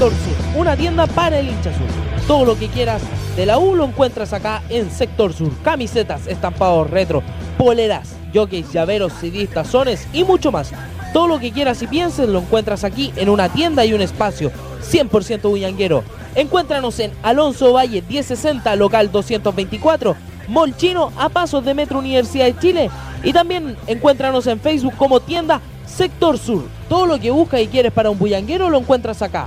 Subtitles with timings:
[0.00, 2.26] Sector Sur, una tienda para el hincha sur.
[2.26, 3.02] Todo lo que quieras
[3.36, 5.52] de la U lo encuentras acá en Sector Sur.
[5.62, 7.22] Camisetas, estampados retro,
[7.58, 10.72] poleras, jockeys, llaveros, CDs, tazones y mucho más.
[11.12, 14.50] Todo lo que quieras y pienses lo encuentras aquí en una tienda y un espacio
[14.90, 16.02] 100% bullanguero.
[16.34, 20.16] Encuéntranos en Alonso Valle 1060, local 224,
[20.48, 22.90] Molchino a pasos de Metro Universidad de Chile.
[23.22, 26.64] Y también encuéntranos en Facebook como tienda Sector Sur.
[26.88, 29.46] Todo lo que buscas y quieres para un bullanguero lo encuentras acá.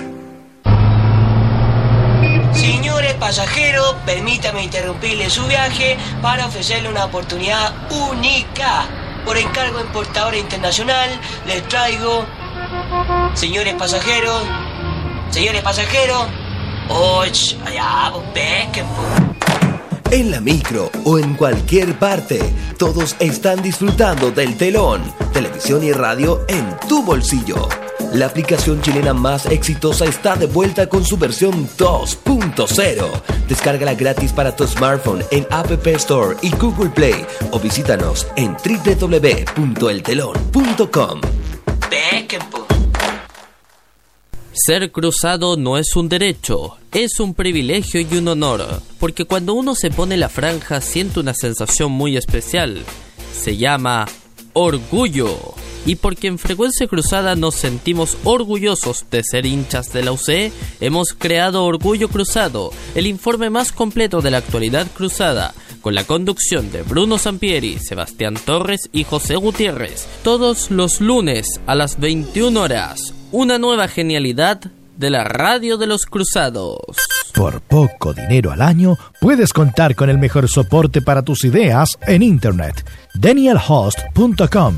[3.31, 8.85] Señores pasajeros, permítame interrumpirle su viaje para ofrecerle una oportunidad única.
[9.23, 11.09] Por encargo de importadora internacional,
[11.47, 12.25] les traigo,
[13.33, 14.43] señores pasajeros,
[15.29, 16.27] señores pasajeros,
[16.89, 18.83] ¡Oh, allá, pues.
[20.11, 22.41] En la micro o en cualquier parte,
[22.77, 25.01] todos están disfrutando del telón,
[25.31, 27.69] televisión y radio en tu bolsillo.
[28.13, 33.09] La aplicación chilena más exitosa está de vuelta con su versión 2.0.
[33.47, 41.21] Descárgala gratis para tu smartphone en App Store y Google Play o visítanos en www.eltelon.com.
[44.53, 49.73] Ser cruzado no es un derecho, es un privilegio y un honor, porque cuando uno
[49.73, 52.83] se pone la franja siente una sensación muy especial.
[53.33, 54.05] Se llama
[54.51, 55.55] orgullo.
[55.85, 61.13] Y porque en Frecuencia Cruzada nos sentimos orgullosos de ser hinchas de la UC, hemos
[61.17, 66.83] creado Orgullo Cruzado, el informe más completo de la actualidad cruzada, con la conducción de
[66.83, 73.13] Bruno Sampieri, Sebastián Torres y José Gutiérrez, todos los lunes a las 21 horas.
[73.31, 74.61] Una nueva genialidad
[74.97, 76.77] de la radio de los cruzados.
[77.33, 82.21] Por poco dinero al año, puedes contar con el mejor soporte para tus ideas en
[82.21, 82.85] Internet.
[83.15, 84.77] DanielHost.com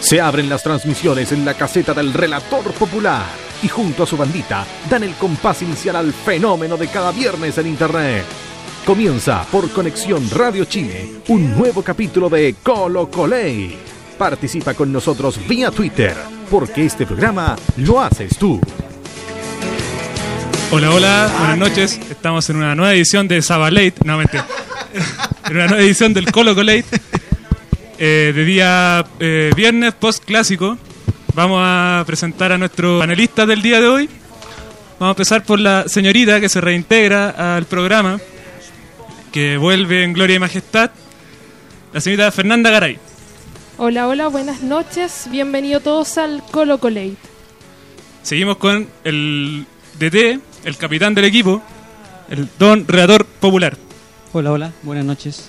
[0.00, 3.24] Se abren las transmisiones en la caseta del relator popular
[3.60, 7.66] y junto a su bandita dan el compás inicial al fenómeno de cada viernes en
[7.66, 8.24] Internet.
[8.86, 13.76] Comienza por Conexión Radio Chile un nuevo capítulo de Colo Coley.
[14.16, 16.16] Participa con nosotros vía Twitter,
[16.48, 18.60] porque este programa lo haces tú.
[20.70, 22.00] Hola, hola, buenas noches.
[22.10, 24.42] Estamos en una nueva edición de Sabalate, nuevamente.
[25.48, 26.84] en una nueva edición del Colo Colate.
[27.98, 30.76] Eh, de día eh, viernes, post clásico.
[31.34, 34.10] Vamos a presentar a nuestros panelistas del día de hoy.
[34.98, 38.18] Vamos a empezar por la señorita que se reintegra al programa,
[39.32, 40.90] que vuelve en gloria y majestad,
[41.92, 42.98] la señorita Fernanda Garay.
[43.78, 45.28] Hola, hola, buenas noches.
[45.30, 47.16] Bienvenidos todos al Colo Colate.
[48.22, 49.66] Seguimos con el
[49.98, 51.62] DT, el capitán del equipo,
[52.28, 53.76] el don redactor popular.
[54.32, 55.48] Hola, hola, buenas noches.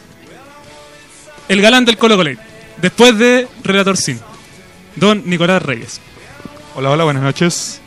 [1.50, 2.38] El galán del Colo Colate.
[2.80, 4.20] Después de Relator Sin,
[4.96, 6.00] don Nicolás Reyes.
[6.76, 7.82] Hola, hola, buenas noches.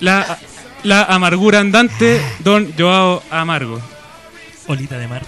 [0.00, 0.40] La,
[0.82, 3.80] la amargura andante, don Joao Amargo.
[4.66, 5.22] Olita de mar.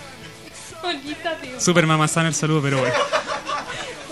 [1.58, 2.94] Super mamazán el saludo, pero bueno.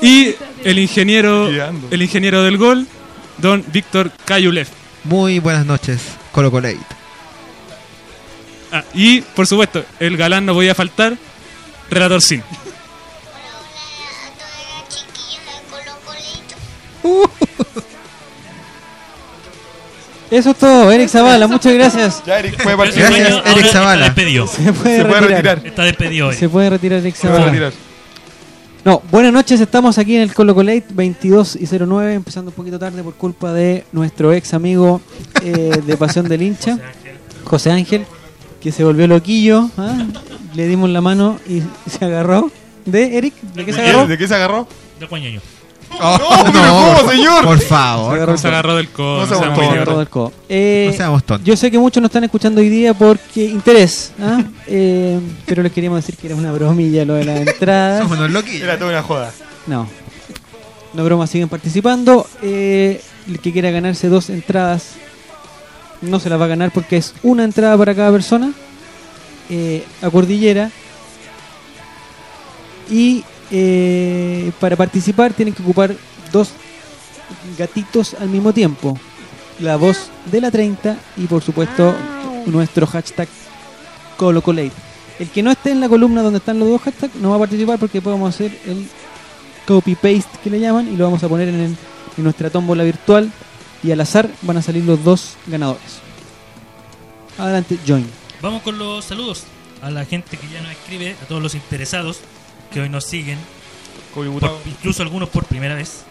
[0.01, 1.49] Y el ingeniero,
[1.91, 2.87] el ingeniero del gol,
[3.39, 4.69] don Víctor Cayulev.
[5.03, 6.79] Muy buenas noches, Colo Colate.
[8.73, 11.17] Ah, y, por supuesto, el galán no podía faltar,
[11.91, 12.43] Relator Sin.
[20.31, 22.23] Eso es todo, Eric Zavala, muchas gracias.
[22.25, 23.21] Ya, Eric, puede Gracias, partir.
[23.27, 24.05] Eric Ahora está Zavala.
[24.05, 24.47] despedido.
[24.47, 25.45] Se puede, Se puede retirar.
[25.57, 25.67] retirar.
[25.67, 26.37] Está despedido hoy.
[26.37, 27.51] Se puede retirar Eric Se puede Zavala.
[27.53, 27.73] retirar.
[28.83, 32.79] No, buenas noches, estamos aquí en el Colo Colate 22 y 09, empezando un poquito
[32.79, 35.03] tarde por culpa de nuestro ex amigo
[35.43, 36.79] eh, de Pasión del Hincha,
[37.45, 38.07] José Ángel,
[38.59, 40.07] que se volvió loquillo, ¿ah?
[40.55, 42.51] le dimos la mano y se agarró.
[42.87, 43.35] ¿De Eric?
[43.55, 44.07] ¿De qué se agarró?
[44.07, 44.67] ¿De qué se agarró?
[44.99, 45.07] De
[45.99, 46.19] cuañeño.
[46.45, 47.45] no, pero ¿cómo, señor?
[47.45, 48.39] Por favor.
[48.39, 49.19] Se agarró del codo.
[49.19, 49.69] No o sea, seamos muy tontos.
[49.71, 49.83] negro.
[49.83, 50.33] Agarró del codo.
[50.49, 51.47] Eh, No seamos tontos.
[51.47, 54.43] Yo sé que muchos nos están escuchando hoy día porque interés, ¿ah?
[54.67, 58.03] Eh, pero les queríamos decir que era una bromilla lo de las entradas.
[58.03, 58.63] Somos unos loquillos.
[58.63, 59.33] Era toda una joda.
[59.67, 59.87] No.
[60.93, 62.27] No broma, siguen participando.
[62.43, 64.93] Eh, el que quiera ganarse dos entradas
[66.03, 68.53] no se las va a ganar porque es una entrada para cada persona
[69.51, 70.71] eh, a Cordillera.
[72.91, 75.95] Y eh, para participar tienen que ocupar
[76.33, 76.51] dos
[77.59, 78.99] gatitos al mismo tiempo.
[79.61, 81.95] La voz de la 30 y por supuesto
[82.47, 83.29] nuestro hashtag
[84.17, 84.73] ColoColate.
[85.19, 87.41] El que no esté en la columna donde están los dos hashtags no va a
[87.41, 88.87] participar porque podemos hacer el
[89.67, 91.77] copy-paste que le llaman y lo vamos a poner en, el-
[92.17, 93.31] en nuestra tómbola virtual
[93.83, 96.01] y al azar van a salir los dos ganadores.
[97.39, 98.07] Adelante, join.
[98.43, 99.45] Vamos con los saludos
[99.83, 102.21] a la gente que ya nos escribe, a todos los interesados
[102.73, 103.39] que hoy nos siguen,
[104.15, 104.27] por-
[104.67, 106.03] incluso algunos por primera vez.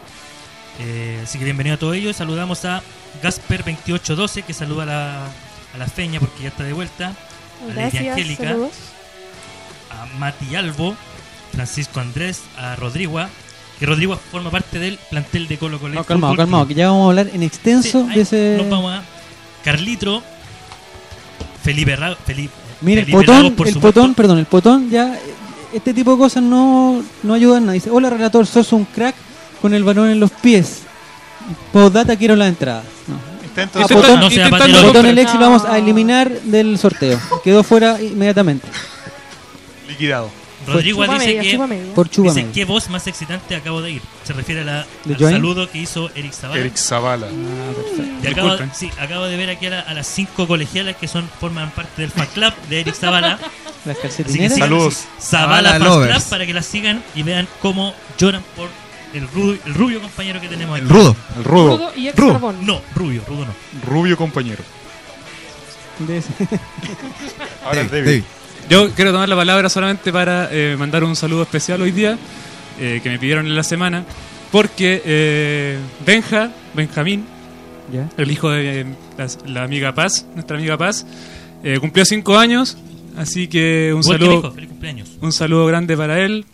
[0.80, 2.16] Eh, así que bienvenido a todos ellos.
[2.16, 2.82] Saludamos a
[3.24, 5.26] Gasper2812 que saluda a la,
[5.74, 7.08] a la Feña porque ya está de vuelta.
[7.10, 8.72] A Lady Gracias, Angélica, saludos.
[9.92, 10.96] a Mati Albo,
[11.54, 13.20] Francisco Andrés, a Rodrigo,
[13.80, 15.96] que Rodrigo forma parte del plantel de Colo Colo.
[15.96, 18.56] No, calmado, calmado, que ya vamos a hablar en extenso de ese...
[18.58, 19.04] Nos vamos a
[19.64, 20.24] Carlitro,
[21.64, 24.00] Felipe Ra Felipe, Mira, el Felipe potón, Lagos, por el supuesto.
[24.02, 25.20] potón, perdón, el potón ya,
[25.74, 27.80] este tipo de cosas no, no ayudan a nadie.
[27.80, 29.16] Dice, hola relator, sos un crack
[29.62, 30.82] con el balón en los pies.
[31.72, 32.84] Postdata quiero la entrada.
[33.08, 33.16] No.
[33.48, 34.88] Intento A Intenta- Potón, no sea Potón patero.
[34.88, 37.20] Potón el ex y lo vamos a eliminar del sorteo.
[37.44, 38.68] Quedó fuera inmediatamente.
[39.88, 40.30] Liquidado.
[40.74, 41.94] Rodrigo dice media, que media.
[41.94, 42.48] Por dice media.
[42.54, 44.02] qué voz más excitante acabo de ir.
[44.24, 45.34] Se refiere a la, ¿De al Join?
[45.36, 46.60] saludo que hizo Eric Zavala.
[46.62, 47.28] Eric Zavala.
[48.24, 51.30] Y acabo, sí, acabo de ver aquí a, la- a las cinco colegialas que son
[51.40, 53.40] forman parte del fan club de Eric Zavala.
[53.86, 54.54] Las Así que calcetineras.
[54.56, 55.06] sigan Saludos.
[55.22, 56.14] Zavala Zavala Lovers.
[56.16, 58.68] Club para que las sigan y vean cómo lloran por
[59.14, 60.84] el rubio, el rubio compañero que tenemos aquí.
[60.84, 61.16] El rudo.
[61.38, 61.78] El rudo.
[61.78, 62.32] Rudo y ex Rudo.
[62.34, 62.58] carbón.
[62.66, 63.54] No, rubio, rudo no.
[63.88, 64.62] Rubio compañero.
[66.00, 66.30] De ese.
[67.66, 68.24] Ahora el David, David.
[68.70, 72.18] Yo quiero tomar la palabra solamente para eh, mandar un saludo especial hoy día,
[72.80, 74.04] eh, que me pidieron en la semana,
[74.52, 77.26] porque eh, Benja, Benjamín,
[77.92, 78.08] Ya.
[78.18, 78.86] el hijo de eh,
[79.18, 81.06] la, la amiga Paz, nuestra amiga Paz,
[81.64, 82.78] eh, cumplió cinco años,
[83.18, 85.10] así que un saludo, hijo, feliz cumpleaños.
[85.20, 86.46] un saludo grande para él,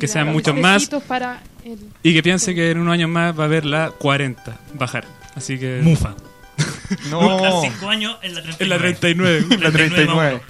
[0.00, 3.38] que sean muchos más Besitos para el- y que piense que en unos años más
[3.38, 5.04] va a haber la 40 bajar.
[5.36, 6.14] Así que Mufa.
[7.08, 7.42] No.
[7.42, 8.58] A cinco años en la 39.
[8.64, 9.46] en la 39.
[9.62, 10.40] La 39.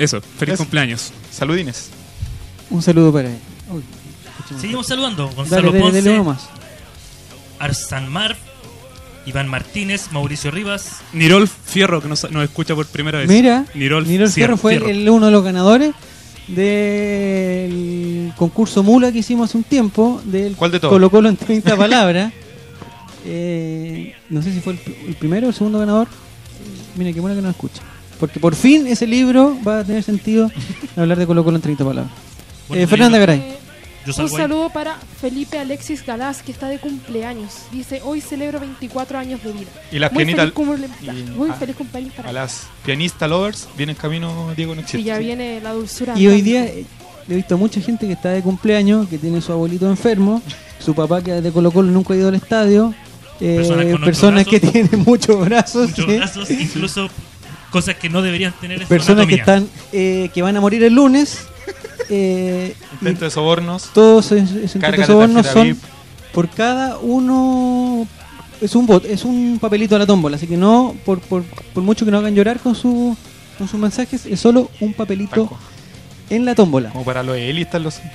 [0.00, 0.64] Eso, feliz Eso.
[0.64, 1.12] cumpleaños.
[1.30, 1.90] Saludines.
[2.70, 3.38] Un saludo para él.
[3.70, 3.82] Uy.
[4.60, 5.28] Seguimos saludando.
[5.30, 6.34] Gonzalo dale, Ponce, dale.
[7.60, 8.36] Arsan Mar,
[9.26, 10.96] Iván Martínez, Mauricio Rivas.
[11.12, 13.28] Nirol Fierro, que nos, nos escucha por primera vez.
[13.28, 14.88] Mira, Nirol, Nirol Fierro fue Fierro.
[14.88, 15.92] el- uno de los ganadores
[16.48, 20.92] del concurso Mula que hicimos hace un tiempo, del ¿Cuál de todos?
[20.92, 22.32] Colo Colo en 30 palabras.
[23.22, 26.08] Eh, no sé si fue el, el primero o el segundo ganador.
[26.96, 27.82] Mira, qué bueno que nos escucha.
[28.20, 30.50] Porque por fin ese libro va a tener sentido
[30.96, 32.12] hablar de Colo Colo en 30 palabras.
[32.68, 33.56] Bueno, Eh, Fernanda Garay.
[34.06, 37.52] Yo Un saludo para Felipe Alexis Galás, que está de cumpleaños.
[37.70, 39.66] Dice, hoy celebro 24 años de vida.
[39.92, 40.50] Y las Muy pianitas.
[40.52, 44.52] feliz, cumple- y- muy a- feliz cumpleaños para A las pianista lovers viene en camino
[44.56, 46.18] Diego no Y ya viene la dulzura.
[46.18, 46.86] Y hoy día eh,
[47.28, 50.40] he visto a mucha gente que está de cumpleaños, que tiene su abuelito enfermo,
[50.78, 52.94] su papá que es de Colo Colo nunca ha ido al estadio,
[53.38, 56.16] eh, Personas personas que tienen muchos brazos, Muchos ¿sí?
[56.16, 57.08] brazos, incluso
[57.70, 60.94] cosas que no deberían tener en personas que están eh, que van a morir el
[60.94, 61.46] lunes.
[62.08, 63.90] eh, Intento de sobornos.
[63.94, 65.78] todos esos intentos de sobornos son VIP.
[66.32, 68.06] por cada uno
[68.60, 71.82] es un bot, es un papelito a la tómbola, así que no por, por, por
[71.82, 73.16] mucho que no hagan llorar con su
[73.58, 75.50] con sus mensajes, es solo un papelito
[76.30, 76.90] en la tómbola.
[76.90, 78.00] Como para los elitas los...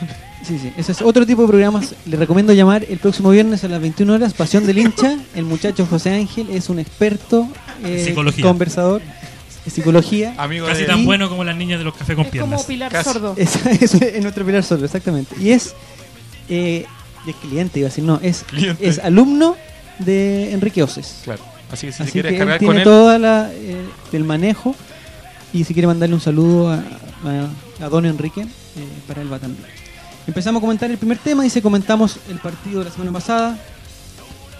[0.46, 0.72] Sí, sí.
[0.78, 1.96] Ese es otro tipo de programas.
[2.06, 4.36] Le recomiendo llamar el próximo viernes a las 21 horas.
[4.36, 5.18] Pasión del hincha.
[5.34, 7.48] El muchacho José Ángel es un experto
[7.84, 8.46] eh, Psicología.
[8.46, 9.02] conversador
[9.66, 10.34] de psicología.
[10.38, 12.52] Amigo Casi de- tan bueno como las niñas de los cafés con Es piernas.
[12.62, 13.10] como Pilar Casi.
[13.12, 13.34] Sordo.
[13.38, 15.36] Es, es- es nuestro pilar sordo, exactamente.
[15.40, 15.74] Y es,
[16.50, 16.86] eh,
[17.28, 18.88] es cliente, iba a decir, no, es, Cliente.
[18.88, 19.56] es alumno
[20.00, 21.22] de Enrique Oces.
[21.24, 21.42] Claro.
[21.72, 24.76] Así que si Así se quiere que él tiene él, toda la eh, el manejo
[25.52, 28.48] y si quiere mandarle un saludo a, a- a don Enrique, eh,
[29.08, 29.66] para él va también.
[30.28, 33.58] Empezamos a comentar el primer tema, dice comentamos el partido de la semana pasada,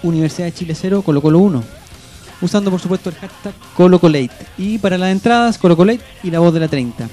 [0.04, 1.64] Universidad de Chile 0, Colo Colo 1,
[2.42, 4.32] usando por supuesto el hashtag ColoColate.
[4.58, 7.08] Y para las entradas, ColoColate y la voz de la 30.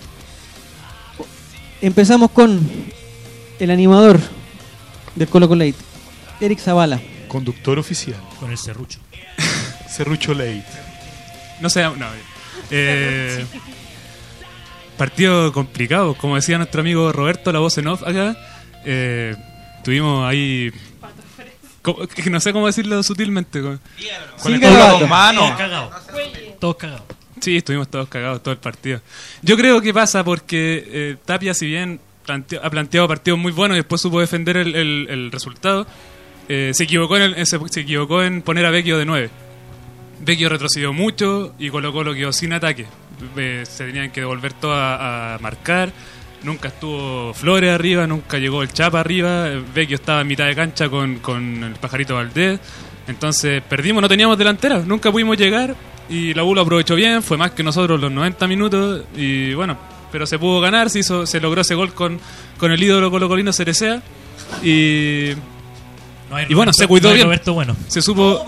[1.81, 2.61] Empezamos con
[3.59, 4.21] el animador
[5.15, 5.75] del ColoColate,
[6.41, 7.01] Eric Zavala.
[7.29, 8.17] conductor oficial.
[8.39, 8.99] Con el serrucho.
[9.89, 10.65] Serrucho Late.
[11.61, 12.07] No sé, no.
[12.71, 13.45] eh,
[14.97, 18.37] partido complicado, como decía nuestro amigo Roberto, la voz en off acá.
[18.85, 19.35] eh,
[19.85, 20.71] tuvimos ahí.
[22.31, 23.61] No sé cómo decirlo sutilmente.
[23.61, 23.79] co-
[24.43, 24.61] Con el
[25.09, 25.45] manos.
[25.45, 25.95] Todos cagados.
[26.61, 27.03] Todos cagados.
[27.41, 29.01] Sí, estuvimos todos cagados todo el partido.
[29.43, 33.77] Yo creo que pasa porque eh, Tapia, si bien planteó- ha planteado partidos muy buenos
[33.77, 35.87] y después supo defender el, el- el resultado,
[36.49, 39.31] eh, se, equivocó en el- se, se equivocó en poner a Vecchio de 9.
[40.21, 42.87] Vecchio retrocedió mucho y Colo Colo quedó sin ataque.
[43.37, 45.93] Eh, se tenían que devolver todo a, a marcar.
[46.45, 49.49] Nunca estuvo Flores arriba, nunca llegó el Chapa arriba.
[49.75, 52.59] Vecchio estaba en mitad de cancha con, con el pajarito Valdés.
[53.07, 55.75] Entonces perdimos, no teníamos delantera, nunca pudimos llegar.
[56.09, 59.05] Y la U lo aprovechó bien, fue más que nosotros los 90 minutos.
[59.17, 59.79] Y bueno,
[60.11, 62.19] pero se pudo ganar, se, hizo, se logró ese gol con,
[62.59, 64.03] con el ídolo colocolino Cerecea.
[64.65, 65.31] Y,
[66.29, 67.27] No hay y bueno, se cuidó no bien.
[67.27, 67.77] Roberto bueno.
[67.87, 68.45] Se supo.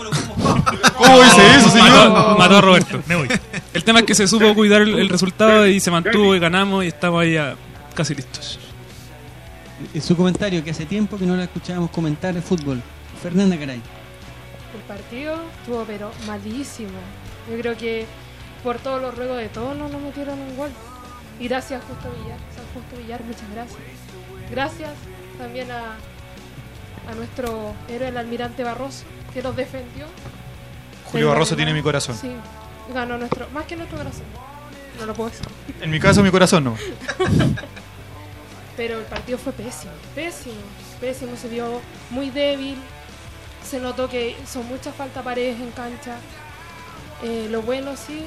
[0.97, 2.09] ¿Cómo dice eso, señor?
[2.11, 3.01] Mató, mató a Roberto.
[3.07, 3.27] Me voy.
[3.73, 6.83] El tema es que se supo cuidar el, el resultado y se mantuvo y ganamos
[6.83, 7.55] y estamos ahí a-
[7.95, 8.59] casi listos.
[9.93, 12.81] En su comentario, que hace tiempo que no la escuchábamos comentar el fútbol.
[13.21, 13.81] Fernanda Caray.
[14.75, 16.99] El partido estuvo pero malísimo.
[17.49, 18.05] Yo creo que
[18.63, 20.69] por todos los ruegos de todos no nos metieron un gol.
[21.39, 23.79] Y gracias Justo Villar, San Justo Villar, muchas gracias.
[24.49, 24.91] Gracias
[25.37, 25.95] también a,
[27.09, 30.05] a nuestro héroe, el almirante Barroso, que nos defendió.
[31.11, 32.15] Julio Barroso tiene mi corazón.
[32.15, 32.31] Sí,
[32.93, 34.23] ganó nuestro, más que nuestro corazón.
[34.99, 35.45] No lo puedo decir.
[35.81, 36.75] En mi caso, mi corazón no.
[38.77, 40.55] Pero el partido fue pésimo, pésimo,
[40.99, 42.75] pésimo, se vio muy débil,
[43.63, 46.17] se notó que son muchas falta paredes en cancha.
[47.23, 48.21] Eh, lo bueno sí,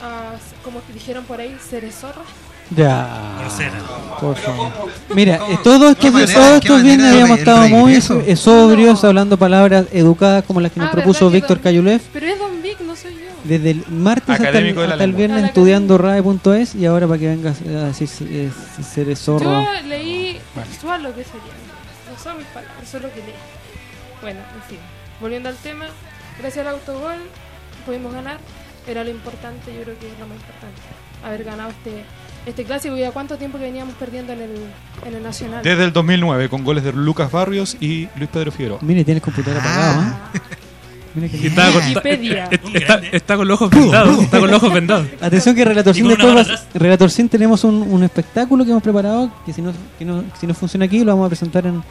[0.00, 2.22] ah, como dijeron por ahí, Cerezorra.
[2.70, 3.36] Ya.
[3.40, 3.78] Grosera.
[4.20, 4.72] Por favor.
[5.14, 10.60] Mira, eh, todos estos, manera- viernes habíamos estado muy eh, sobrios, hablando palabras educadas como
[10.60, 12.00] las que nos Ah, propuso ¿verdad que Víctor Cayulev.
[12.12, 13.18] Pero es Don Vic, no soy yo.
[13.44, 17.86] Desde el martes hasta el, hasta viernes estudiando RAE.es y ahora para que vengas a
[17.86, 18.50] decir eh,
[18.82, 19.44] ser zorro.
[19.62, 21.54] Yo leí textual lo que sería.
[22.10, 23.34] No son mis palabras, eso es lo que leí.
[24.20, 24.78] Bueno, en fin.
[25.20, 25.86] Volviendo al tema,
[26.40, 27.18] gracias al autogol
[27.86, 28.38] pudimos ganar.
[28.86, 30.80] Era lo importante, yo creo que es lo más importante.
[31.24, 32.02] Haber ganado este,
[32.48, 34.50] este clásico y a cuánto tiempo que veníamos perdiendo en el,
[35.06, 35.62] en el Nacional.
[35.62, 38.78] Desde el 2009, con goles de Lucas Barrios y Luis Pedro Figueroa.
[38.82, 40.02] Mire, tiene el computador apagado.
[40.02, 40.06] ¿eh?
[41.14, 44.18] Mira que Y está, con, está, está- está con los ojos vendados.
[44.22, 45.06] Está con los ojos vendados.
[45.20, 46.48] Atención que Relatorcín después.
[46.74, 50.54] Relatorcín tenemos un, un espectáculo que hemos preparado que si no, que no, si no
[50.54, 51.82] funciona aquí lo vamos a presentar en,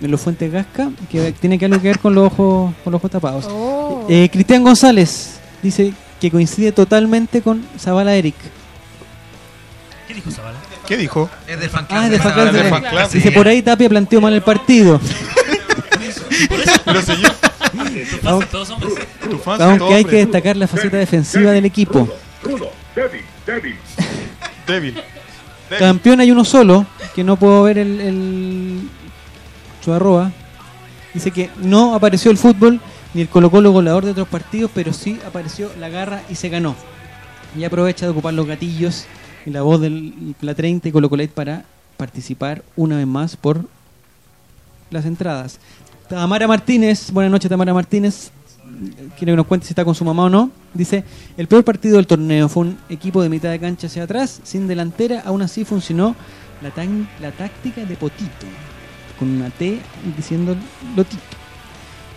[0.00, 2.98] en los Fuentes Gasca que tiene que algo que ver con los ojos con los
[3.00, 3.46] ojos tapados.
[3.50, 4.06] Oh.
[4.08, 8.34] Eh, Cristian González dice que coincide totalmente con Zavala Eric.
[10.08, 10.58] ¿Qué dijo Zavala?
[10.86, 11.30] ¿Qué dijo?
[11.46, 11.98] Es del fan club.
[12.00, 13.10] Ah, es fan club del fan club.
[13.12, 15.00] Dice por ahí Tapia planteó mal el partido.
[16.84, 18.94] Pero señor, Tus fans todos hombres.
[19.44, 20.26] son Aunque hay que hombres.
[20.26, 22.08] destacar la faceta defensiva del equipo.
[23.46, 23.76] Débil.
[24.66, 25.02] Débil.
[25.78, 28.88] Campeón hay uno solo, que no puedo ver el, el-
[29.82, 30.30] su arroba.
[31.14, 32.80] Dice que no apareció el fútbol
[33.14, 36.48] ni el Colo Colo goleador de otros partidos, pero sí apareció la garra y se
[36.48, 36.74] ganó.
[37.56, 39.06] Y aprovecha de ocupar los gatillos
[39.46, 41.64] y la voz del la 30 y Colo Colet para
[41.96, 43.66] participar una vez más por
[44.90, 45.58] las entradas.
[46.08, 48.30] Tamara Martínez, buenas noches Tamara Martínez,
[49.16, 50.50] quiere que nos cuente si está con su mamá o no.
[50.74, 51.04] Dice,
[51.36, 54.68] el peor partido del torneo fue un equipo de mitad de cancha hacia atrás, sin
[54.68, 56.14] delantera, aún así funcionó
[56.62, 56.70] la,
[57.20, 58.46] la táctica de Potito,
[59.18, 59.78] con una T
[60.16, 60.56] diciendo
[60.96, 61.22] Lotito.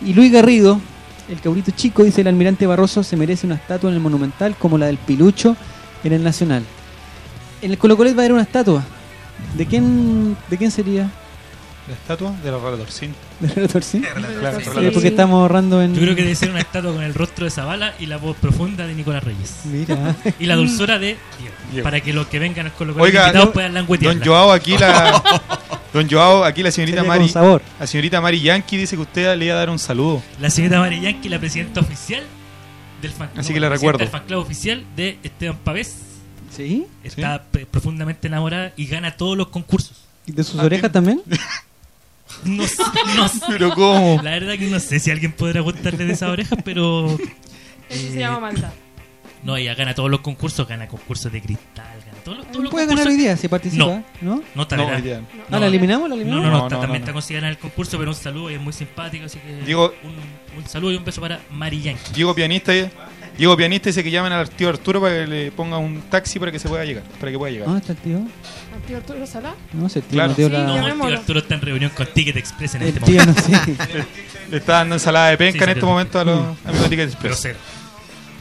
[0.06, 0.80] Y Luis Garrido,
[1.30, 4.78] el cabrito chico, dice el almirante Barroso se merece una estatua en el Monumental como
[4.78, 5.56] la del Pilucho
[6.04, 6.64] en el Nacional.
[7.66, 8.84] En el Colo Colet va a haber una estatua.
[9.56, 11.10] ¿De quién, de quién sería?
[11.88, 13.16] La estatua de la Relatorcín.
[13.40, 14.06] ¿De Relatorcín?
[14.40, 15.96] Claro, Sí, porque estamos ahorrando en.
[15.96, 18.38] Yo creo que debe ser una estatua con el rostro de Zavala y la voz
[18.38, 19.62] profunda de Nicolás Reyes.
[19.66, 20.16] Mira.
[20.40, 21.56] Y la dulzura de Diego.
[21.72, 21.84] Diego.
[21.84, 24.20] Para que los que vengan al Colo Colo Oiga, invitados puedan languetearla.
[24.20, 25.24] Don Joao aquí la
[25.94, 27.62] Don Joao aquí la señorita Mari con sabor.
[27.80, 30.22] la señorita Mari Yankee dice que usted le iba a dar un saludo.
[30.40, 32.22] La señorita María Yankee, la presidenta oficial
[33.02, 33.98] del fan Así no, que la recuerdo.
[34.00, 35.96] del fan club oficial de Esteban Pavés.
[36.56, 36.86] ¿Sí?
[37.04, 39.98] Está profundamente enamorada y gana todos los concursos.
[40.26, 41.22] ¿Y ¿De sus orejas también?
[42.44, 42.84] No, sé-
[43.16, 43.40] no sé.
[43.48, 44.20] Pero ¿cómo?
[44.24, 47.08] La verdad que no sé si alguien podrá gustarle de esas orejas, pero.
[47.12, 47.22] Eso
[47.90, 48.72] eh, se llama maldad.
[49.44, 52.72] No, ella gana todos los concursos, gana concursos de cristal, gana todos los, todos los
[52.72, 54.44] Puede ganar hoy día si participa, No, ¿no?
[54.56, 54.96] no, está No, verá.
[54.98, 55.28] hoy día no.
[55.56, 56.10] Ah, ¿la eliminamos?
[56.10, 56.46] ¿La eliminamos?
[56.46, 58.16] No, no, no, No, está- no, también no, está considerada en el concurso, pero un
[58.16, 59.62] saludo y es muy simpático, así que.
[59.64, 60.16] Digo- un,
[60.64, 62.12] un saludo y un beso para Mari Yankee.
[62.16, 62.74] Diego pianista
[63.38, 66.52] Diego pianista dice que llamen al tío Arturo para que le ponga un taxi para
[66.52, 67.70] que se pueda llegar, para que pueda llegar.
[67.72, 68.20] Ah, está el tío.
[68.88, 69.56] ¿Tío Arturo Salá?
[69.74, 70.30] No sé, el tío Claro.
[70.30, 70.64] no dio Sí, la.
[70.64, 71.20] No, el tío.
[71.20, 73.42] Arturo está en reunión con Ticket Express en El este tío momento.
[73.50, 74.06] no sé.
[74.52, 75.86] Le está dando ensalada de penca Sí, en sí, este sí.
[75.86, 77.40] momento a los amigos de Ticket Pero Express.
[77.42, 77.60] cero.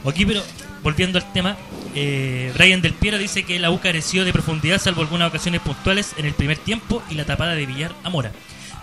[0.07, 0.43] Aquí, pero
[0.83, 1.57] volviendo al tema,
[1.95, 6.13] eh, Brian Del Piero dice que la U careció de profundidad salvo algunas ocasiones puntuales
[6.17, 8.31] en el primer tiempo y la tapada de Villar a Mora.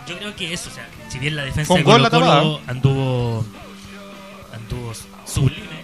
[0.09, 3.47] Yo creo que eso, o sea, si bien la defensa de Colo la Colo anduvo
[4.53, 4.93] anduvo
[5.25, 5.82] sublime.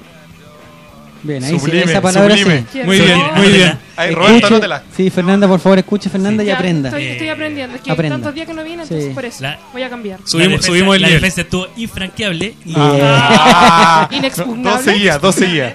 [1.22, 2.64] Bien, ahí sí, Sublime, esa palabra sublime.
[2.72, 2.80] sí.
[2.84, 3.78] Muy bien, muy bien.
[3.96, 4.82] Ahí, Escuche- Roberto, anótela.
[4.96, 6.88] Sí, Fernanda, por favor, escuche Fernanda y Ya, aprenda.
[6.90, 7.76] Estoy, estoy aprendiendo.
[7.76, 8.14] Es que Aprenda.
[8.16, 9.14] tantos días que no vine, entonces Sí.
[9.14, 9.42] por eso.
[9.42, 10.20] La- Voy a cambiar.
[10.20, 11.20] Subimos- la defensa, subimos el la nivel.
[11.22, 14.70] defensa estuvo infranqueable y, Ah, Inexpugnable.
[14.70, 15.74] Dos seguidas, dos seguidas.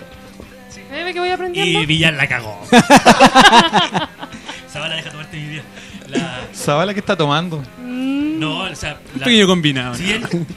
[0.93, 1.81] ¿Eh, ve que voy aprendiendo?
[1.81, 2.61] y Villar la cagó.
[4.71, 5.61] Zavala, deja tomarte mi vida.
[6.13, 7.63] La, Zavala que está tomando.
[7.79, 9.95] Mm, no, o sea, Un la- pequeño combinado.
[9.95, 10.11] Si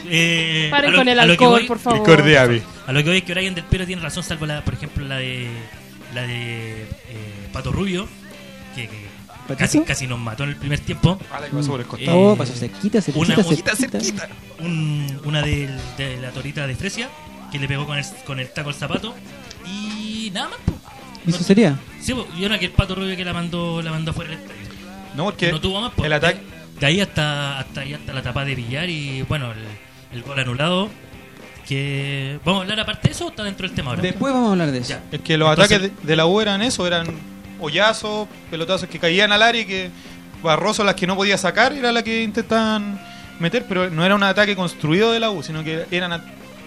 [0.09, 2.03] eh, Paren a lo- con el a lo que alcohol, voy- por favor.
[2.05, 2.63] Cordiavi.
[2.87, 5.05] A lo que voy es que Brian del Piero tiene razón, salvo la, por ejemplo,
[5.07, 5.49] la de
[6.15, 8.09] la de eh, Pato Rubio,
[8.75, 9.57] que, que ¿Patito?
[9.59, 11.19] casi, casi nos mató en el primer tiempo.
[12.01, 12.09] El.
[12.09, 13.35] Eh, Oh, pasó cerquita, cerquita, una,
[13.75, 14.29] cerquita.
[14.61, 17.09] un- una del- de, la torita de Fresia,
[17.53, 19.15] que le pegó con el, con el taco al zapato.
[19.67, 20.59] Y nada más.
[20.65, 20.73] po.
[21.27, 21.77] ¿Y eso sería?
[22.01, 24.39] Sí, po, y una que el Pato Rubio que la mandó, la mandó fuera del
[24.41, 24.66] estadio.
[25.17, 25.93] No, porque No tuvo más.
[25.93, 26.05] po.
[26.05, 26.39] el ataque
[26.75, 30.23] De, de ahí hasta, hasta ahí hasta la tapa de Villar y bueno, el, el
[30.23, 30.89] gol anulado.
[31.67, 32.39] Que.
[32.45, 34.03] ¿Vamos a hablar aparte de eso o está dentro del tema ahora?
[34.03, 34.91] Después vamos a hablar de eso.
[34.91, 35.03] Ya.
[35.11, 37.07] es que los Entonces- ataques de, de la U eran eso, eran
[37.59, 39.91] hoyazos, pelotazos que caían al área y que
[40.43, 43.01] Barroso las que no podía sacar era la que intentaban
[43.41, 46.23] meter, pero no era un ataque construido de la U, sino que eran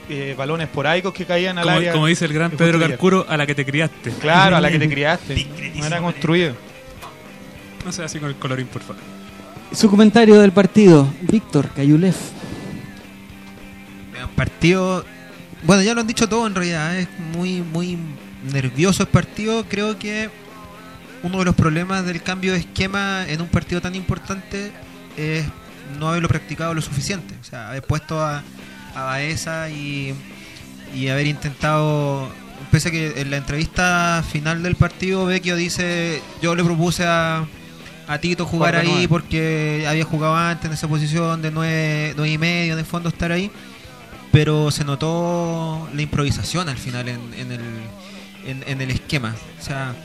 [0.09, 1.91] eh, balones esporádicos que caían al Como, área.
[1.93, 4.11] como dice el gran Pedro Carcuro, a la que te criaste.
[4.19, 5.47] Claro, a la que te criaste.
[5.75, 6.01] No era eh.
[6.01, 6.55] construido.
[7.89, 9.01] No sea así con el colorín, por favor.
[9.71, 12.15] Su comentario del partido, Víctor Cayulef.
[14.35, 15.03] Partido.
[15.63, 16.95] Bueno, ya lo han dicho todo en realidad.
[16.99, 17.97] Es muy, muy
[18.53, 19.65] nervioso el partido.
[19.67, 20.29] Creo que
[21.23, 24.71] uno de los problemas del cambio de esquema en un partido tan importante
[25.17, 25.47] es
[25.97, 27.33] no haberlo practicado lo suficiente.
[27.41, 28.43] O sea, haber puesto a,
[28.93, 30.13] a Baeza y,
[30.93, 32.29] y haber intentado.
[32.69, 37.47] Pese a que en la entrevista final del partido, Vecchio dice: Yo le propuse a,
[38.09, 39.07] a Tito jugar de ahí nueve.
[39.07, 43.09] porque había jugado antes en esa posición de nueve, nueve y medio, en el fondo
[43.09, 43.51] estar ahí
[44.31, 47.61] pero se notó la improvisación al final en, en el,
[48.45, 49.35] en, en el esquema.
[49.59, 49.95] O sea,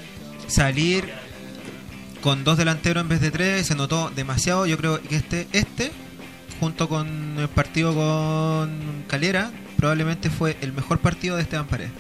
[0.47, 1.11] salir
[2.23, 4.67] con dos delanteros en vez de tres se notó demasiado.
[4.67, 5.93] Yo creo que este, este
[6.59, 11.93] junto con el partido con Calera, probablemente fue el mejor partido de Esteban Paredes.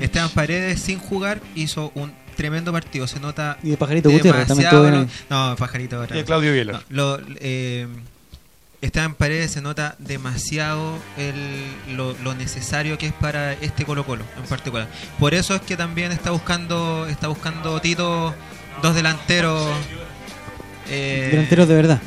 [0.00, 3.06] Esteban Paredes sin jugar hizo un tremendo partido.
[3.06, 6.24] Se nota Y de Pajarito Gutiérrez también bien No, Pajarito Y vez.
[6.24, 6.74] Claudio Vieler.
[6.76, 7.86] No, lo, eh,
[8.82, 14.24] Esteban Paredes se nota demasiado el- lo, lo necesario que es para este Colo Colo
[14.36, 14.86] en particular.
[15.18, 18.34] Por eso es que también está buscando está buscando Tito
[18.82, 19.66] dos delanteros
[20.88, 22.00] eh, Delanteros de verdad.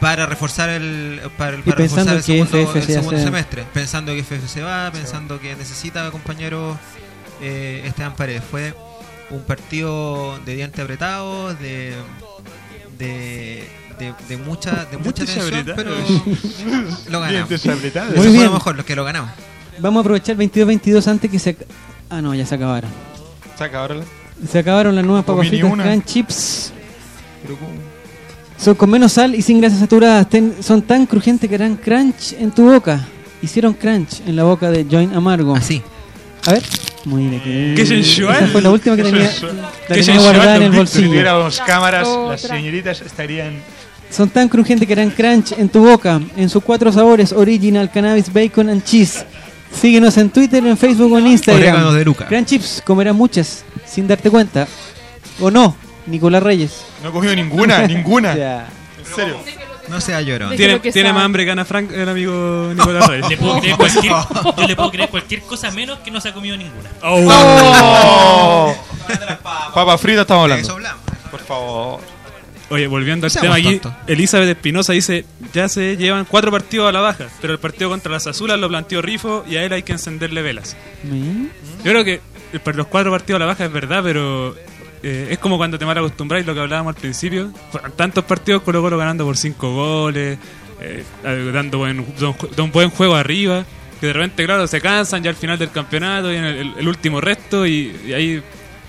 [0.00, 4.48] para reforzar el para, para reforzar el segundo, el se segundo semestre pensando que FF
[4.48, 6.76] se va pensando que necesita compañeros
[7.40, 8.74] eh, Esteban Paredes fue
[9.32, 11.94] un partido de diente apretado de
[12.98, 13.64] de,
[13.98, 15.90] de, de mucha de mucha tensión pero
[17.10, 17.50] lo ganamos.
[17.50, 18.44] Eso Muy fue bien.
[18.44, 19.30] lo mejor los que lo ganamos
[19.78, 21.56] Vamos a aprovechar 22-22 antes que se...
[22.10, 22.90] Ah, no, ya se acabaron.
[23.74, 23.94] Ahora.
[23.94, 24.04] la-
[24.48, 25.72] Se acabaron las nuevas papas fritas.
[25.72, 26.72] Crunch Chips.
[28.58, 30.28] Son con menos sal y sin grasas saturadas.
[30.28, 33.06] Ten- son tan crujientes que harán crunch en tu boca.
[33.40, 35.56] Hicieron crunch en la boca de Join Amargo.
[35.56, 35.82] así
[36.46, 36.62] A ver.
[37.04, 37.40] Muy bien.
[37.42, 38.36] que- Qué sensual.
[38.36, 39.22] Esa fue la última que tenía,
[39.88, 40.86] la Qué tenía guardada en el Víctor.
[40.88, 41.08] Si bolsillo.
[41.08, 42.30] tuviéramos cámaras, Otra.
[42.32, 43.54] las señoritas estarían.
[44.10, 46.20] Son tan crujientes que harán crunch en tu boca.
[46.36, 49.24] En sus cuatro sabores: Original, Cannabis, Bacon and Cheese.
[49.80, 51.94] Síguenos en Twitter, en Facebook o en Instagram.
[51.94, 52.26] De Luca.
[52.26, 54.68] Crunch Chips, comerás muchas sin darte cuenta.
[55.40, 55.74] ¿O no?
[56.06, 56.84] Nicolás Reyes.
[57.02, 58.34] No he comido ninguna, ninguna.
[58.36, 58.68] Ya.
[58.98, 59.36] En serio.
[59.92, 60.56] No sea llorón.
[60.56, 63.28] Tiene, tiene más hambre que Ana Frank, el amigo Nicolás Reyes.
[63.28, 64.12] Le puedo creer cualquier,
[64.56, 66.88] yo le puedo creer cualquier cosa menos que no se ha comido ninguna.
[67.02, 68.74] Oh.
[69.74, 70.78] Papa frita estamos hablando.
[71.30, 72.00] Por favor.
[72.70, 73.82] Oye, volviendo al tema aquí.
[74.06, 78.10] Elizabeth Espinosa dice, ya se llevan cuatro partidos a la baja, pero el partido contra
[78.10, 80.74] las Azulas lo planteó Rifo y a él hay que encenderle velas.
[81.84, 82.14] Yo creo que
[82.54, 84.56] eh, los cuatro partidos a la baja es verdad, pero
[85.02, 87.50] eh, es como cuando te mal acostumbráis lo que hablábamos al principio.
[87.96, 90.38] Tantos partidos Colo Colo ganando por cinco goles,
[90.80, 91.04] eh,
[91.52, 92.04] dando buen,
[92.72, 93.64] buen juego arriba,
[94.00, 97.20] que de repente, claro, se cansan ya al final del campeonato y en el, último
[97.20, 98.42] resto y, y ahí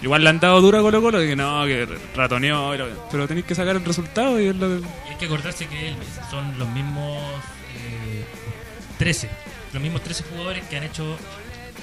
[0.03, 2.71] igual le han dado duro a Colo Colo, de que no, que ratoneó,
[3.11, 4.85] pero tenéis que sacar el resultado y es lo que...
[5.07, 5.93] Y hay que acordarse que
[6.29, 7.17] son los mismos
[7.75, 8.23] eh,
[8.99, 9.29] 13,
[9.73, 11.17] los mismos 13 jugadores que han hecho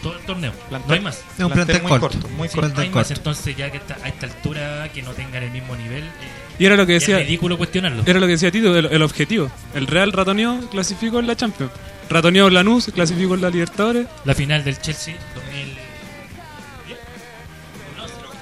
[0.03, 0.53] todo el torneo.
[0.71, 1.23] Plantel- no hay más.
[1.39, 2.75] Es un plantel muy corto, muy Sí, corto.
[2.75, 5.77] no hay más, entonces ya que está- a esta altura que no tengan el mismo
[5.77, 6.05] nivel.
[6.05, 6.11] eh,
[6.59, 7.19] Y era lo que es decía.
[7.19, 8.03] ridículo cuestionarlo.
[8.07, 9.51] Era lo que decía Tito, el, el objetivo.
[9.75, 11.73] El Real ratoneó, clasificó en la Champions.
[12.09, 14.07] Ratoneó en Lanús, clasificó en la Libertadores.
[14.25, 15.77] La final del Chelsea 2000.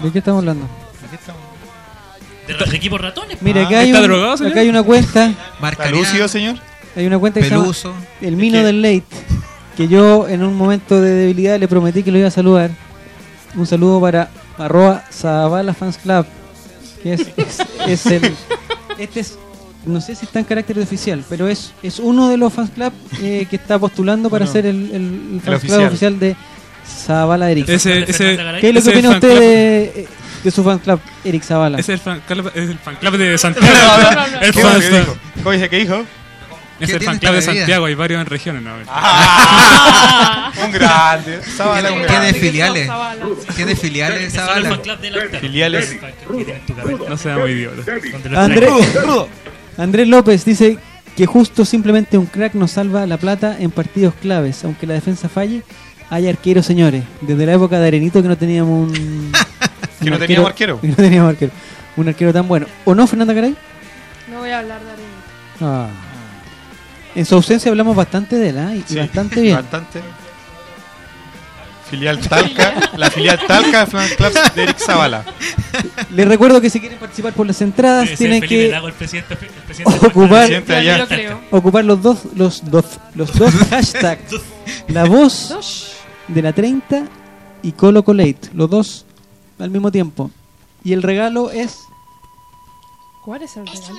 [0.00, 0.68] ¿De qué estamos hablando?
[2.46, 3.42] De los equipos ratones.
[3.42, 3.66] Mira, Ah.
[3.66, 5.32] acá hay, un- acá hay una cuenta.
[5.70, 6.56] ¿Está lúcido, señor?
[6.96, 7.90] Hay una cuenta que se Peluso.
[7.92, 9.04] llama El Mino del Late.
[9.78, 12.70] Que yo en un momento de debilidad le prometí que lo iba a saludar.
[13.54, 16.26] Un saludo para arroba Zavala Fans Club.
[17.02, 18.34] Que es, es, es el.
[18.98, 19.38] Este es.
[19.86, 22.70] No sé si está en carácter de oficial, pero es, es uno de los fans
[22.70, 24.94] club eh, que está postulando para ser el, el,
[25.34, 25.86] el fans club oficial.
[25.86, 26.36] oficial de
[27.06, 27.68] Zavala Eric.
[27.68, 30.08] Ese- ese- ¿Qué es lo que opina usted club- de,
[30.44, 31.78] de su fan club, Eric Zavala?
[31.78, 33.68] Es el fan club, es el fan club de Santiago.
[33.68, 34.52] No, no.
[35.42, 35.68] ¿Cómo dice?
[35.70, 36.02] ¿Qué dijo?
[36.80, 37.42] Es ¿Qué el tiene fan club de?
[37.42, 38.62] Santiago, hay varios en regiones.
[38.62, 41.40] No, Ah, un grande.
[41.42, 42.34] Zavala, un Tiene grande.
[42.34, 42.90] filiales.
[43.56, 44.68] Tiene filiales, Ese es el Zavala.
[44.70, 45.96] fan club de la Filiales.
[47.08, 47.86] No seamos idiotas.
[48.36, 48.70] Andrés.
[49.76, 50.78] Andrés López dice
[51.16, 54.64] que justo simplemente un crack nos salva la plata en partidos claves.
[54.64, 55.62] Aunque la defensa falle,
[56.10, 57.02] hay arqueros, señores.
[57.20, 59.32] Desde la época de Arenito que no teníamos un...
[59.98, 60.80] Que un no teníamos arquero.
[60.80, 61.50] que no teníamos arquero.
[61.96, 62.66] Un arquero tan bueno.
[62.84, 63.56] ¿O no, Fernanda Caray?
[64.30, 65.12] No voy a hablar de Arenito.
[65.60, 65.88] Ah.
[67.14, 68.74] En su ausencia hablamos bastante de él, ¿ah?
[68.74, 69.56] Y- bastante bien.
[69.56, 70.00] Bastante.
[71.90, 75.24] Filial Talca, la filial Talca de Club de Eric Zavala.
[76.10, 79.38] Les recuerdo que si quieren participar por las entradas, tienen que Lago, el presidente, el
[79.62, 80.92] presidente ocupar, Presidente allá.
[80.98, 81.40] Yo lo creo.
[81.50, 84.34] ocupar los dos, los dos, los dos hashtags.
[84.88, 85.94] La voz
[86.28, 87.04] de la 30
[87.62, 88.50] y Colo Colate.
[88.52, 89.06] Los dos
[89.58, 90.30] al mismo tiempo.
[90.84, 91.78] Y el regalo es.
[93.24, 93.96] ¿Cuál es el regalo?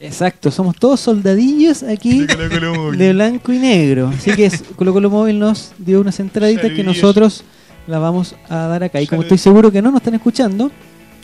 [0.00, 2.26] Exacto, somos todos soldadillos aquí
[2.96, 4.08] de blanco y negro.
[4.08, 7.44] Así que es- Colo Colo Móvil nos dio unas entraditas que nosotros
[7.86, 9.00] las vamos a dar acá.
[9.00, 10.70] Y como estoy seguro que no nos están escuchando,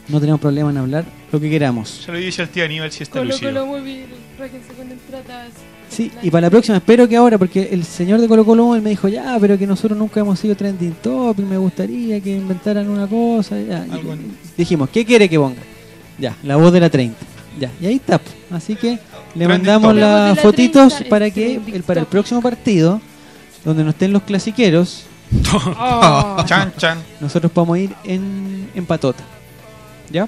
[0.09, 2.05] no tenemos problema en hablar lo que queramos.
[2.07, 3.51] Ya lo dije al tío Aníbal si está Colo lucido.
[3.53, 4.07] Colo móvil,
[4.39, 5.51] ráquense con entradas.
[5.89, 8.83] Sí, y para la próxima, espero que ahora, porque el señor de Colo Colo Móvil
[8.83, 12.89] me dijo, ya, pero que nosotros nunca hemos sido trending topic, me gustaría que inventaran
[12.89, 13.61] una cosa.
[13.61, 13.87] Ya.
[13.87, 14.01] Y
[14.59, 15.61] dijimos, ¿qué quiere que ponga?
[16.19, 17.17] Ya, la voz de la 30.
[17.61, 18.21] Ya, y ahí está.
[18.55, 18.99] Así que
[19.35, 23.01] le mandamos las la fotitos 30 para que el, para el próximo partido,
[23.64, 25.05] donde no estén los clasiqueros,
[25.53, 26.37] Oh.
[26.47, 26.99] Chan, chan.
[27.21, 29.25] nosotros podamos ir en, en patota.
[30.11, 30.25] ¿Ya?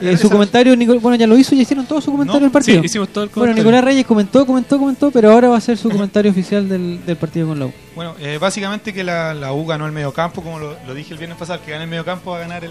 [0.00, 2.44] Eh, Esa- su comentario, Nicol- bueno, ya lo hizo, ya hicieron todo su comentario No,
[2.44, 2.80] del partido.
[2.80, 3.54] Sí, hicimos todo el Bueno.
[3.54, 7.16] Nicolás Reyes comentó, comentó, comentó, pero ahora va a ser su comentario oficial del, del
[7.16, 7.72] partido con la U.
[7.96, 11.18] Bueno, eh, básicamente que la, la U ganó el mediocampo, como lo, lo dije el
[11.18, 12.70] viernes pasado, el que gane el mediocampo va a ganar el,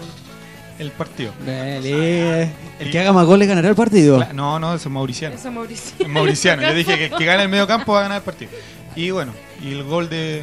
[0.78, 1.32] el partido.
[1.44, 2.42] Dale.
[2.78, 4.18] El que haga más goles ganará el partido.
[4.18, 5.34] Cla- No, no, eso es Mauriciano.
[5.36, 5.92] Eso, Mauricio.
[5.98, 6.62] Es Mauriciano.
[6.62, 8.50] Yo dije que el que gane el mediocampo va a ganar el partido.
[8.96, 10.42] Y bueno, y el gol de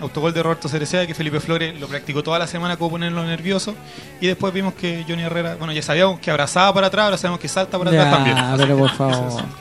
[0.00, 3.74] autogol de Roberto Cereceda, que Felipe Flores lo practicó toda la semana como ponerlo nervioso.
[4.20, 7.38] Y después vimos que Johnny Herrera, bueno, ya sabíamos que abrazaba para atrás, ahora sabemos
[7.40, 8.36] que salta para atrás Ya, también.
[8.56, 9.42] pero por favor.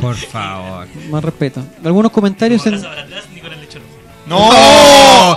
[0.00, 0.86] Por favor.
[1.10, 1.62] Más respeto.
[1.84, 2.80] Algunos comentarios en...
[4.26, 4.50] no.
[4.50, 5.36] No,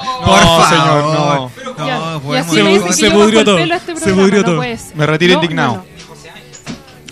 [1.85, 3.57] Ya, y podemos así le ir dice con- que se yo pudrió todo.
[3.57, 4.61] este Se pudrió no todo.
[4.95, 5.75] Me retiro No, indignado.
[5.75, 5.93] no,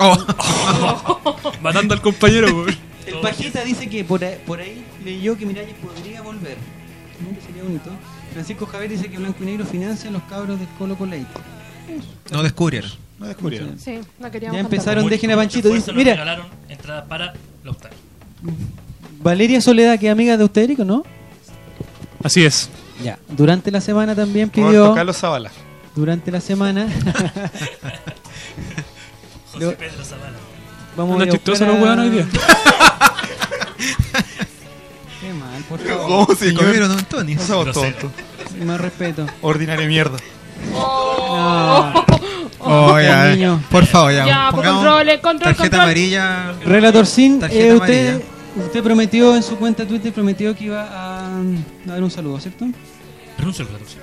[0.04, 0.18] Oh.
[1.62, 2.76] Matando al compañero, güey.
[3.06, 6.58] El Pajita dice que por ahí, por ahí leyó que Miralles podría volver.
[7.20, 7.36] ¿No?
[7.36, 7.90] Que sería bonito.
[8.34, 11.16] Francisco Javier dice que Blanco y Negro financia a los cabros del Colo Colo
[12.32, 12.90] No descubrieron.
[13.20, 13.72] No descubrieron.
[13.74, 13.78] no.
[13.80, 15.70] Sí, la queríamos Ya empezaron, dejen a Panchito.
[15.70, 17.96] Dice, mira, regalaron entradas para Lautaro.
[19.20, 21.04] Valeria Soledad, que es amiga de usted, Erico, ¿no?
[22.24, 22.70] Así es.
[23.04, 23.18] Ya.
[23.28, 24.94] Durante la semana también Roberto pidió.
[24.96, 25.52] Carlos Zavala.
[25.96, 26.88] Durante la semana.
[29.52, 30.38] José Pedro Zavala.
[30.96, 32.28] Vamos Anda a chistoso los hoy día.
[35.22, 36.26] Qué mal, por favor.
[36.28, 37.36] ¿Cómo Se comieron un Tony.
[37.36, 38.12] No somos tontos.
[38.66, 39.26] Más respeto.
[39.42, 40.18] Ordinaria mierda.
[40.72, 41.94] No.
[42.64, 43.64] Oh, ya, Niño.
[43.72, 44.26] por favor, ya.
[44.26, 45.82] Ya, pongamos controle, control, tarjeta control.
[45.82, 46.54] amarilla.
[46.64, 48.26] Relator Sin, Tarjeta eh, usted, amarilla.
[48.58, 51.44] Usted prometió en su cuenta de Twitter, prometió que iba a, a
[51.86, 52.66] dar un saludo, ¿cierto?
[53.38, 54.00] Renuncio al renuncio.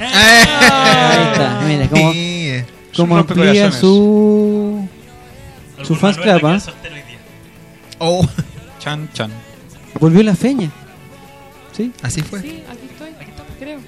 [0.00, 2.52] Ahí está, mira, cómo, Sí,
[2.96, 4.88] cómo un amplía su,
[5.82, 6.58] su fans club, ¿ah?
[7.98, 8.24] Oh,
[8.78, 9.30] Chan, chan.
[9.98, 10.70] Volvió la feña.
[11.76, 11.92] ¿Sí?
[12.02, 12.40] así fue.
[12.40, 13.08] Sí, aquí estoy,
[13.58, 13.78] creo.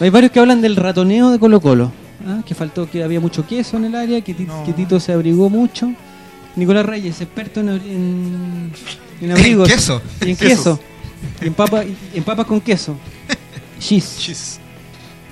[0.00, 1.92] Hay varios que hablan del ratoneo de Colo Colo.
[2.26, 2.42] ¿Ah?
[2.46, 5.92] Que faltó, que había mucho queso en el área, que, que Tito se abrigó mucho.
[6.56, 8.72] Nicolás Reyes, experto en, en,
[9.20, 9.68] en abrigos.
[9.68, 10.02] queso.
[10.20, 10.78] Y en queso.
[11.40, 12.96] Y en, papa, y en papas con queso.
[13.78, 14.18] Cheese.
[14.18, 14.60] Chis.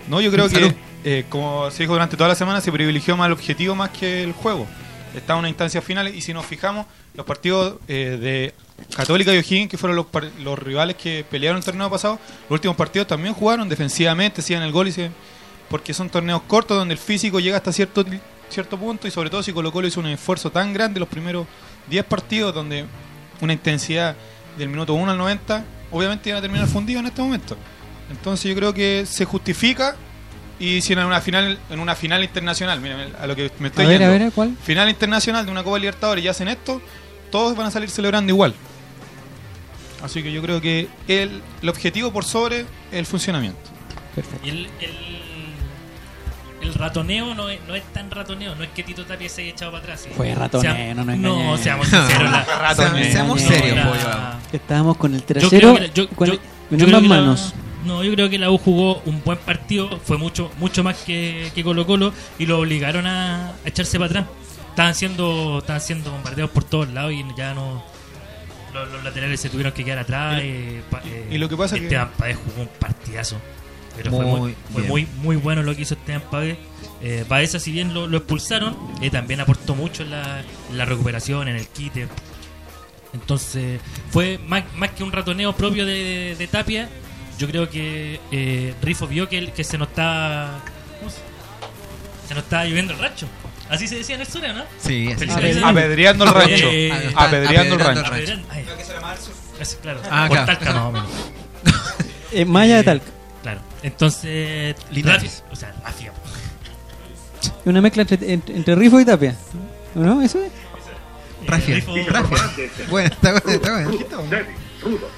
[0.08, 0.74] No, yo creo que,
[1.04, 4.22] eh, como se dijo durante toda la semana, se privilegió más el objetivo más que
[4.24, 4.66] el juego.
[5.14, 8.54] Está en una instancia final y si nos fijamos, los partidos eh, de
[8.96, 12.52] Católica y O'Higgins, que fueron los, par- los rivales que pelearon el torneo pasado, los
[12.52, 15.10] últimos partidos también jugaron defensivamente, hacían el gol y se,
[15.70, 18.04] porque son torneos cortos donde el físico llega hasta cierto
[18.50, 21.46] cierto punto y sobre todo si Colo Colo hizo un esfuerzo tan grande los primeros
[21.88, 22.84] 10 partidos donde
[23.40, 24.16] una intensidad
[24.58, 27.56] del minuto 1 al 90 obviamente iban a terminar fundido en este momento.
[28.10, 29.94] Entonces yo creo que se justifica
[30.58, 33.84] y si en una final en una final internacional mira a lo que me estoy
[33.84, 34.14] A ver, yendo.
[34.14, 34.56] a ver, ¿cuál?
[34.62, 36.82] final internacional de una Copa Libertadores y hacen esto
[37.30, 38.52] todos van a salir celebrando igual.
[40.02, 43.60] Así que yo creo que el, el objetivo por sobre el funcionamiento.
[44.42, 45.22] Y el, el,
[46.60, 49.50] el ratoneo no es, no es tan ratoneo, no es que Tito Tapia se haya
[49.52, 50.00] echado para atrás.
[50.02, 50.10] ¿sí?
[50.16, 52.30] Fue ratoneo, no nos No, seamos sinceros.
[52.30, 53.12] la- Ratoneo.
[53.12, 54.38] Seamos serios, la-.
[54.52, 56.34] Estábamos con el Yo trasero creo que la- yo- con yo-
[56.70, 57.54] en yo creo ambas que la- manos.
[57.86, 61.50] no, yo creo que la U jugó un buen partido, fue mucho mucho más que,
[61.54, 64.26] que Colo Colo y lo obligaron a, a echarse para atrás.
[64.70, 67.82] Estaban siendo, estaban siendo bombardeados por todos lados y ya no...
[68.72, 70.38] Los, los laterales se tuvieron que quedar atrás.
[70.42, 73.36] eh, pa- eh, y lo que pasa que- Esteban Páez jugó un partidazo.
[74.02, 76.56] Pero fue, Muy muy, fue muy, muy bueno lo que hizo Esteban Páez.
[77.02, 80.84] Eh, Baeza, si bien lo, lo expulsaron, eh, también aportó mucho en la, en la
[80.84, 82.08] recuperación, en el quite.
[83.12, 86.88] Entonces, fue más, más que un ratoneo propio de, de Tapia.
[87.38, 90.60] Yo creo que eh, Rifo vio que, el- que se nos está.
[90.98, 91.16] ¿cómo se,
[92.28, 93.26] se nos está lloviendo el rancho.
[93.68, 94.64] Así se decía en el sur, ¿no?
[94.78, 95.24] Sí, se
[95.62, 98.64] apedreando el rancho Eh, apedreando el rancho Apedreando- ay,
[99.60, 100.00] eso, claro.
[100.10, 100.46] Ah, por claro.
[100.58, 101.08] Talca, más o menos.
[102.32, 103.06] Eh, Maya de Talca.
[103.82, 105.42] Entonces, Linares.
[105.48, 106.12] Rafi- o sea, Rafia.
[107.64, 109.36] Una mezcla entre, entre, entre Rifo y Tapia.
[109.94, 110.20] ¿O ¿No?
[110.22, 110.50] ¿Eso es?
[111.46, 111.76] Rafia.
[111.76, 112.38] Rifo- Rafia.
[112.90, 114.46] Bueno, está bueno, está bueno.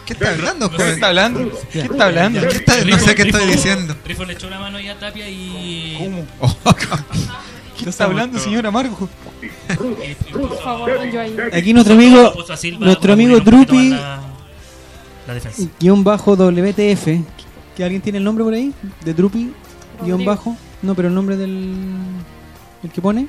[0.07, 0.93] ¿Qué está hablando, ¿Qué joven?
[0.95, 1.61] está hablando?
[1.73, 2.41] ¿Qué está hablando?
[2.41, 3.97] ¿Qué está- no sé qué estoy diciendo.
[4.05, 5.97] Rifo le echó la mano ya a Tapia y.
[5.99, 6.27] ¿Cómo?
[7.79, 9.09] ¿Qué está hablando, señor Amargo?
[10.33, 11.37] Por favor, don Joaquín.
[11.53, 12.33] Aquí nuestro amigo,
[12.81, 13.97] nuestro amigo Drupi,
[15.81, 17.09] guion bajo WTF.
[17.77, 18.73] ¿Que alguien tiene el nombre por ahí?
[19.05, 19.53] ¿De Drupi?
[20.05, 20.57] Guión bajo.
[20.83, 21.75] No, pero el nombre del.
[22.83, 23.29] ¿El que pone?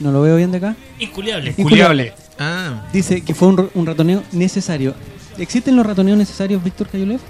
[0.00, 0.76] No lo veo bien de acá.
[0.98, 1.54] Inculiable.
[1.56, 2.12] Inculiable.
[2.38, 4.94] Ah, Dice que fue un, ratoneo necesario.
[5.38, 7.20] ¿Existen los ratoneos necesarios, Víctor Cayulev?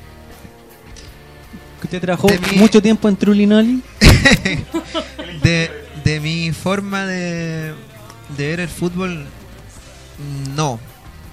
[1.80, 3.82] Que usted trabajó De mi- mucho tiempo en Trulinoli.
[5.42, 5.70] de,
[6.02, 7.72] de mi forma de,
[8.36, 9.24] de ver el fútbol,
[10.56, 10.80] no.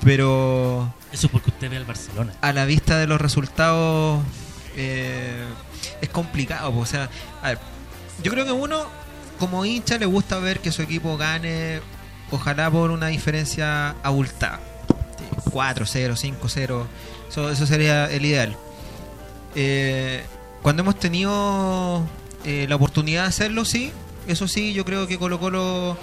[0.04, 2.34] Pero Eso porque usted ve al Barcelona.
[2.42, 4.24] a la vista de los resultados
[4.76, 5.46] eh,
[6.02, 6.76] es complicado.
[6.76, 7.10] O sea,
[7.42, 7.60] a ver,
[8.24, 8.86] yo creo que uno,
[9.40, 11.82] como hincha, le gusta ver que su equipo gane,
[12.32, 14.60] ojalá por una diferencia abultada.
[15.18, 16.86] Sí, 4-0, 5-0,
[17.30, 18.58] eso, eso sería el ideal.
[19.56, 20.24] Eh,
[20.64, 22.04] cuando hemos tenido
[22.44, 23.92] eh, la oportunidad de hacerlo, sí,
[24.28, 25.98] eso sí, yo creo que Colo Colo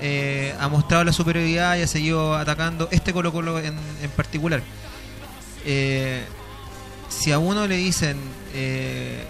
[0.00, 4.62] eh, ha mostrado la superioridad y ha seguido atacando este Colo Colo en, en particular.
[5.64, 6.24] Eh,
[7.08, 8.16] si a uno le dicen
[8.54, 9.24] eh,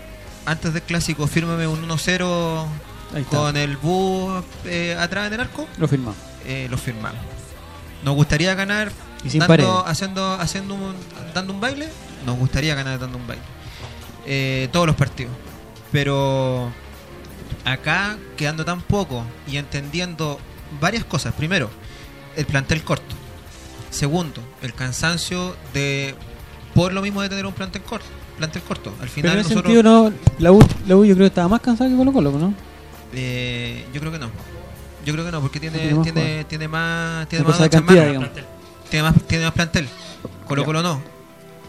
[0.47, 2.67] antes del clásico, fírmame un 1-0
[3.15, 3.37] Ahí está.
[3.39, 4.45] con el bus
[4.99, 6.17] atrás en el arco, Lo firmamos.
[6.47, 7.21] eh, lo firmamos.
[8.05, 8.93] Nos gustaría ganar
[9.25, 10.95] Y dando, haciendo, haciendo un-
[11.35, 11.89] dando un baile.
[12.27, 14.69] Nos gustaría ganar dando un baile.
[14.73, 15.33] Todos los partidos.
[15.91, 16.71] Pero
[17.65, 20.39] acá, quedando tan poco y entendiendo
[20.81, 21.35] varias cosas.
[21.35, 21.71] Primero,
[22.37, 23.15] el plantel corto.
[23.91, 26.15] Segundo, el cansancio de
[26.75, 28.07] por lo mismo de tener un plantel corto.
[28.37, 28.91] Plantel corto.
[28.91, 31.29] Al Pero final en ese nosotros, sentido, no, la, U, la U yo creo que
[31.29, 32.55] estaba más cansada que Colo Colo, ¿no?
[33.15, 34.31] eh, yo creo que no.
[35.05, 38.31] Yo creo que no, porque tiene Tiene más tiene, más tiene más cantidad,
[38.91, 39.89] tiene más tiene más plantel.
[40.47, 41.01] Colo Colo no.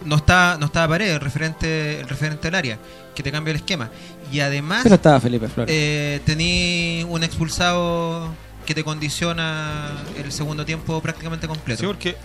[0.05, 2.77] No está no está pared el referente el referente del área
[3.15, 3.89] que te cambia el esquema
[4.31, 5.73] y además Pero estaba Felipe Flores.
[5.75, 8.29] eh, tení un expulsado
[8.69, 11.81] que te condiciona el segundo tiempo prácticamente completo.
[11.81, 12.15] Sí, porque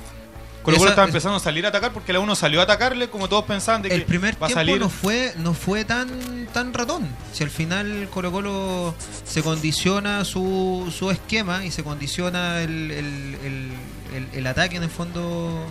[0.63, 3.29] Colo Colo estaba empezando a salir a atacar porque la 1 salió a atacarle como
[3.31, 4.79] todos pensaban de que el primer va a tiempo salir.
[4.81, 6.09] no fue no fue tan
[6.53, 12.61] tan ratón si al final Colo Colo se condiciona su, su esquema y se condiciona
[12.63, 13.71] el, el, el-
[14.15, 15.65] el- el ataque en el fondo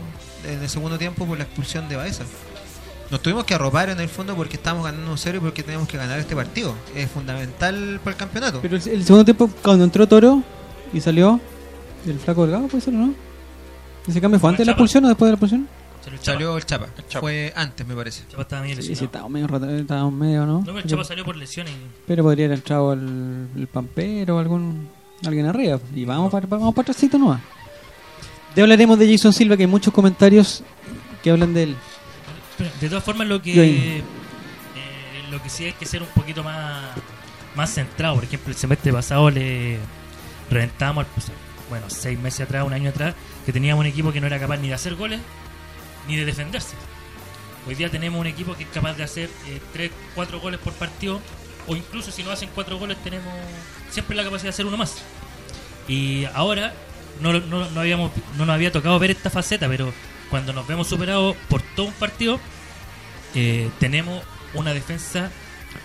[0.43, 2.23] en el segundo tiempo por la expulsión de Baeza
[3.11, 5.87] nos tuvimos que arropar en el fondo porque estábamos ganando un cero y porque teníamos
[5.87, 9.83] que ganar este partido es fundamental para el campeonato Pero el, el segundo tiempo, cuando
[9.85, 10.41] entró Toro
[10.93, 11.39] y salió
[12.05, 13.13] el flaco delgado, puede ser, o ¿no?
[14.07, 15.67] ¿Ese cambio fue antes de la expulsión o después de la expulsión?
[16.21, 16.87] salió el Chapa.
[17.21, 19.05] fue antes me parece Chapa estaba medio Sí, sí, lesionado.
[19.27, 20.59] estábamos medio, estábamos medio, ¿no?
[20.59, 21.71] No, pero el Chapa salió por lesión y
[22.05, 24.89] Pero podría haber entrado el, el Pampero o algún
[25.25, 25.79] alguien arriba.
[25.95, 27.39] Y vamos para, vamos para atrásito nomás.
[28.53, 30.61] De hablaremos de Jason Silva, que hay muchos comentarios
[31.23, 31.75] que hablan de él.
[32.57, 34.03] Pero, de todas formas, lo que eh,
[35.31, 36.83] lo que sí hay que ser un poquito más
[37.55, 38.15] más centrado.
[38.15, 39.77] Por ejemplo, el semestre pasado le
[40.49, 41.31] reventamos, pues,
[41.69, 44.57] bueno, seis meses atrás, un año atrás, que teníamos un equipo que no era capaz
[44.57, 45.19] ni de hacer goles
[46.07, 46.75] ni de defenderse.
[47.67, 50.73] Hoy día tenemos un equipo que es capaz de hacer eh, tres, cuatro goles por
[50.73, 51.21] partido,
[51.67, 53.33] o incluso si no hacen cuatro goles, tenemos
[53.89, 54.97] siempre la capacidad de hacer uno más.
[55.87, 56.73] Y ahora
[57.21, 59.93] no, no, no habíamos, no nos había tocado ver esta faceta, pero
[60.29, 62.39] cuando nos vemos superados por todo un partido,
[63.35, 65.31] eh, tenemos una defensa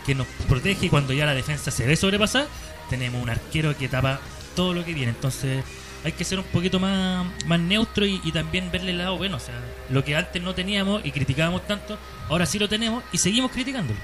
[0.04, 2.46] que nos protege y cuando ya la defensa se ve sobrepasar,
[2.90, 4.20] tenemos un arquero que tapa
[4.58, 5.12] todo lo que viene.
[5.12, 5.64] Entonces
[6.04, 9.36] hay que ser un poquito más, más neutro y, y también verle el lado bueno.
[9.36, 9.54] O sea,
[9.88, 11.96] lo que antes no teníamos y criticábamos tanto,
[12.28, 14.00] ahora sí lo tenemos y seguimos criticándolo.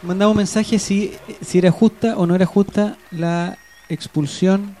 [0.00, 3.58] Mandaba un mensaje si, si era justa o no era justa la
[3.90, 4.74] expulsión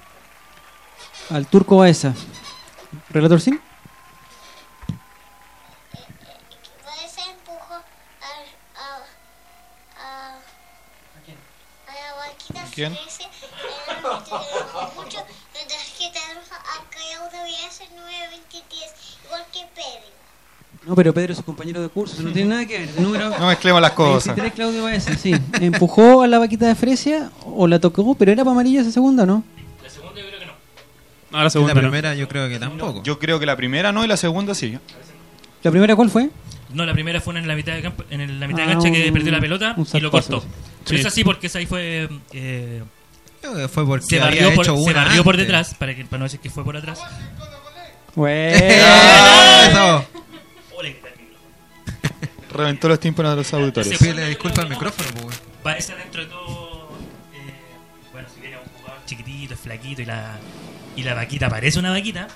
[1.28, 2.14] al turco Baeza.
[3.10, 3.60] ¿Relator Sin?
[12.74, 12.96] ¿Quién?
[14.08, 19.42] Crece, el árbitro le enojó mucho, la tarjeta roja a Claudio Villas el 9-20-10, igual
[19.52, 20.16] que Pedro.
[20.86, 22.88] No, pero Pedro es su compañero de curso, no tiene nada que ver.
[22.96, 24.36] El número No mezclemos las cosas.
[24.36, 25.34] 23, Claudio Baeza, sí.
[25.60, 28.14] ¿Empujó a la vaquita de Fresia o la tocó?
[28.14, 29.42] ¿Pero era para amarilla esa segunda no?
[31.30, 31.88] No, la segunda la no.
[31.88, 34.78] primera yo creo que tampoco Yo creo que la primera no y la segunda sí.
[35.62, 36.30] ¿La primera cuál fue?
[36.72, 38.90] No, la primera fue en la mitad de, campo, en la mitad de Ah, cancha
[38.90, 40.40] que perdió la pelota y lo cortó.
[40.40, 40.50] Pero
[40.84, 40.96] Sí.
[40.96, 42.08] es así porque esa ahí fue.
[42.32, 42.95] eh, Creo que
[43.68, 46.40] fue porque se barrió, por, hecho se barrió por detrás, para, que, para no decir
[46.40, 47.00] que fue por atrás.
[48.16, 50.06] Eso.
[52.50, 53.98] Reventó los tímpanos de los auditores.
[53.98, 55.08] Pídele disculpas al micrófono,
[55.62, 56.88] pues, dentro de todo.
[57.34, 57.52] eh,
[58.12, 60.38] bueno, si viene un jugador chiquitito, flaquito y la,
[60.96, 62.28] y la vaquita parece una vaquita.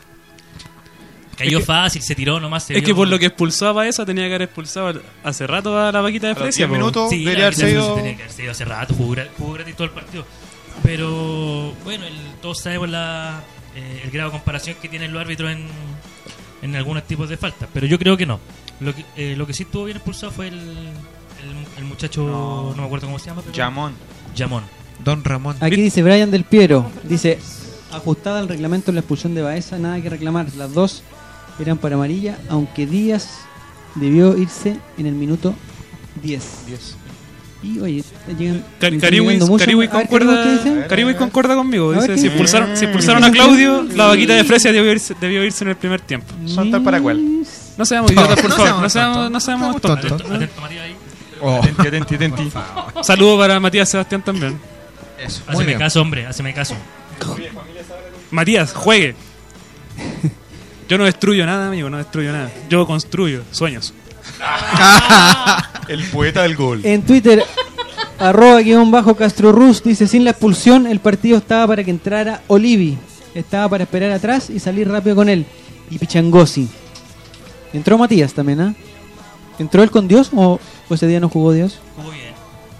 [1.39, 2.65] Cayó Es que- fácil, se tiró nomás.
[2.65, 5.47] Se Es vio- que por lo que expulsó a Baeza tenía que haber expulsado hace
[5.47, 6.67] rato a la vaquita de Fresia.
[6.67, 6.75] 10 po.
[6.75, 9.75] minutos Sí, debería la haberse vaquita ido- tenía que haberse ido hace rato, jugó gratis
[9.75, 10.27] todo el partido.
[10.83, 13.43] Pero bueno, el- todos sabemos la,
[13.75, 15.67] eh, el grado de comparación que tienen los árbitros en,
[16.63, 17.69] en algunos tipos de faltas.
[17.73, 18.41] Pero yo creo que no.
[18.81, 22.75] Lo que, eh, lo que sí estuvo bien expulsado fue el, el, el muchacho, no.
[22.77, 23.43] me acuerdo cómo se llama.
[23.43, 23.93] Pero Yamón.
[24.35, 24.65] Yamón.
[25.05, 25.57] Don Ramón.
[25.61, 26.91] Aquí dice Brian Del Piero.
[27.05, 27.39] Dice,
[27.93, 30.47] ajustada al reglamento la expulsión de Baeza, nada que reclamar.
[30.57, 31.03] Las dos
[31.59, 33.41] eran para amarilla, aunque Díaz
[33.97, 35.55] debió irse en el minuto
[36.23, 36.43] 10.
[37.63, 38.03] Y oye,
[38.39, 38.65] llegan...
[38.81, 40.07] Cari- están Cariwis, llegando muchos- Cariwis a ver,
[41.19, 41.91] concuerda, conmigo.
[41.93, 43.39] A ver, Dice, ¿qué si expulsaron, si ¿Qué expulsaron a dice?
[43.39, 46.33] Claudio, la vaquita de Fresia debió irse, debió irse en el primer tiempo.
[46.47, 47.21] Son tal para cual.
[47.77, 48.67] No seamos idiotas, por No favor.
[48.67, 49.31] seamos No seamos, tontos.
[49.33, 50.09] no seamos No seamos tontos.
[50.09, 50.29] tontos.
[50.31, 50.37] ¿no?
[50.37, 50.97] Atento, Matías, ahí.
[51.59, 52.51] Atenti, atenti, atenti.
[53.03, 54.59] Saludos para Matías Sebastián también.
[55.23, 55.43] Eso.
[55.47, 56.75] Haceme caso, hombre, haceme caso.
[58.31, 59.15] Matías, juegue.
[60.89, 62.51] Yo no destruyo nada, amigo, no destruyo nada.
[62.69, 63.93] Yo construyo sueños.
[65.89, 66.81] El poeta del gol.
[66.85, 67.45] En Twitter,
[68.19, 72.43] arroba guion bajo Castro Rus dice, sin la expulsión el partido estaba para que entrara
[72.47, 72.97] Olivi.
[73.35, 75.47] Estaba para esperar atrás y salir rápido con él.
[75.91, 76.69] Y Pichangosi.
[77.73, 78.75] Entró Matías también, ¿ah?
[79.59, 81.79] ¿Entró él con Dios o, o ese día no jugó Dios?
[81.97, 82.33] Jugó bien.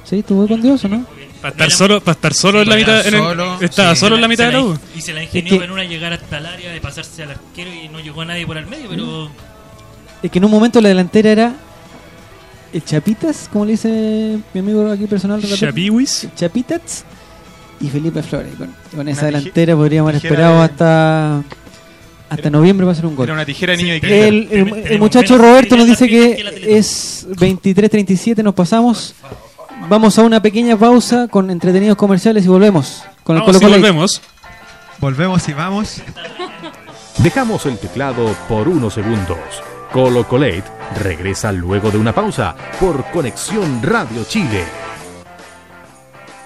[0.05, 0.19] ¿Sí?
[0.21, 1.07] ¿Estuvo con Dios o no?
[1.41, 4.29] Para estar solo, para estar solo en la mitad, en el- estaba solo en la
[4.29, 4.79] mitad de la U.
[4.97, 7.31] Y se la Es ingenió que- en una llegar hasta el área de pasarse al
[7.31, 9.31] arquero y no llegó nadie por el medio, pero
[10.23, 11.53] Es que en un momento la delantera era
[12.73, 15.43] el Chapitas, como le dice mi amigo aquí personal.
[15.43, 16.29] Chapiwis.
[16.37, 17.05] Chapitas
[17.81, 18.55] y Felipe Flores.
[18.57, 21.43] Con, con esa Una delantera podríamos haber esperado de- hasta
[22.29, 23.25] hasta noviembre para hacer un gol.
[23.25, 24.29] Era una tijera de niño de
[24.89, 26.35] El, muchacho Roberto nos dice que
[26.69, 29.15] es 23.37, nos pasamos.
[29.89, 33.73] Vamos a una pequeña pausa con entretenidos comerciales y volvemos con el Vamos, Colo y
[33.81, 34.21] volvemos.
[35.01, 36.03] Volvemos y vamos.
[37.19, 39.39] Dejamos el teclado por unos segundos.
[39.93, 40.65] Colo Colate
[41.03, 44.80] regresa luego de una pausa por Conexión Radio Chile.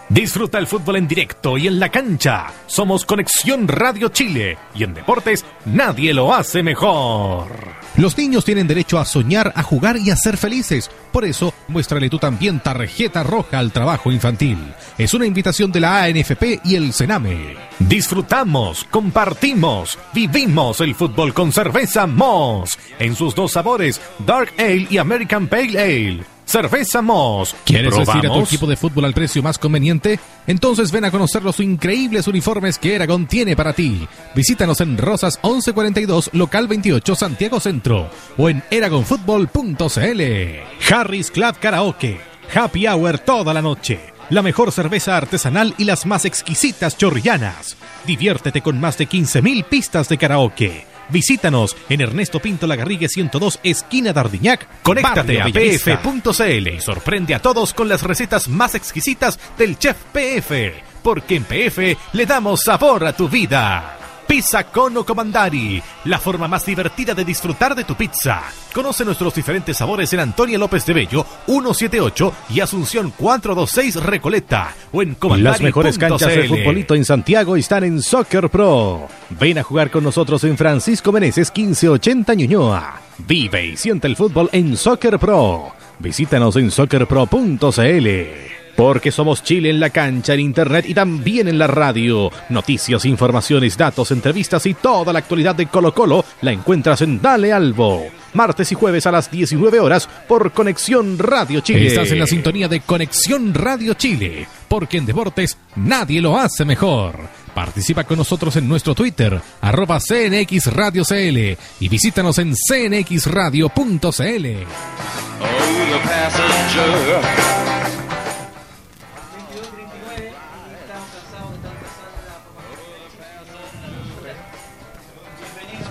[0.09, 2.46] Disfruta el fútbol en directo y en la cancha.
[2.66, 7.48] Somos Conexión Radio Chile y en deportes nadie lo hace mejor.
[7.96, 10.90] Los niños tienen derecho a soñar, a jugar y a ser felices.
[11.12, 14.59] Por eso, muéstrale tú también tarjeta roja al trabajo infantil.
[14.98, 17.57] Es una invitación de la ANFP y el Sename.
[17.78, 24.98] Disfrutamos, compartimos, vivimos el fútbol con cerveza Moss en sus dos sabores, Dark Ale y
[24.98, 26.34] American Pale Ale.
[26.47, 27.55] Cerveza Moss.
[27.64, 28.49] ¿Quieres vestir a tu ¿Probamos?
[28.49, 30.20] equipo de fútbol al precio más conveniente?
[30.47, 34.07] Entonces ven a conocer los increíbles uniformes que Eragon tiene para ti.
[34.34, 40.92] Visítanos en Rosas 1142, local 28, Santiago Centro o en eragonfutbol.cl.
[40.92, 42.20] Harris Club Karaoke.
[42.55, 44.12] Happy Hour toda la noche.
[44.30, 47.76] La mejor cerveza artesanal y las más exquisitas chorrillanas.
[48.07, 50.86] Diviértete con más de 15.000 pistas de karaoke.
[51.09, 54.82] Visítanos en Ernesto Pinto Lagarrigue 102, esquina Dardiñac.
[54.82, 60.74] Conéctate a pf.cl y sorprende a todos con las recetas más exquisitas del chef PF,
[61.02, 64.03] porque en PF le damos sabor a tu vida.
[64.27, 68.43] Pizza Cono Comandari, la forma más divertida de disfrutar de tu pizza.
[68.72, 75.03] Conoce nuestros diferentes sabores en Antonia López de Bello 178 y Asunción 426 Recoleta o
[75.03, 75.45] en comandari.cl.
[75.45, 79.09] Las mejores canchas de futbolito en Santiago están en Soccer Pro.
[79.31, 83.01] Ven a jugar con nosotros en Francisco Meneses 1580 Ñuñoa.
[83.18, 85.72] Vive y siente el fútbol en Soccer Pro.
[85.99, 88.64] Visítanos en soccerpro.cl.
[88.77, 92.31] Porque somos Chile en la cancha, en internet y también en la radio.
[92.49, 97.53] Noticias, informaciones, datos, entrevistas y toda la actualidad de Colo Colo la encuentras en Dale
[97.53, 98.05] Albo.
[98.35, 101.87] Martes y jueves a las 19 horas por Conexión Radio Chile.
[101.87, 107.20] Estás en la sintonía de Conexión Radio Chile, porque en deportes nadie lo hace mejor.
[107.55, 113.70] Participa con nosotros en nuestro Twitter, arroba CNX Radio CL, y visítanos en cnxradio.cl.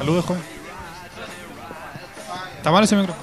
[0.03, 0.41] Saludos, joven.
[2.57, 3.15] Está mal ese micro.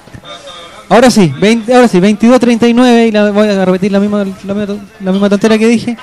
[0.89, 4.77] Ahora sí, 20, ahora sí, 22.39 y la, voy a repetir la misma, la, misma,
[4.99, 5.95] la misma tontera que dije.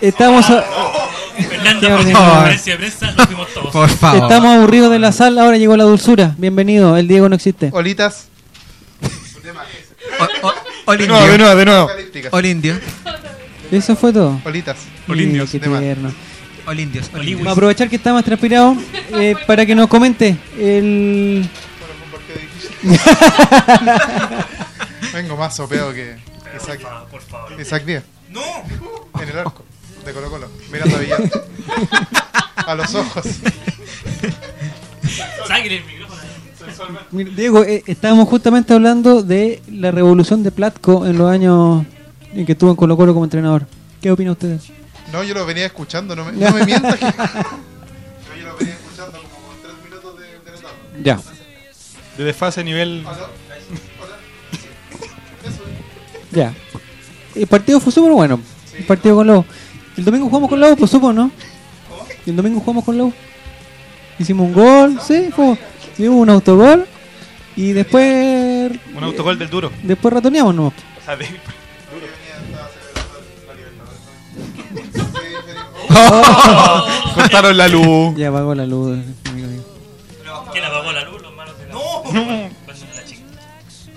[0.00, 0.64] Estamos a-
[1.36, 2.30] Fernando, Qué por ordinario.
[2.32, 3.90] conferencia de prensa, nos fuimos todos.
[3.92, 6.36] Estamos aburridos de la sala, ahora llegó la dulzura.
[6.38, 7.70] Bienvenido, el Diego no existe.
[7.72, 8.28] Olitas.
[10.86, 11.88] Ol De nuevo, de nuevo, de nuevo.
[12.30, 12.78] Ol indio.
[13.72, 14.40] Eso fue todo.
[14.44, 14.76] Olitas.
[15.08, 15.50] Olindios.
[15.50, 16.12] Qué tierno.
[16.66, 17.10] Ol indios.
[17.14, 18.76] Ol Vamos a aprovechar que está más transpirado
[19.12, 21.48] eh, para que nos comente el...
[25.12, 26.16] Vengo más sopeado que
[26.56, 26.80] Isaac.
[27.10, 27.60] Por favor.
[27.60, 28.04] Isaac Díaz.
[28.30, 28.42] No.
[29.20, 29.64] En el arco.
[30.04, 30.48] De Colo Colo.
[30.70, 31.20] Mirando a Villar.
[32.56, 33.24] a los ojos.
[35.46, 36.16] Sáquenle el micrófono.
[37.10, 41.84] Mira, Diego, eh, estábamos justamente hablando de la revolución de Platco en los años
[42.34, 43.66] en que estuvo en Colo Colo como entrenador.
[44.00, 44.58] ¿Qué opina usted?
[45.12, 46.14] No, yo lo venía escuchando.
[46.16, 47.04] No me, no me mientas que.
[47.04, 47.12] No,
[48.40, 51.02] yo lo venía escuchando como tres minutos de, la.
[51.02, 51.20] Ya.
[52.18, 53.04] De desfase nivel.
[56.32, 56.52] Ya.
[57.34, 58.40] El partido fue súper bueno.
[58.76, 59.46] El partido con Lobo.
[59.96, 61.30] El domingo jugamos con Lobo, pues supo, ¿no?
[62.26, 63.12] El domingo jugamos con Lobo.
[64.18, 65.56] Hicimos un gol, sí, fue,
[65.98, 66.86] hubo un autogol.
[67.54, 68.72] Y después.
[68.94, 69.70] Un autogol del duro.
[69.82, 70.66] Después ratoneamos, ¿no?
[70.66, 70.72] O
[71.04, 71.26] sea, de-
[77.14, 78.14] Cortaron la luz.
[78.16, 78.98] Ya apagó la luz.
[80.52, 81.22] ¿Quién apagó la luz?
[81.22, 82.50] Los malos de la No.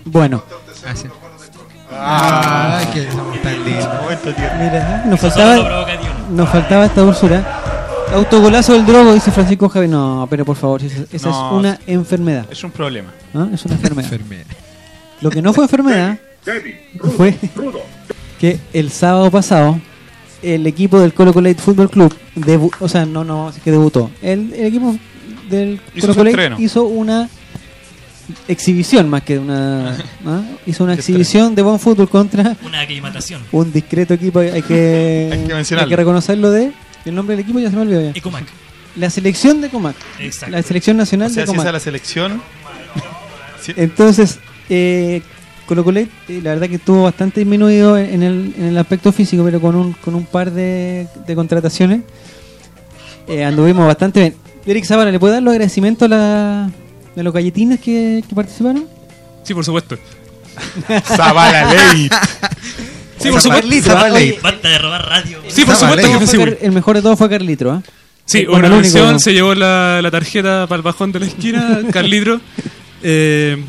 [0.06, 0.44] Bueno.
[1.92, 3.90] Ah, que tan lindo.
[4.60, 6.14] Mira, nos faltaba, provocativo.
[6.30, 7.62] nos faltaba esta dulzura.
[8.14, 9.88] Autogolazo del drogo, dice Francisco Javi.
[9.88, 12.46] No, pero por favor, esa, esa No, es una enfermedad.
[12.50, 13.12] Es un problema.
[13.34, 13.48] ¿Ah?
[13.54, 14.46] Es una enfermedad.
[15.22, 16.18] Lo que no fue enfermedad
[17.18, 17.38] fue
[18.40, 19.80] que el sábado pasado
[20.42, 24.10] el equipo del Colo Colo Fútbol Club, debu- o sea, no, no, es que debutó.
[24.22, 24.96] El, el equipo
[25.50, 27.30] del Hizo Colo Colo hizo una
[28.48, 29.98] exhibición más que una.
[30.26, 30.42] ¿ah?
[30.66, 33.42] Hizo una exhibición de buen fútbol contra Una aclimatación.
[33.52, 34.40] un discreto equipo.
[34.40, 35.96] Hay que, Hay que mencionarlo.
[35.96, 36.72] reconocerlo de.
[37.06, 38.02] El nombre del equipo ya se me olvidó.
[38.02, 38.12] ya.
[38.14, 38.46] Ecomac.
[38.96, 39.96] La selección de Comac.
[40.20, 40.56] Exacto.
[40.56, 41.62] La selección nacional O sea, de si Comac.
[41.64, 42.42] esa es la selección.
[43.76, 45.22] Entonces, eh,
[45.70, 46.10] Colo Colo, eh,
[46.44, 49.94] la verdad que estuvo bastante disminuido en el, en el aspecto físico, pero con un,
[49.94, 52.02] con un par de, de contrataciones
[53.28, 54.36] eh, anduvimos bastante bien.
[54.66, 58.86] Eric Zavala, ¿le puede dar los agradecimientos a, la, a los galletines que, que participaron?
[59.44, 59.98] Sí, por supuesto.
[61.06, 62.10] Zavala Ley.
[63.20, 63.96] Sí, por supuesto.
[64.42, 65.40] Basta de robar radio.
[65.48, 67.82] Sí, por supuesto que fue Car- el mejor de todos fue Carlitro, ¿ah?
[68.26, 69.20] Sí, Eh, bueno, una mención, ¿no?
[69.20, 72.40] se llevó la, la tarjeta para el bajón de la esquina, Carlitro.
[73.02, 73.64] Eh,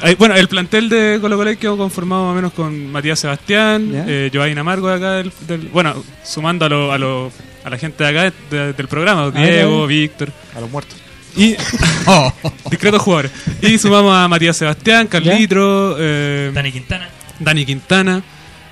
[0.00, 3.90] Ahí, bueno, el plantel de Colo Colo quedó conformado más o menos con Matías Sebastián,
[4.06, 7.30] eh, Giovanni Amargo de acá, del, del- bueno, sumando a, lo, a, lo-
[7.64, 9.86] a la gente de acá de- del programa, ver, a Diego.
[9.86, 10.32] Víctor.
[10.56, 10.96] A los muertos.
[11.36, 11.54] Y
[12.70, 13.30] discretos jugadores.
[13.60, 17.08] Y sumamos a Matías Sebastián, Carlitro, eh, Dani Quintana.
[17.38, 18.22] Dani Quintana,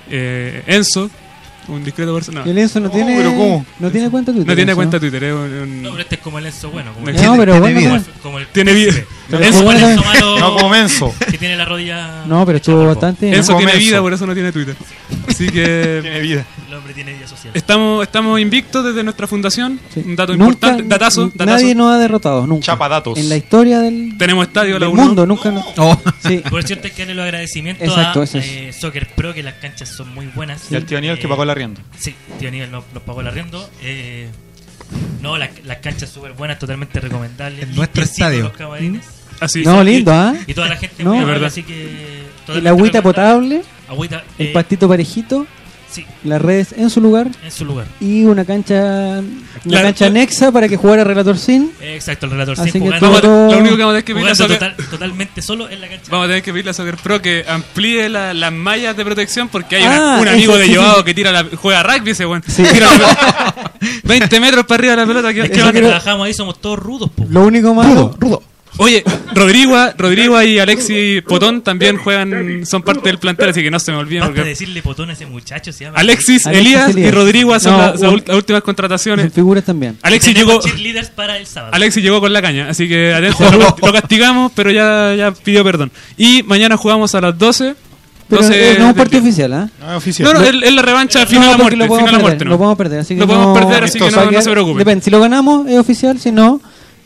[0.09, 1.09] eh, Enzo,
[1.67, 2.43] un discreto persona.
[2.45, 3.65] El Enzo no tiene, pero ¿cómo?
[3.79, 4.47] no tiene cuenta Twitter.
[4.47, 4.75] No tiene Enzo.
[4.77, 6.93] cuenta Twitter, es un- un- No, pero este es como el Enzo bueno.
[6.93, 8.05] Como No, el, pero Tiene- bueno, como el- bueno.
[8.23, 8.93] como el Tiene vida.
[9.37, 10.39] Enzo malo.
[10.39, 11.13] No como Menso.
[11.29, 12.23] Que tiene la rodilla.
[12.25, 13.33] No, pero estuvo bastante.
[13.35, 14.75] Enzo tiene vida, por eso no tiene Twitter.
[15.27, 16.45] Así que Tiene vida.
[16.67, 17.51] El hombre tiene vida social.
[17.55, 19.79] estamos, estamos invictos desde nuestra fundación.
[19.95, 21.45] Un dato Nunca- importante, datazo, datazo.
[21.45, 22.65] Nadie nos ha derrotado, nunca.
[22.65, 23.17] Chapadatos.
[23.17, 25.03] En la historia del, Tenemos estadio la del uno.
[25.05, 25.51] mundo, nunca.
[25.51, 25.61] no-
[26.27, 26.41] Sí.
[26.49, 28.35] Por cierto, hay que darle los agradecimientos Exacto, a es.
[28.35, 30.71] eh, Soccer Pro, que las canchas son muy buenas.
[30.71, 31.81] Y al tío Aníbal que pagó el arriendo.
[31.99, 33.69] Sí, tío Aníbal nos, nos pagó el arriendo.
[33.81, 34.27] Eh,
[35.21, 37.63] no, la- las canchas súper buenas, totalmente recomendables.
[37.63, 38.43] En nuestro estadio.
[38.43, 39.05] los camarines.
[39.41, 39.63] Así.
[39.63, 40.33] No, lindo, ¿ah?
[40.47, 41.13] Y toda la gente No.
[41.15, 41.47] muy verdad.
[41.47, 42.21] así que...
[42.47, 45.45] El agüita potable, Agüita, el eh, pastito parejito,
[45.89, 46.05] Sí.
[46.23, 47.85] las redes en su lugar en su lugar.
[47.99, 49.19] y una cancha
[49.65, 51.71] una La- cancha anexa para que jugara Relator Sin.
[51.81, 53.95] Eh, Exacto, el relator sin que jugando, Vamos a- todo- lo único que vamos a
[53.95, 56.05] tener que pedirle a Soccer, total- totalmente solo en la cancha.
[56.09, 59.49] vamos a tener que pedirle a Soccer Pro que amplíe la- las mallas de protección
[59.49, 61.03] porque hay Ah, una- un eso amigo de sí, llevado sí.
[61.03, 62.41] que tira la, juega rugby ese weón.
[62.47, 62.63] Sí.
[62.63, 63.63] Tira la pelota
[64.05, 65.33] 20 metros para arriba de la pelota.
[65.33, 67.25] ¿qué- Es que va los a que trabajamos ahí somos todos rudos, po.
[67.29, 68.15] Lo único malo,
[68.77, 69.03] Oye,
[69.35, 73.91] Rodrigo, Rodrigo y Alexis Potón también juegan, son parte del plantel, así que no se
[73.91, 74.21] me olviden.
[74.21, 75.97] Basta Porque decirle potón a ese muchacho, se llama.
[75.99, 77.13] Alexis, Alexis Elías, y Elías.
[77.13, 79.31] Rodrigo son No, las, las ult- últimas contrataciones.
[79.33, 79.97] figuras también.
[80.01, 80.59] Alexis llegó,
[81.15, 81.73] para el sábado.
[81.75, 85.63] Alexis llegó con la caña, así que atento, lo, lo castigamos, pero ya, ya pidió
[85.63, 85.91] perdón.
[86.17, 87.75] Y mañana jugamos a las 12.
[88.29, 89.69] Pero 12 eh, no es un partido oficial, ¿ah?
[89.81, 90.33] No, es oficial.
[90.33, 91.75] No, no, es, es la revancha final No, a muerte.
[91.75, 92.57] lo podemos Final a perder, muerte, lo ¿no?
[92.57, 94.77] podemos perder, así que Lo podemos no- perder, así que no, no se preocupen.
[94.77, 96.61] Depende, si lo ganamos es oficial, si no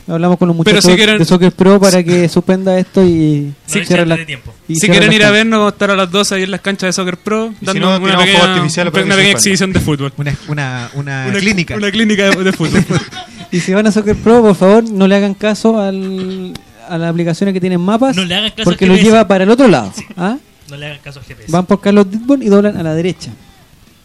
[0.07, 3.53] hablamos con los Pero muchachos si quieren- de Soccer Pro para que suspenda esto y
[3.65, 4.53] Sí, cierre la- de tiempo.
[4.67, 6.61] y Si quieren ir a vernos, vamos a estar a las 12 ahí en las
[6.61, 10.13] canchas de Soccer Pro, si dando no, una pequeña, una pequeña exhibición de fútbol.
[10.17, 11.75] Una, una, una, Una clínica.
[11.75, 12.83] Una clínica de, de fútbol.
[13.51, 16.51] Y si van a Soccer Pro, por favor, no le hagan caso al,
[16.89, 19.03] a las aplicaciones que tienen mapas, No le hagan caso porque GPS.
[19.05, 19.93] lleva para el otro lado.
[20.17, 20.37] ¿ah?
[20.69, 21.51] No le hagan caso al GPS.
[21.51, 23.31] Van por Carlos Ditborn y doblan a la derecha,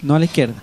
[0.02, 0.54] no a la izquierda.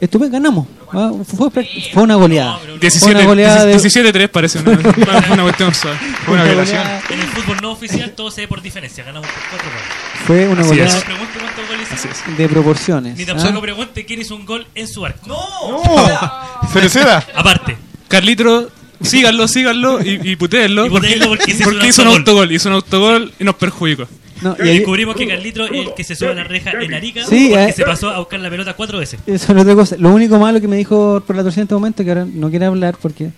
[0.00, 0.66] Estupendo, ganamos.
[0.92, 1.10] ¿ah?
[1.24, 1.50] Fue,
[1.92, 2.58] fue una goleada.
[2.58, 5.98] Fue 17 una goleada de- 17-3 parece una, una, una cuestión suave.
[6.24, 6.78] Fue una Una violación.
[6.82, 9.02] goleada- En el fútbol no oficial todo se ve por diferencia.
[9.04, 9.84] Ganamos por 4 goles.
[10.26, 11.04] Fue una Así goleada No es.
[11.04, 12.38] pregunte cuántos goles hicimos.
[12.38, 13.16] de proporciones.
[13.16, 13.26] Ni ¿ah?
[13.26, 15.26] tampoco pregunte quién hizo un gol en su arco.
[15.26, 16.68] ¡No!
[16.72, 17.24] Cereceda.
[17.34, 17.76] Aparte.
[18.08, 18.70] Carlitro,
[19.02, 20.86] síganlo, síganlo y, y putéenlo.
[20.86, 22.18] Y putéenlo porque se hizo un hizo un autogol.
[22.18, 22.52] autogol.
[22.52, 24.06] Hizo un autogol y nos perjudicó.
[24.42, 26.94] No, y ahí- descubrimos que Carlitro es el que se sube a la reja en
[26.94, 27.72] Arica Sí, porque eh.
[27.72, 29.20] se pasó a buscar la pelota cuatro veces.
[29.26, 29.96] Eso es otra cosa.
[29.98, 32.50] Lo único malo que me dijo por la torcida en este momento, que ahora no
[32.50, 33.30] quiere hablar porque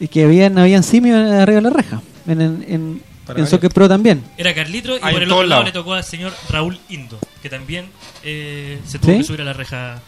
[0.00, 2.02] es que habían, habían simios arriba de la reja.
[2.26, 3.02] En, en, en,
[3.36, 4.22] en Soccer Pro también.
[4.36, 5.64] Era Carlitro y por en el otro todos lado lados.
[5.66, 7.86] le tocó al señor Raúl Indo, que también
[8.24, 9.18] eh, se tuvo ¿Sí?
[9.18, 10.00] que subir a la reja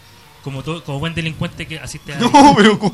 [0.43, 2.19] como, todo, como buen delincuente que asiste a...
[2.19, 2.91] No, pero ¿cómo?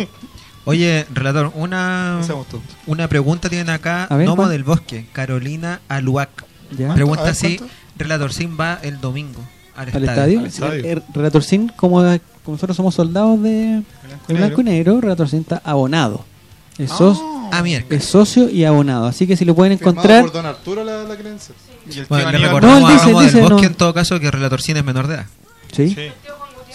[0.66, 2.76] Oye, relator, una, No seamos tontos.
[2.86, 4.50] una pregunta tienen acá A ver, Nomo ¿cuál?
[4.52, 6.46] del Bosque, Carolina Aluac.
[6.78, 6.94] ¿Ya?
[6.94, 7.74] Pregunta A ver, si ¿cuánto?
[7.98, 9.42] Relator Sin va el domingo
[9.76, 10.40] al, Al estadio.
[10.40, 10.80] Al estadio.
[10.80, 13.82] El, el Relator Sin, como, como nosotros somos soldados de,
[14.28, 16.24] de blanco y negro, Relator Sin está abonado.
[16.78, 16.92] Es,
[17.52, 17.88] Ah, mierda.
[17.96, 19.08] es socio y abonado.
[19.08, 20.22] Así que si lo pueden Firmado encontrar.
[20.24, 21.56] por Don Arturo la, la creencia.
[21.92, 23.60] Y el Bueno, le Aníbal- recordamos No, él a dice- dice, no.
[23.64, 25.26] en todo caso que Relator Sin es menor de edad.
[25.72, 25.90] ¿Sí?
[25.90, 25.96] Sí.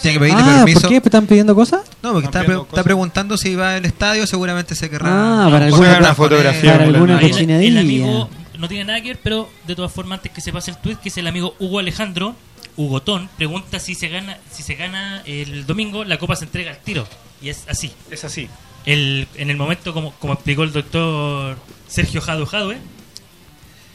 [0.01, 0.81] Tiene que pedirle Ah, permiso.
[0.81, 1.81] ¿por qué están pidiendo cosas?
[2.03, 2.83] No, porque está, pre- pidiendo está cosas.
[2.83, 5.07] preguntando si va al estadio, seguramente se querrá.
[5.09, 6.71] Ah, para Pongan alguna, una fotografía.
[6.73, 7.69] para alguna Ahí el- cochinadilla.
[7.69, 10.71] el amigo no tiene nada que ver, pero de todas formas antes que se pase
[10.71, 12.35] el tweet, que es el amigo Hugo Alejandro,
[12.77, 16.77] Hugotón, pregunta si se gana si se gana el domingo, la copa se entrega al
[16.79, 17.07] tiro.
[17.41, 17.91] Y es así.
[18.11, 18.49] Es así.
[18.85, 22.77] El, en el momento, como, como explicó el doctor Sergio Jado Jadwe,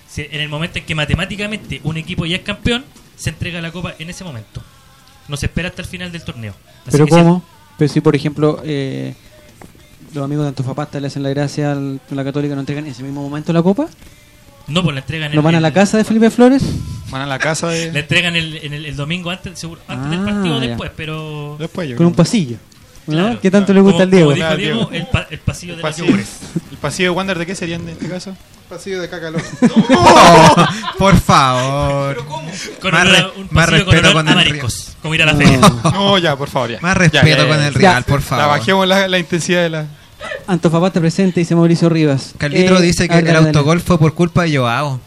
[0.08, 2.84] si- en el momento en que matemáticamente un equipo ya es campeón,
[3.16, 4.62] se entrega la copa en ese momento.
[5.28, 6.54] No se espera hasta el final del torneo.
[6.82, 7.44] Así ¿Pero cómo?
[7.78, 9.14] Pero si, por ejemplo, eh,
[10.14, 12.90] los amigos de Antofapasta le hacen la gracia al- a la Católica, ¿no entregan en
[12.92, 13.88] ese mismo momento la copa?
[14.70, 16.62] No, pues la entregan ¿No van a la casa de Felipe Flores?
[17.10, 17.92] Van a la casa de.
[17.92, 20.66] La entregan el, en el, el domingo antes, seguro- antes del Ah, partido o ya.
[20.68, 21.56] después, pero...
[21.58, 22.56] Después yo Con un pasillo.
[23.06, 23.14] ¿no?
[23.16, 23.80] Claro, ¿Qué tanto claro.
[23.82, 24.26] le gusta al Diego?
[24.26, 24.92] como dijo Claro, Diego, Diego.
[24.92, 26.14] el, pa- el pasillo de Pasillo.
[26.14, 28.36] El pasillo de Wander de qué sería en este caso?
[28.68, 29.38] Pasillo de cacaló.
[29.92, 30.54] Oh,
[30.98, 32.24] por favor.
[32.80, 35.22] Con más, olor a- re- un más pasillo con respeto con el mariscos, como ir
[35.22, 35.58] a la feria.
[35.92, 36.78] No, ya, por favor, ya.
[36.80, 37.66] Más respeto ya, ya, con ya.
[37.66, 38.46] el rival, por La favor.
[38.58, 39.86] bajemos la, la intensidad de la.
[40.46, 42.34] Antofapasta presente, dice Mauricio Rivas.
[42.38, 45.00] Carlitro Eh, dice que el autogol fue por culpa de Joao.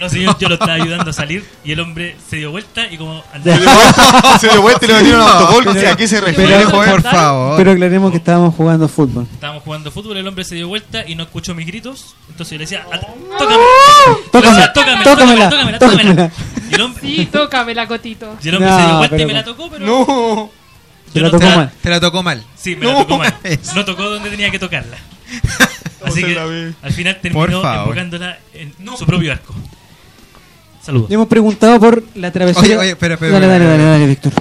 [0.00, 2.96] No, señor, yo lo estaba ayudando a salir y el hombre se dio vuelta y
[2.98, 3.22] como
[4.40, 5.64] Se dio vuelta y le metieron un autogol.
[5.64, 7.56] Pero- O sea, ¿a qué se refiere, por favor.
[7.56, 9.26] pero aclaremos que estábamos jugando fútbol.
[9.32, 12.16] estábamos jugando fútbol, el hombre se dio vuelta y no escuchó mis gritos.
[12.28, 13.02] Entonces yo le decía, "At-
[13.38, 13.62] tócame,
[14.32, 15.04] tócamela, tócamela,
[15.48, 15.78] tócamela.
[15.78, 16.30] tócamela.
[16.70, 18.36] Y el hombre, Sí, tócame la cotito.
[18.42, 19.86] y el hombre se dio vuelta y me la tocó, pero.
[19.86, 20.50] No.
[21.14, 21.72] Te la tocó mal.
[21.82, 22.44] Te la tocó mal.
[22.56, 22.92] Sí, me No.
[22.92, 23.34] la tocó mal.
[23.74, 24.98] No tocó donde tenía que tocarla.
[26.04, 26.38] Así que
[26.82, 29.54] al final terminó enfocándola en su propio arco.
[30.82, 31.08] Saludos.
[31.08, 32.66] Le hemos preguntado por la travesura.
[32.66, 34.32] Oye, oye, espera, espera, Dale, dale, dale, dale, Víctor.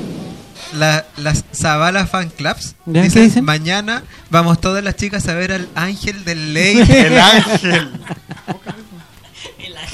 [0.74, 2.94] La, las Zavala Fan Clubs ¿Ya?
[2.94, 3.46] ¿Qué dicen, dicen?
[3.46, 6.80] mañana vamos todas las chicas a ver al ángel del ley.
[6.90, 7.90] El ángel.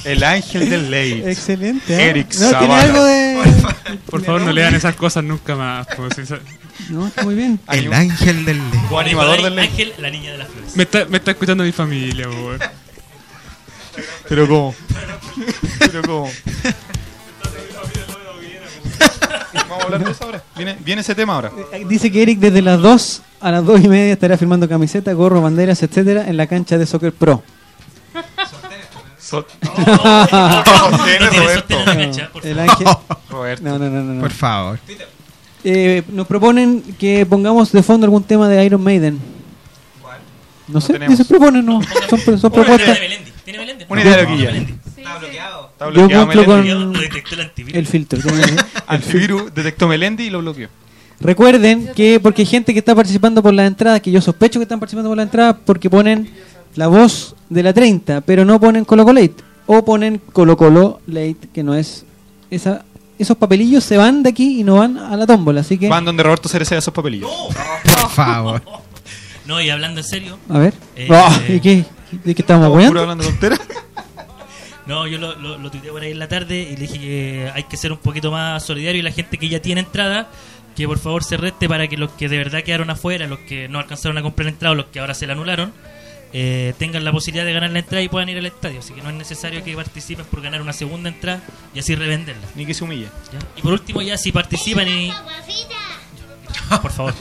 [0.06, 1.24] El ángel del ley.
[1.26, 1.94] Excelente.
[1.96, 2.10] ¿eh?
[2.10, 2.82] Eric no, tiene Zavala.
[2.82, 3.38] algo de.
[4.10, 5.86] Por favor, no lean esas cosas nunca más.
[5.96, 6.40] como si sa-
[6.90, 7.60] No, está muy bien.
[7.72, 8.80] el ángel del ley.
[8.90, 9.68] O animador del ley.
[9.68, 10.76] Ángel, la niña de las flores.
[10.76, 12.60] Me está, me está escuchando mi familia, weón.
[14.30, 14.76] Pero cómo.
[15.80, 16.30] Pero cómo.
[19.54, 20.44] Vamos a hablar de eso ahora.
[20.56, 21.52] Viene, viene ese tema ahora.
[21.88, 25.42] Dice que Eric desde las 2 a las 2 y media estará firmando camisetas, gorro,
[25.42, 27.44] banderas, etcétera, en la cancha de Soccer Pro.
[29.20, 29.46] So-
[29.86, 30.04] No.
[33.62, 34.14] No, no, no, no.
[34.16, 34.22] no.
[34.22, 34.80] Por favor.
[35.64, 39.20] Eh, nos proponen que pongamos de fondo algún tema de Iron Maiden.
[40.68, 41.18] No sé, tenemos.
[41.18, 41.82] se proponen, no.
[42.10, 42.98] Son, son propuestas.
[43.44, 43.86] Tiene Melendi.
[43.90, 44.52] Una idea de No, loquilla.
[44.52, 46.70] Está Yo bloqueado cumplo Melendi.
[46.74, 47.78] con Lo detectó el antivirus.
[47.80, 48.20] el filtro.
[48.22, 50.70] tiene- Antivirus detectó Melendi y lo bloqueó.
[51.20, 54.64] Recuerden que porque hay gente que está participando por las entradas, que yo sospecho que
[54.64, 56.30] están participando por las entradas, porque ponen
[56.76, 59.36] la voz de la 30, pero no ponen Colo Colo Late.
[59.66, 62.06] O ponen Colo Colo Late, que no es...
[62.52, 62.86] esa
[63.20, 65.88] Esos papelillos se van de aquí y no van a la tómbola, así que...
[65.90, 67.30] Van donde Roberto Cereceda esos papelillos.
[67.84, 68.62] Por favor.
[69.46, 70.40] No, y hablando en serio.
[70.50, 70.74] A ver.
[70.96, 71.86] Eh, Ah, ¿Y qué?
[72.24, 73.60] ¿De qué estamos hablando tonteras.
[74.88, 77.52] No, yo lo, lo, lo tuiteé por ahí en la tarde y le dije que
[77.54, 80.30] hay que ser un poquito más solidario y la gente que ya tiene entrada,
[80.76, 83.68] que por favor se reste para que los que de verdad quedaron afuera, los que
[83.70, 85.74] no alcanzaron a comprar entrada o los que ahora se la anularon,
[86.34, 88.80] eh, tengan la posibilidad de ganar la entrada y puedan ir al estadio.
[88.80, 91.42] Así que no es necesario que participen por ganar una segunda entrada
[91.74, 92.48] y así revenderla.
[92.56, 93.08] Ni que se humille.
[93.32, 93.40] ¿ya?
[93.56, 95.12] Y por último, ya si participan y.
[96.82, 97.14] Por favor.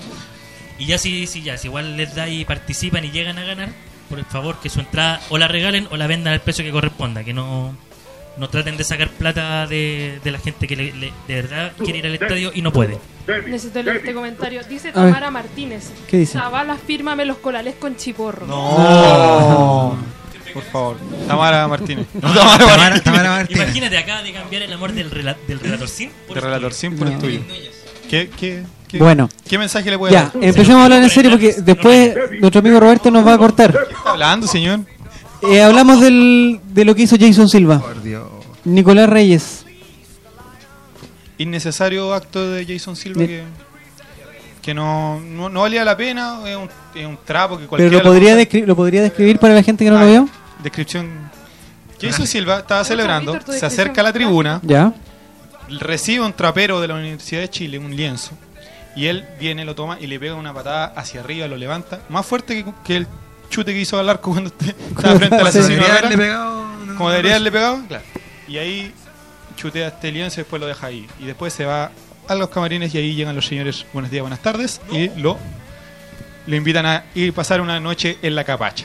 [0.78, 3.70] Y ya si, si ya, si igual les da y participan y llegan a ganar,
[4.08, 7.24] por favor que su entrada o la regalen o la vendan al precio que corresponda,
[7.24, 7.74] que no,
[8.38, 11.98] no traten de sacar plata de, de la gente que le- le- de verdad quiere
[11.98, 12.98] ir al estadio y no puede.
[13.46, 14.62] Necesito leer este comentario.
[14.68, 14.92] Dice.
[14.92, 15.90] Tamara Martínez.
[16.08, 16.38] ¿Qué dice?
[16.38, 18.46] Zavala, fírmame los colales con chiporro.
[18.46, 19.96] No.
[20.54, 20.96] Por favor.
[21.26, 22.06] Tamara Martínez.
[22.14, 23.02] No, Tamara Tamara, Martínez.
[23.04, 23.62] Tamara Martínez.
[23.64, 26.70] Imagínate, acaba de cambiar el amor del, rela- del relator sin por De el relator
[26.70, 26.80] tuyo.
[26.80, 27.40] sin por el tuyo.
[28.08, 29.28] ¿Qué, qué, qué, Bueno.
[29.48, 30.32] ¿Qué mensaje le puede Ya, dar?
[30.42, 33.72] empecemos a hablar en serio porque después nuestro amigo Roberto nos va a cortar.
[33.72, 34.80] ¿Qué está hablando, señor?
[35.42, 37.78] Eh, hablamos del, de lo que hizo Jason Silva.
[37.80, 38.26] Por Dios.
[38.64, 39.64] Nicolás Reyes.
[41.38, 43.44] Innecesario acto de Jason Silva que,
[44.60, 46.40] que no, no, no valía la pena.
[46.46, 49.38] Es un, es un trapo que Pero cualquiera lo le podría, descri- lo podría describir
[49.38, 50.28] para la gente que no Ah, lo vio.
[50.62, 51.08] Descripción.
[52.00, 54.92] Jason Silva estaba celebrando, se acerca a la tribuna, Ya.
[55.80, 58.30] recibe un trapero de la Universidad de Chile, un lienzo,
[58.94, 62.24] y él viene, lo toma y le pega una patada hacia arriba, lo levanta, más
[62.24, 63.06] fuerte que, que el
[63.50, 65.68] chute que hizo al arco cuando estaba frente al asesino.
[65.82, 66.06] Debería Herrera.
[66.08, 66.68] haberle pegado.
[66.96, 68.04] Como debería haberle pegado, claro.
[68.48, 68.92] Y ahí
[69.56, 71.06] chutea este lienzo y después lo deja ahí.
[71.20, 71.90] Y después se va
[72.28, 75.38] a los camarines y ahí llegan los señores buenos días, buenas tardes y lo
[76.46, 78.84] le invitan a ir a pasar una noche en la capacha.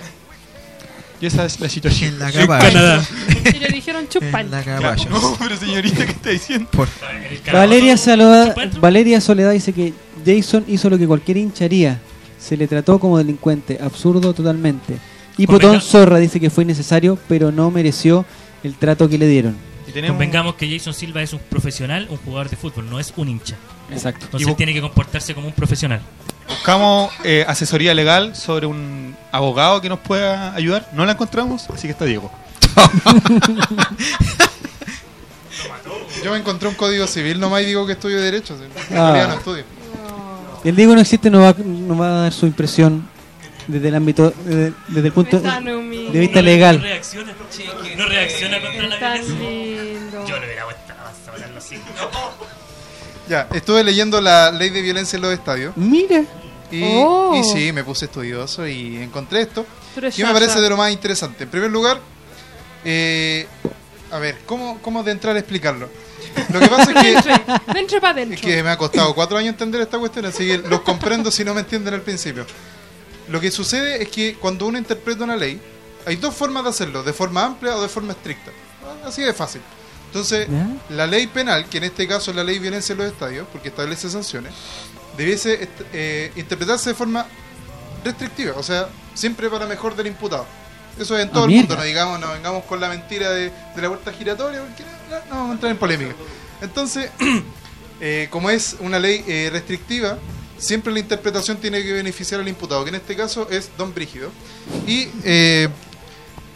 [1.22, 2.14] Y esa es la situación.
[2.16, 2.68] En la En capacha.
[2.72, 3.06] Canadá.
[3.54, 4.42] Y le dijeron chupan.
[4.48, 5.08] En la capacha.
[5.10, 6.70] No, pero señorita, ¿qué está diciendo?
[6.72, 6.88] Por
[7.52, 8.82] Valeria, Soledad, ¿Chupa dentro?
[8.82, 9.94] Valeria Soledad dice que
[10.26, 12.02] Jason hizo lo que cualquier hincha haría.
[12.44, 13.80] Se le trató como delincuente.
[13.82, 14.98] Absurdo totalmente.
[15.38, 18.26] Y Potón Zorra dice que fue innecesario, pero no mereció
[18.64, 19.56] el trato que le dieron.
[19.88, 23.14] Y tenemos Convengamos que Jason Silva es un profesional, un jugador de fútbol, no es
[23.16, 23.56] un hincha.
[23.92, 24.26] Exacto.
[24.26, 26.02] Entonces Y tiene que comportarse como un profesional.
[26.48, 30.90] buscamos eh, asesoría legal sobre un abogado que nos pueda ayudar.
[30.94, 32.32] No la encontramos, así que está Diego.
[36.24, 38.56] Yo me encontré un código civil nomás y digo que estudio Derecho.
[38.90, 39.26] En Ah.
[39.28, 39.64] no estudio.
[40.64, 41.54] El Diego no existe, no va,
[41.84, 43.08] no va a dar su impresión
[43.68, 46.82] desde el ámbito, desde, desde el punto de vista No legal.
[46.82, 47.34] reacciona,
[47.98, 50.26] no reacciona contra la violencia.
[50.28, 51.76] Yo le hubiera puesto la masa para darlo así.
[53.30, 55.78] Ya, estuve leyendo la ley de violencia en los estadios.
[55.78, 56.24] Mira.
[56.70, 57.34] Y, Oh.
[57.40, 59.66] y sí, me puse estudioso y encontré esto.
[59.96, 61.46] Que me parece de lo más interesante.
[61.46, 62.02] En primer lugar,
[62.84, 63.48] eh,
[64.14, 65.90] a ver, ¿cómo, ¿cómo de entrar a explicarlo?
[66.52, 67.34] Lo que pasa es que, Dentro,
[67.74, 70.82] dentro para es que me ha costado cuatro años entender esta cuestión, así que los
[70.82, 72.46] comprendo si no me entienden al principio.
[73.30, 75.60] Lo que sucede es que cuando uno interpreta una ley,
[76.06, 78.52] hay dos formas de hacerlo, de forma amplia o de forma estricta.
[79.04, 79.62] Así de fácil.
[80.08, 80.48] Entonces,
[80.90, 83.48] la ley penal, que en este caso es la ley de violencia en los estadios,
[83.52, 84.54] porque establece sanciones,
[85.18, 87.26] debiese eh, interpretarse de forma
[88.04, 90.46] restrictiva, o sea, siempre para mejor del imputado.
[91.00, 91.68] Eso es en Ah, todo el mierda.
[91.70, 95.16] mundo, no digamos, no vengamos con la mentira de, de la puerta giratoria, porque no,
[95.18, 96.14] no vamos a entrar en polémica.
[96.62, 97.10] Entonces,
[98.02, 100.18] eh, como es una ley eh, restrictiva,
[100.58, 104.30] siempre la interpretación tiene que beneficiar al imputado, que en este caso es Don Brígido.
[104.88, 105.68] Y eh,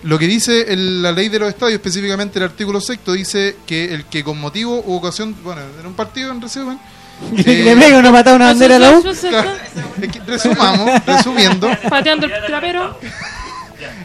[0.03, 3.93] lo que dice el- la ley de los estadios, específicamente el artículo sexto, dice que
[3.93, 6.79] el que con motivo u ocasión, bueno, en un partido en resumen,
[7.35, 9.01] eh, Le pega una patada a una bandera a la U.
[9.01, 9.51] Claro,
[9.99, 12.99] es que resumamos, resumiendo, Pateando el trapero.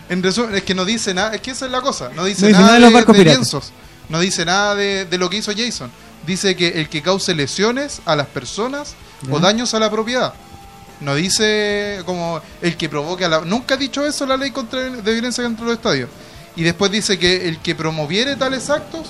[0.09, 2.43] En resumen, es que no dice nada, es que esa es la cosa, no dice,
[2.43, 3.73] No dice nada, nada de los barcos de lienzos,
[4.09, 5.91] no dice nada de, de lo que hizo Jason,
[6.27, 8.95] dice que el que cause lesiones a las personas
[9.31, 10.35] o daños a la propiedad.
[11.01, 13.41] No dice como el que provoque a la...
[13.41, 16.09] Nunca ha dicho eso la ley contra, de violencia dentro de los estadios.
[16.55, 19.09] Y después dice que el que promoviere tales actos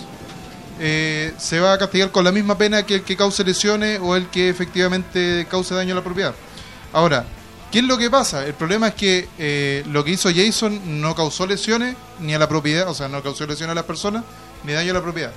[0.80, 4.16] eh, se va a castigar con la misma pena que el que cause lesiones o
[4.16, 6.34] el que efectivamente cause daño a la propiedad.
[6.92, 7.26] Ahora,
[7.72, 8.46] ¿qué es lo que pasa?
[8.46, 12.48] El problema es que eh, lo que hizo Jason no causó lesiones ni a la
[12.48, 14.22] propiedad, o sea, no causó lesiones a las personas
[14.62, 15.32] ni daño a la propiedad.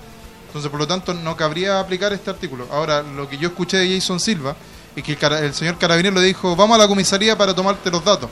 [0.47, 2.67] Entonces, por lo tanto, no cabría aplicar este artículo.
[2.71, 4.55] Ahora, lo que yo escuché de Jason Silva
[4.95, 7.89] es que el, cara- el señor carabinero le dijo, vamos a la comisaría para tomarte
[7.89, 8.29] los datos.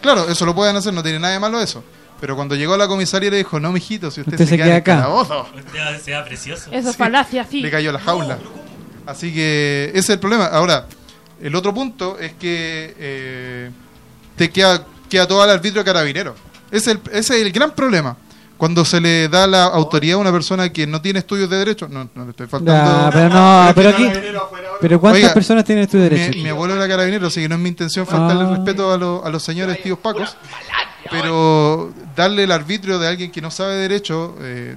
[0.00, 1.84] Claro, eso lo pueden hacer, no tiene nada de malo eso.
[2.20, 4.64] Pero cuando llegó a la comisaría le dijo, no, mijito, si usted, Usted se queda,
[4.64, 4.94] queda en el acá.
[5.02, 5.46] calabozo".
[5.74, 6.70] Ya se precioso.
[6.72, 7.60] Eso es falacia, sí.
[7.60, 8.38] Le cayó la jaula.
[9.06, 10.46] Así que ese es el problema.
[10.46, 10.86] Ahora,
[11.42, 13.70] el otro punto es que eh,
[14.36, 16.34] te queda, queda todo al arbitrio carabinero.
[16.70, 18.16] Ese es, el, ese es el gran problema.
[18.56, 21.88] Cuando se le da la autoridad a una persona que no tiene estudios de derecho,
[21.88, 22.80] no, no le estoy faltando.
[22.92, 24.08] Ah, pero no, pero aquí.
[24.80, 26.36] Pero ¿cuántas Oiga, personas tienen estudio de derecho?
[26.36, 28.48] Mi, mi abuelo era carabinero, así que no es mi intención faltarle Ah.
[28.50, 30.36] el respeto a, los- a los señores tíos pacos.
[31.10, 34.76] Pero darle el arbitrio de alguien que no sabe de derecho, eh,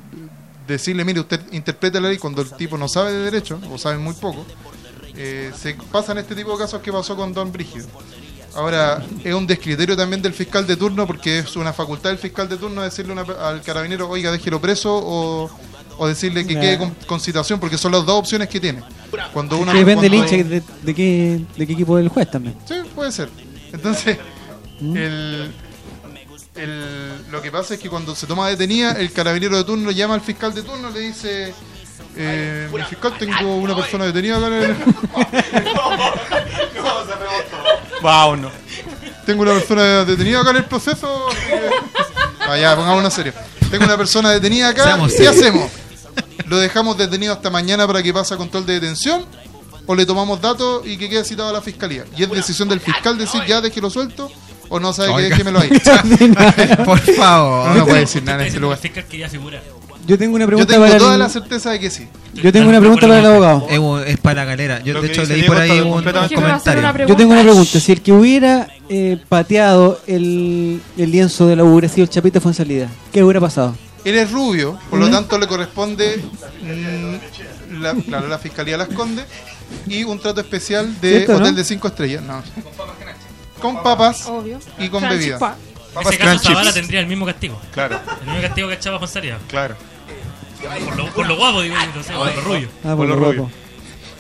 [0.68, 3.98] decirle, mire, usted interpreta la ley cuando el tipo no sabe de derecho, o sabe
[4.00, 4.46] muy poco,
[5.18, 7.88] eh, se pasan este tipo de casos que pasó con Don Brígido.
[8.56, 12.48] Ahora, es un descriterio también del fiscal de turno, porque es una facultad del fiscal
[12.48, 15.50] de turno decirle una- al carabinero, oiga, déjelo preso, o,
[15.98, 18.82] o decirle que quede con, con citación, porque son las dos opciones que tiene.
[19.34, 22.56] Cuando Que depende del cuando- hincha de, de qué, de qué equipo del juez también.
[22.66, 23.30] Sí, puede ser.
[23.74, 24.18] Entonces,
[24.80, 24.96] ¿Mm?
[24.98, 25.52] el,
[26.56, 30.14] el- lo que pasa es que cuando se toma detenida, el carabinero de turno llama
[30.14, 31.54] al fiscal de turno y le dice:
[32.18, 34.76] eh, Mi fiscal, tengo una persona detenida acá en el-
[38.02, 38.52] Wow, no.
[39.26, 41.28] Tengo una persona detenida acá en el proceso.
[41.48, 41.70] que-
[42.48, 43.34] Ah, ya, pongámonos serio.
[43.72, 44.84] Tengo una persona detenida acá.
[44.84, 45.36] Seamos ¿Qué serios.
[45.38, 45.72] hacemos?
[46.46, 49.26] ¿Lo dejamos detenido hasta mañana para que pase a control de detención?
[49.88, 52.06] ¿O le tomamos datos y que quede citado a la fiscalía?
[52.16, 54.32] Y es decisión del fiscal decir ya déjelo suelto
[54.70, 55.30] o no sabe que Oiga.
[55.30, 55.70] déjemelo ahí.
[56.86, 57.70] Por favor.
[57.70, 58.78] No, no puede decir nada en ese El lugar.
[58.80, 59.64] fiscal quería figurar.
[60.08, 62.08] Yo tengo una Yo pregunta tengo para toda el- la certeza de que sí.
[62.34, 63.68] Yo tengo una pregunta para el abogado.
[64.06, 64.80] Es, para la galera.
[64.84, 67.08] Yo, Lo de hecho, leí por ahí un, comentario.
[67.08, 67.80] Yo tengo una pregunta.
[67.80, 72.10] Si el que hubiera eh, pateado el, el lienzo de la U hubiera sido el
[72.10, 73.76] Chapita fue en salida, ¿qué hubiera pasado?
[74.04, 76.22] Él es rubio, por lo tanto le corresponde
[76.62, 79.24] mm, la, claro, la fiscalía las esconde
[79.88, 81.54] y un trato especial de ¿Cierto, hotel no?
[81.54, 82.22] de cinco estrellas.
[82.22, 82.44] No.
[83.60, 84.60] Con papas Obvio.
[84.78, 85.40] y con Crunchy bebida.
[85.40, 85.56] pa-
[86.00, 86.74] En ese caso, Zavala Chips.
[86.76, 87.60] tendría el mismo castigo.
[87.74, 89.38] Claro, El mismo castigo que echaba Fonsaria.
[89.48, 89.76] claro.
[90.86, 92.70] Por lo, por lo guapo, digo, yo, no sé, por lo rubio.
[92.84, 93.50] Ah, por lo rubio.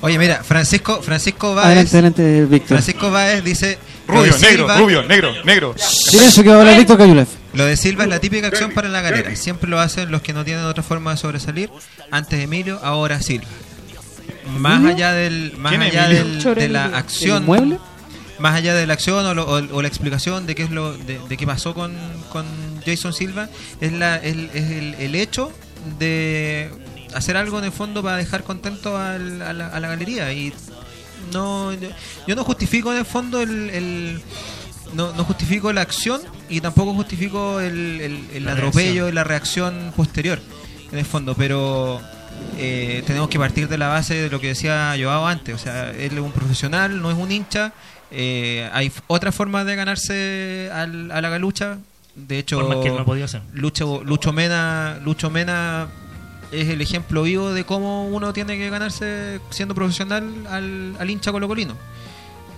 [0.01, 1.93] Oye, mira, Francisco, Francisco Adelante, Báez.
[1.93, 2.67] adelante, Víctor.
[2.69, 3.79] Francisco Báez dice.
[4.07, 5.75] Rubio, negro, Silva- rubio, negro, negro.
[5.77, 7.29] Silencio que va a hablar Víctor Cayulef.
[7.53, 9.35] Lo de Silva es la típica acción para la galera.
[9.35, 11.71] Siempre lo hacen los que no tienen otra forma de sobresalir.
[12.11, 13.47] Antes Emilio, ahora Silva.
[14.59, 17.79] Más allá del, más ¿Quién es allá del- de la acción, ¿El mueble?
[18.37, 20.93] más allá de la acción o, lo- o- o la explicación de qué es lo,
[20.95, 21.95] de, de qué pasó con,
[22.31, 22.45] con
[22.85, 23.49] Jason Silva,
[23.81, 25.51] es la, el, es el, el hecho
[25.99, 26.69] de
[27.13, 30.31] hacer algo en el fondo para dejar contento al- a, la, a la galería.
[30.33, 30.53] Y
[31.33, 31.89] no yo,
[32.27, 34.21] yo no justifico en el fondo el, el-
[34.93, 39.09] no, no justifico la acción y tampoco justifico el, el- el La atropello reacción.
[39.09, 40.39] y la reacción posterior
[40.91, 41.35] en el fondo.
[41.35, 42.01] Pero
[42.57, 45.55] eh, tenemos que partir de la base de lo que decía Joao antes.
[45.55, 47.73] O sea él es un profesional no es un hincha.
[48.11, 51.77] Eh, hay f- otra forma de ganarse al- a la galucha
[52.15, 53.41] de hecho Formas que él no podido hacer.
[53.53, 55.87] Lucho, Lucho Mena Lucho Mena
[56.51, 61.31] es el ejemplo vivo de cómo uno tiene que ganarse siendo profesional al, al hincha
[61.31, 61.75] colocolino.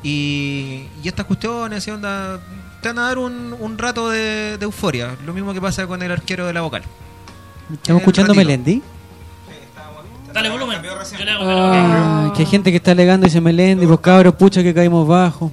[0.03, 2.39] Y, y estas cuestiones, y onda,
[2.81, 5.15] te van a dar un, un rato de, de euforia.
[5.25, 6.83] Lo mismo que pasa con el arquero de la vocal.
[7.73, 8.47] ¿Estamos escuchando ratito.
[8.47, 8.81] Melendi?
[10.33, 10.79] Dale volumen.
[10.83, 14.35] Yo le hago Ah, que hay gente que está alegando y dice Melendi, pues cabros,
[14.35, 15.51] pucha que caímos bajo.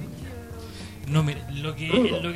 [1.07, 1.87] No, mire, lo que,
[2.21, 2.31] lo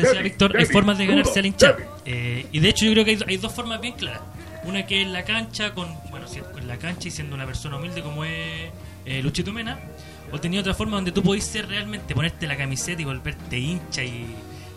[0.00, 1.76] decía Víctor, hay formas de ganarse al hincha.
[2.04, 4.20] Eh, y de hecho yo creo que hay, hay dos formas bien claras.
[4.64, 7.76] Una que en la cancha, con bueno, si- en la cancha y siendo una persona
[7.76, 8.70] humilde como es
[9.06, 9.78] eh, Luchito Mena,
[10.32, 14.02] o tenía otra forma donde tú podís ser realmente, ponerte la camiseta y volverte hincha
[14.04, 14.26] y,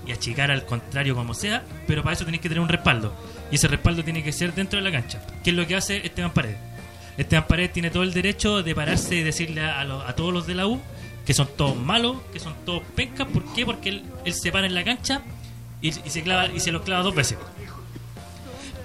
[0.08, 3.14] y achicar al contrario como sea, pero para eso tenés que tener un respaldo.
[3.52, 5.98] Y ese respaldo tiene que ser dentro de la cancha, que es lo que hace
[6.06, 6.58] Esteban Paredes.
[7.18, 10.32] Esteban Paredes tiene todo el derecho de pararse y decirle a, a los- a todos
[10.34, 10.80] los de la U
[11.26, 13.28] que son todos malos, que son todos pencas.
[13.28, 13.66] ¿Por qué?
[13.66, 15.22] Porque él, se para en la cancha
[15.82, 17.38] y, se clava, y se los clava dos veces.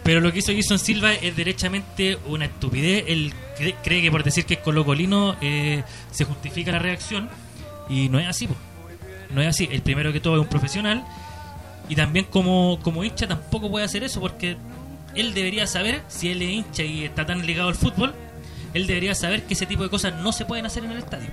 [0.03, 3.05] Pero lo que hizo Jason Silva es derechamente una estupidez.
[3.09, 5.83] Él cre- cree que por decir que es colocolino eh,
[6.13, 7.29] se justifica la reacción.
[7.89, 8.55] Y no es así, po.
[9.35, 9.69] no es así.
[9.71, 11.05] El primero que todo es un profesional.
[11.89, 14.57] Y también como, como hincha tampoco puede hacer eso porque
[15.15, 18.15] él debería saber, si él es hincha y está tan ligado al fútbol,
[18.77, 21.29] él debería saber que ese tipo de cosas no se pueden hacer en el estadio.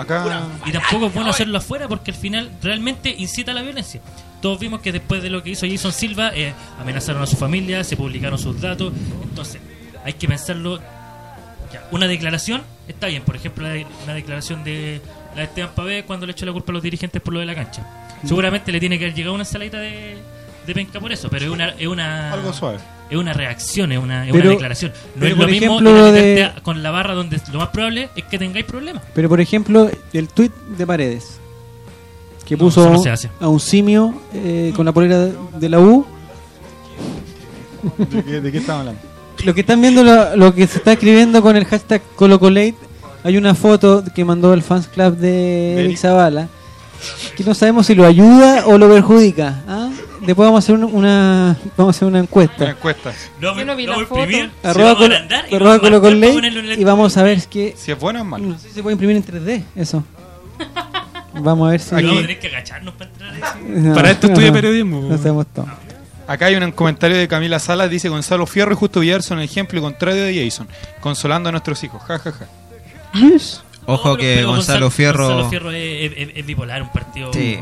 [0.00, 0.24] Acá-
[0.66, 4.00] Y tampoco es bueno hacerlo afuera porque al final realmente incita a la violencia.
[4.40, 7.82] Todos vimos que después de lo que hizo Jason Silva, eh, amenazaron a su familia,
[7.84, 8.92] se publicaron sus datos.
[9.24, 9.60] Entonces,
[10.04, 10.80] hay que pensarlo.
[11.72, 13.66] ya, una declaración está bien, por ejemplo,
[14.04, 15.00] una declaración de
[15.34, 17.46] la de Esteban Pavé cuando le echó la culpa a los dirigentes por lo de
[17.46, 17.84] la cancha.
[18.24, 20.16] Seguramente le tiene que haber llegado una ensaladita de,
[20.66, 22.78] de penca por eso, pero es una, es una Algo suave.
[23.08, 24.92] es una reacción, es una, es Pero- una declaración.
[25.14, 25.80] No pero es lo por mismo
[26.12, 29.02] de- a- con la barra donde lo más probable es que tengáis problemas.
[29.14, 31.38] Pero por ejemplo, el tuit de Paredes,
[32.44, 33.02] que No, puso no
[33.40, 36.04] a un simio eh, con la polera de, de la U.
[37.98, 39.00] ¿De qué, de qué estamos hablando?
[39.44, 42.74] Lo que están viendo, lo, lo que se está escribiendo con el hashtag ColocoLate,
[43.22, 46.48] hay una foto que mandó el fans club de Eric Zavala,
[47.36, 49.62] que no sabemos si lo ayuda o lo perjudica.
[49.68, 49.90] ¿ah?
[50.20, 52.64] Después vamos a hacer un- una, vamos a hacer una encuesta.
[52.64, 53.12] Una encuesta.
[53.40, 54.20] Lo, Yo no vi lo la foto.
[54.22, 56.84] imprimir, Arroba, colo- y arroba lo van a marcar para ColocoLate ponerlo en el y
[56.84, 58.44] vamos a ver que Si es bueno o es malo.
[58.46, 60.02] no sé si se puede imprimir en 3D eso.
[61.34, 63.32] Vamos a ver si Aquí tener que agacharnos para entrar.
[63.62, 65.02] No, Para esto estudia no, periodismo.
[65.02, 65.66] No sabemos todo.
[66.26, 69.44] Acá hay un comentario de Camila Salas, dice Gonzalo Fierro y Justo Villar son el
[69.44, 70.66] ejemplo contrario de Jason,
[71.00, 72.02] consolando a nuestros hijos.
[72.02, 72.46] Ja, ja, ja.
[73.86, 75.26] Ojo No, que pero Gonzalo Fierro.
[75.28, 77.32] Gonzalo Fierro es, es- es bipolar, un partido.
[77.32, 77.58] Sí.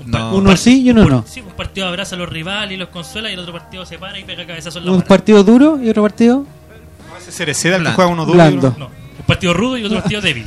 [0.00, 0.34] un No.
[0.36, 1.24] Uno sí y uno un- no.
[1.26, 3.98] Sí, un partido abraza a los rivales y los consuela y el otro partido se
[3.98, 6.46] para y pega cabezazo en la Un partido duro y otro partido
[7.20, 7.96] Ese Cereceda el que Blando.
[7.96, 8.34] juega uno duro.
[8.36, 8.74] blando.
[8.78, 10.46] No, un partido rudo y otro partido débil.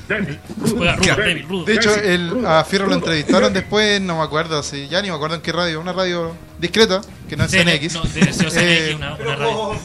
[0.77, 1.65] Juega rudo, débil, rudo.
[1.65, 5.15] De hecho, el, a Fierro lo entrevistaron después, no me acuerdo, si, ya ni me
[5.15, 7.93] acuerdo en qué radio, una radio discreta, que no es CN CNX.
[7.95, 9.71] No, CNX, Eh, una, una radio.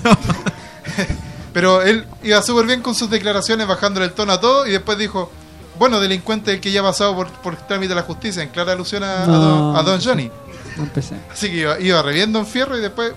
[1.57, 4.99] Pero él iba súper bien con sus declaraciones, bajándole el tono a todo, y después
[4.99, 5.33] dijo,
[5.79, 8.73] bueno, delincuente el que ya ha pasado por, por trámite de la justicia, en clara
[8.73, 9.39] alusión a, a No.
[9.41, 10.31] don, a don Johnny.
[10.77, 11.15] No empecé.
[11.33, 13.15] Así que iba, iba reviendo en Fierro y después...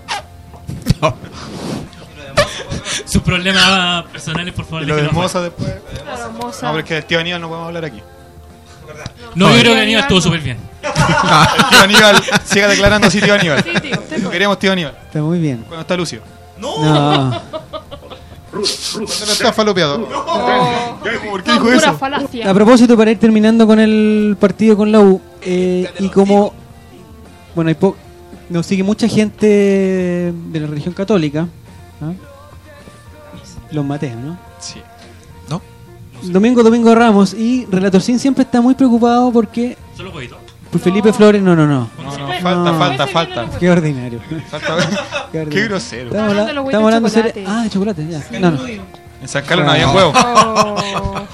[3.04, 4.84] Sus problemas personales, por favor.
[4.84, 5.74] Y lo de Moza después.
[6.02, 6.66] Claro, Moza.
[6.66, 8.02] No, pero es que del tío Aníbal no podemos hablar aquí.
[9.34, 10.56] No, yo creo que Aníbal estuvo súper bien.
[10.82, 13.62] El tío Aníbal siga declarando así, tío Aníbal.
[13.62, 14.96] Sí, tío, usted Lo queremos, tío Aníbal.
[15.04, 15.58] Está muy bien.
[15.68, 16.22] Cuando está Lucio.
[16.58, 16.74] No.
[16.76, 17.42] Cuando
[18.52, 20.06] no está falopeado.
[21.30, 21.98] ¿Por qué dijo eso?
[22.44, 26.52] A propósito, para ir terminando con el partido con la U, eh, y como
[27.54, 27.96] bueno, hay po-
[28.48, 31.46] nos sigue mucha gente de la religión católica,
[32.00, 32.12] ¿ah?
[33.70, 34.38] los Mateos, ¿no?
[34.58, 34.80] Sí.
[35.48, 35.62] ¿No?
[36.24, 40.36] Domingo, Domingo Ramos, y Relatorcín siempre está muy preocupado porque Solo poquito.
[40.70, 41.90] Por Felipe Flores, no, no, no.
[41.98, 42.78] No, no, falta, No.
[42.78, 43.50] falta, falta.
[43.58, 44.20] Qué ordinario.
[44.50, 44.76] Falta
[45.32, 45.68] Qué, ordinario.
[45.68, 46.06] Grosero.
[46.10, 47.44] Estamos, Hablando habla- de los estamos hablando de chocolate.
[47.46, 48.40] Ah, de chocolate, ya.
[48.40, 48.64] No, no.
[49.22, 50.12] En San Carlos no había huevo.
[50.14, 50.76] Oh.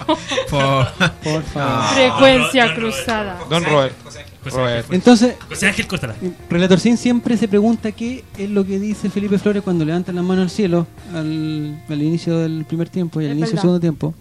[0.50, 1.84] Por- Por favor.
[1.94, 3.38] Frecuencia cruzada.
[3.48, 3.94] Don Robert.
[4.04, 4.24] José
[4.56, 4.76] Robert.
[4.84, 6.14] Ángel, Entonces, José Ángel, córtala.
[6.50, 10.22] Relator Sin siempre se pregunta qué es lo que dice Felipe Flores cuando levanta la
[10.22, 13.62] mano al cielo al, al inicio del primer tiempo y al Es inicio del verdad.
[13.62, 14.14] segundo tiempo.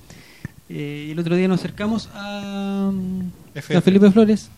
[0.70, 2.89] Eh, y el otro día nos acercamos a,
[3.76, 4.49] a Felipe Flores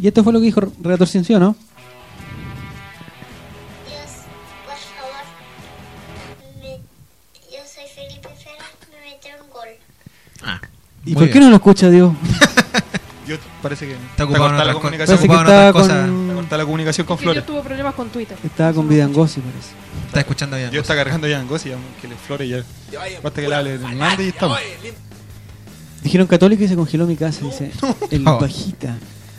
[0.00, 1.56] y esto fue lo que dijo Relator Sin, ¿sí o no?
[3.86, 4.00] Dios,
[4.64, 5.24] por favor,
[6.60, 6.80] me-
[7.50, 9.68] yo soy Felipe Fera, me mete un gol.
[11.04, 11.44] ¿Y Muy por qué bien.
[11.44, 12.12] no lo escucha Dios?
[13.26, 15.16] Yo parece que Está ocupado en cortada la comunicación.
[15.18, 15.40] Parece que en.
[15.40, 17.46] Está con, cortada la comunicación con Que yo Flores.
[17.46, 18.38] tuve problemas con Twitter.
[18.44, 19.70] estaba con Vidangosi, parece.
[20.06, 20.70] Está escuchando bien.
[20.70, 22.64] Yo está cargando en Gossi, ya, que le Flores ya.
[23.24, 24.58] Basta que le hable de Hernández y estamos.
[26.04, 27.72] Dijeron católico y se congeló mi casa, dice
[28.12, 28.38] el Oh.
[28.38, 28.96] bajita.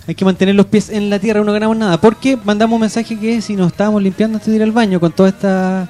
[0.08, 1.99] Hay que mantener los pies en la tierra, no ganamos nada.
[1.99, 5.12] Porque mandamos un mensaje que si nos estábamos limpiando antes de ir al baño con
[5.12, 5.88] toda esta,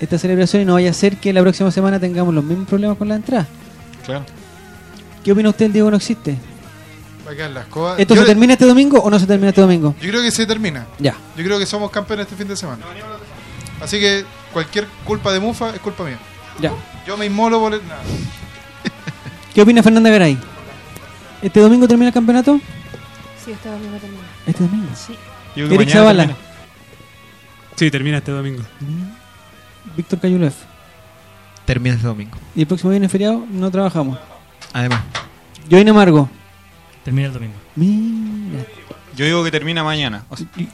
[0.00, 2.98] esta celebración y no vaya a ser que la próxima semana tengamos los mismos problemas
[2.98, 3.46] con la entrada.
[4.04, 4.24] Claro.
[5.22, 5.90] ¿Qué opina usted, Diego?
[5.90, 6.36] No existe.
[7.24, 7.94] Va a quedar la escoba.
[7.98, 9.94] ¿Esto Yo se le- termina este domingo o no se termina este domingo?
[10.00, 10.86] Yo creo que se termina.
[10.98, 11.14] Ya.
[11.36, 12.82] Yo creo que somos campeones este fin de semana.
[13.80, 16.18] Así que cualquier culpa de Mufa es culpa mía.
[16.60, 16.72] Ya.
[17.06, 17.86] Yo me inmolo por el...
[17.86, 18.00] nada.
[19.54, 20.36] ¿Qué opina Fernanda Garay?
[21.42, 22.60] ¿Este domingo termina el campeonato?
[23.44, 24.22] Sí, este domingo termina.
[24.46, 24.88] Este domingo.
[24.94, 25.14] Sí.
[25.56, 26.26] Yo Eric Zavala.
[26.26, 26.38] termina.
[27.76, 28.62] Sí, termina este domingo.
[29.96, 30.54] Víctor Cayulef.
[31.64, 32.36] Termina este domingo.
[32.54, 34.18] Y el próximo viernes feriado no trabajamos.
[34.72, 35.00] Además.
[35.68, 36.28] Yo en Amargo.
[37.04, 37.54] Termina el domingo.
[37.76, 38.64] Mira.
[39.16, 40.24] Yo digo que termina mañana.
[40.28, 40.66] O sea, Yo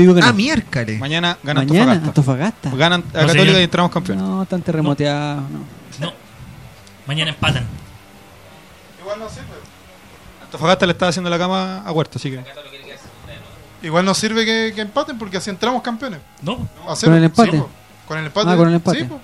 [0.00, 0.26] digo que no.
[0.26, 1.00] Ah, miércoles.
[1.00, 2.68] mañana gana Mañana, Antofagasta.
[2.68, 2.76] Antofagasta.
[2.76, 3.60] Ganan a No, Católica señor.
[3.60, 4.24] y entramos campeones.
[4.24, 5.40] No, tan terremoteado.
[5.40, 5.58] No.
[6.06, 6.12] No.
[7.06, 7.64] Mañana empatan.
[10.50, 12.42] Antofagasta le estaba haciendo la cama a Huerta, así que.
[13.82, 16.20] Igual nos sirve que, que empaten porque así entramos campeones.
[16.42, 16.68] No.
[17.02, 17.52] ¿Con el empate?
[17.52, 17.70] Sí, po.
[18.08, 18.50] con el empate.
[18.50, 18.98] Ah, con el empate.
[18.98, 19.20] Sí, po.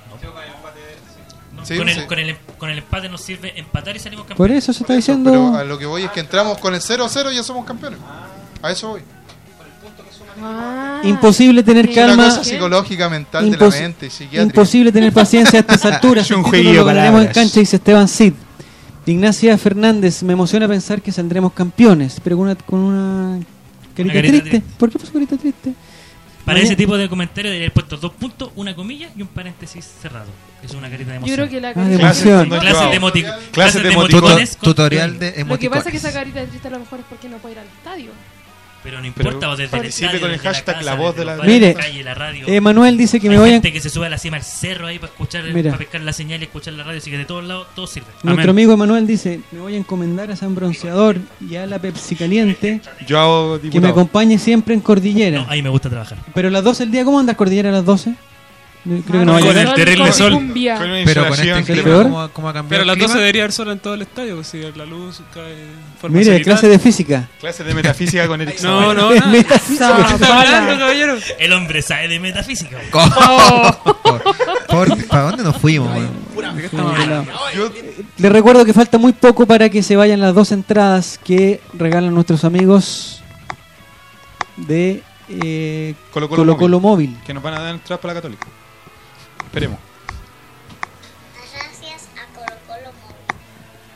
[1.64, 1.98] Sí, con, sí.
[1.98, 4.62] el, con, el, con el empate nos sirve empatar y salimos Por campeones.
[4.62, 5.56] eso se está Pero diciendo.
[5.56, 7.66] a lo que voy es que entramos con el 0 a 0 y ya somos
[7.66, 7.98] campeones.
[8.62, 9.02] A eso voy.
[10.40, 12.24] Ah, Imposible tener Es una calma.
[12.26, 14.42] cosa psicológica, mental de Impos- la mente, psiquiátrica.
[14.42, 16.24] Imposible tener paciencia a estas alturas.
[16.30, 18.34] Es un jueguillo lo de ganaremos en cancha, dice Esteban Cid.
[19.06, 23.38] Ignacia Fernández, me emociona pensar que saldremos campeones, pero con una, con una
[23.94, 24.50] carita, carita triste.
[24.50, 24.74] triste.
[24.78, 25.72] ¿Por qué puso carita triste?
[26.44, 29.28] Para Mañana- ese tipo de comentario debería haber puesto dos puntos, una comilla y un
[29.28, 30.26] paréntesis cerrado.
[30.62, 31.36] Es una carita de Yo emoción.
[31.36, 32.48] creo que la Ah, carita de emoción.
[32.48, 34.22] Clases de, emoti- Clases clases de emoticones.
[34.22, 34.56] emoticones.
[34.56, 35.78] con- Tutorial de Lo que emoticones.
[35.84, 37.58] pasa es que esa carita de triste a lo mejor es porque no puede ir
[37.60, 38.10] al estadio.
[38.86, 40.94] Pero no Pero importa, vos desde el participe estadio, con el desde hashtag casa, la
[40.94, 42.46] voz desde de los la- bares, Mire, calle, la radio.
[42.46, 43.52] Eh, Manuel dice que me Hay voy a...
[43.54, 45.70] gente que se sube a la cima del cerro ahí para escuchar, Mira.
[45.72, 48.06] para pescar la señal y escuchar la radio, así que de todos lados todo sirve.
[48.22, 52.14] Nuestro amigo Emanuel dice, me voy a encomendar a San Bronceador y a la Pepsi
[52.14, 53.92] Caliente Yo hago que me diputado.
[53.92, 55.38] acompañe siempre en Cordillera.
[55.40, 56.18] No, ahí me gusta trabajar.
[56.32, 58.14] Pero a las 12 del día, ¿cómo andas Cordillera a las 12?
[58.86, 59.66] Creo que Ah, no va a con llegar.
[59.66, 60.32] el terrible sol.
[60.34, 60.76] Cumbia.
[60.76, 62.02] Con una Pero con insolación este que- clima, peor.
[62.04, 63.20] ¿cómo, cómo ha cambiado Pero a el las 12 clima?
[63.20, 65.54] debería haber sol en todo el estadio, pues, si la luz cae
[66.00, 67.28] forma Mire, clase de física.
[67.40, 68.94] Clases de metafísica con Eric No, Zavala.
[68.94, 69.26] no, no.
[69.26, 69.96] Metafísica.
[69.96, 71.16] ¿De qué está hablando, caballero?
[71.38, 72.78] El hombre sabe de metafísica.
[74.68, 75.88] Por- ¿Para dónde nos fuimos?
[75.88, 77.32] hablando?
[78.18, 82.14] Les recuerdo que falta muy poco para que se vayan las dos entradas que regalan
[82.14, 83.22] nuestros amigos
[84.56, 87.16] de eh, Colo Colo Colo, Colo, Móvil.
[87.26, 88.46] Que nos van a dar entradas para la Católica.
[89.56, 89.78] Esperemos.
[91.54, 93.16] Gracias a Colo Colo Móvil.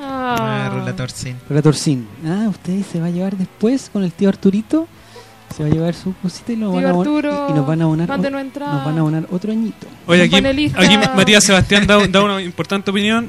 [0.01, 0.37] Ah.
[0.41, 1.37] Ah, relator sin.
[1.51, 2.09] Relatorcín.
[2.25, 4.89] Ah, usted se va a llevar después con el tío Arturito.
[5.55, 7.83] Se va a llevar su cosita y, lo van a Arturo, y, y nos van
[7.83, 8.23] a abonar o- nos
[8.87, 9.87] van a abonar otro añito.
[10.07, 13.29] Oye, aquí, aquí Matías Sebastián da, da una importante opinión.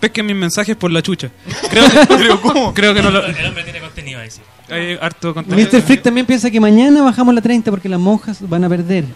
[0.00, 1.30] Pesquen mis mensajes por la chucha.
[1.70, 4.42] Creo que, creo que no lo, El hombre tiene contenido ahí, sí.
[4.68, 5.66] hay harto contenido.
[5.72, 5.80] Mr.
[5.80, 9.06] Freak también piensa que mañana bajamos la 30 porque las monjas van a perder.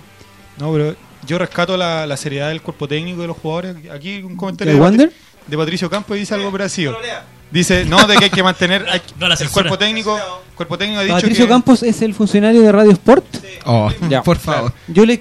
[0.59, 0.95] No, pero
[1.27, 3.77] yo rescato la, la seriedad del cuerpo técnico de los jugadores.
[3.93, 5.13] Aquí un comentario ¿De de, Wander?
[5.47, 6.97] de Patricio Campos dice algo parecido.
[7.51, 10.19] Dice, no, de que hay que mantener hay- No, la el cuerpo técnico.
[10.57, 13.25] cuerpo técnico ha dicho Patricio que Campos es el funcionario de Radio Sport.
[13.67, 14.23] Oh, Ya.
[14.23, 14.73] por favor.
[14.89, 15.21] Yo le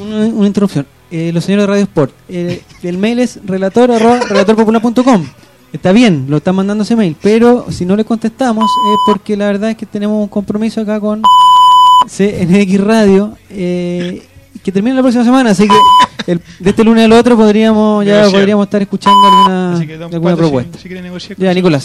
[0.00, 0.86] una, una interrupción.
[1.10, 5.26] Eh, los señores de Radio Sport, eh, el mail es relator arroba relatorpopular.com.
[5.72, 9.46] Está bien, lo están mandando ese mail, pero si no le contestamos es porque la
[9.46, 11.22] verdad es que tenemos un compromiso acá con
[12.06, 14.22] CNX Radio eh,
[14.64, 18.14] que termina la próxima semana, así que el- de este lunes al otro podríamos ya
[18.14, 18.40] Negociar.
[18.40, 20.78] podríamos estar escuchando alguna, Así que, don alguna Pato, si- propuesta.
[20.78, 21.84] si quiere negociar ya, Nicolás.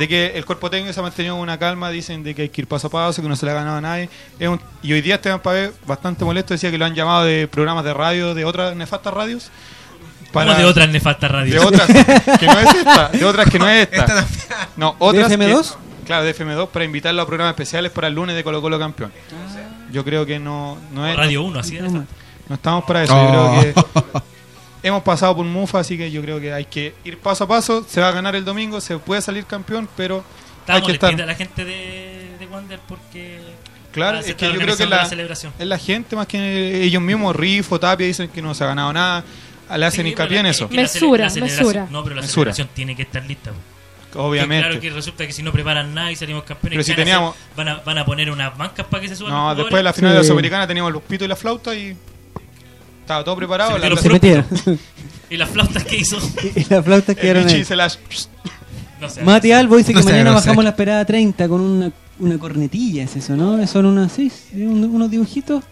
[0.00, 2.60] de que el cuerpo técnico se ha mantenido una calma, dicen de que hay que
[2.62, 4.08] ir paso a paso, que no se le ha ganado a nadie.
[4.38, 7.48] Es un- y hoy día Esteban Pavé, bastante molesto, decía que lo han llamado de
[7.48, 9.50] programas de radio, de otras nefastas radios.
[10.32, 11.54] ¿Cómo de otras nefastas radios?
[11.62, 11.86] De otras
[12.38, 14.26] que no es esta, de otras que no es esta.
[14.76, 15.74] No, otras ¿De que- FM2?
[16.04, 19.10] claro, de FM2 para invitarlo a programas especiales para el lunes de Colo Colo Campeón.
[19.92, 21.16] Yo creo que no, no es...
[21.16, 22.14] Radio 1, así de nefasta.
[22.48, 23.14] No estamos para eso.
[23.16, 23.62] Oh.
[23.62, 24.22] Yo creo que
[24.88, 27.84] hemos pasado por Mufa, así que yo creo que hay que ir paso a paso.
[27.88, 30.22] Se va a ganar el domingo, se puede salir campeón, pero
[30.60, 31.10] Estaba hay que estar.
[31.10, 33.40] molestita la gente de, de Wander porque.
[33.92, 35.54] Claro, es que yo creo que la, celebración.
[35.58, 38.92] es la gente más que ellos mismos, Rifo, Tapia, dicen que no se ha ganado
[38.92, 39.24] nada.
[39.74, 40.66] Le hacen Sí, hincapié en eso.
[40.66, 41.88] es Mesura, mesura.
[41.90, 42.52] No, pero la Mesura.
[42.52, 43.52] celebración tiene que estar lista.
[44.16, 44.64] Obviamente.
[44.64, 46.92] Que claro que resulta que si no preparan nada y salimos campeones, Pero si ¿qué
[46.92, 47.56] van a teníamos- hacer?
[47.56, 49.82] van, a, van a poner unas bancas para que se suban No, los después de
[49.84, 50.24] la final de la.
[50.24, 51.96] Sudamericana teníamos los pitos y la flauta y
[53.00, 53.72] estaba todo preparado.
[53.80, 54.46] Se La, Se metieron.
[55.30, 56.18] ¿Y las flautas que hizo?
[56.54, 57.64] y las flautas ahí.
[57.64, 57.98] se las-
[59.00, 59.22] No sé.
[59.22, 60.46] Mati Albo dice No que sé, mañana no sé.
[60.46, 63.64] bajamos la esperada 30 con una, una cornetilla, es eso, ¿no?
[63.66, 65.62] Son unas, sí, un- unos dibujitos.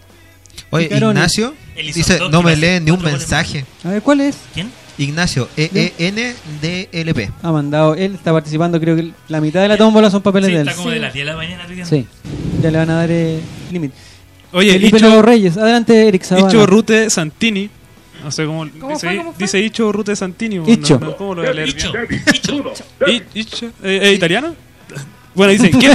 [0.70, 0.86] Oye.
[0.86, 3.64] Ignacio dice, no que me a lee hacer ni un mensaje.
[3.84, 4.36] A ver, ¿cuál es?
[4.52, 4.70] ¿Quién?
[4.98, 7.30] Ignacio, E E-E-N-D-L-P.
[7.42, 10.54] Ha mandado, él está participando, creo que la mitad de la tómbola son papeles Sí,
[10.54, 10.68] de él.
[10.68, 11.64] está como de las 10 de la mañana.
[11.84, 12.06] Sí,
[12.62, 13.40] ya le van a dar eh,
[13.72, 13.94] límite.
[14.52, 16.48] Oye, Felipe Icho, Reyes, adelante Eric Zavala.
[16.48, 17.68] Icho Rute Santini.
[18.22, 18.66] No sé cómo.
[18.80, 19.16] ¿Cómo dice, fue?
[19.16, 20.60] ¿Cómo dice Icho Rute Santini.
[20.72, 20.98] Icho.
[21.00, 21.68] no, no, ¿Cómo lo voy a leer?
[21.70, 22.22] Icho, bien?
[22.32, 22.74] Icho.
[23.34, 23.66] Icho.
[23.82, 24.54] ¿Eh, ¿Es italiano?
[25.34, 25.94] Bueno, dice: ¿quién,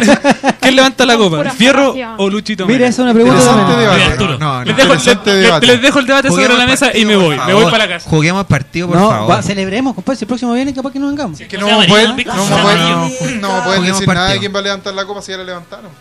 [0.59, 1.49] quién levanta la copa?
[1.51, 2.89] ¿Fierro o Luchito Mira, Mena?
[2.89, 3.89] esa es una pregunta Interesante también.
[3.91, 4.11] debate.
[4.11, 4.37] Arturo.
[4.37, 4.65] No, no.
[4.65, 5.67] Les dejo, Interesante le- debate.
[5.67, 7.37] les dejo el debate sobre Juguemos la mesa y partido, me voy.
[7.47, 8.09] Me voy para la casa.
[8.09, 9.31] Juguemos partido, por No, favor.
[9.31, 11.39] va, celebremos, compadre, si el próximo viene capaz que no vengamos.
[11.39, 14.39] Que amarillo, pueden, Víctor, no no me sea pueden, no decir nada de partido.
[14.41, 15.91] quién va a levantar la copa si ya la levantaron.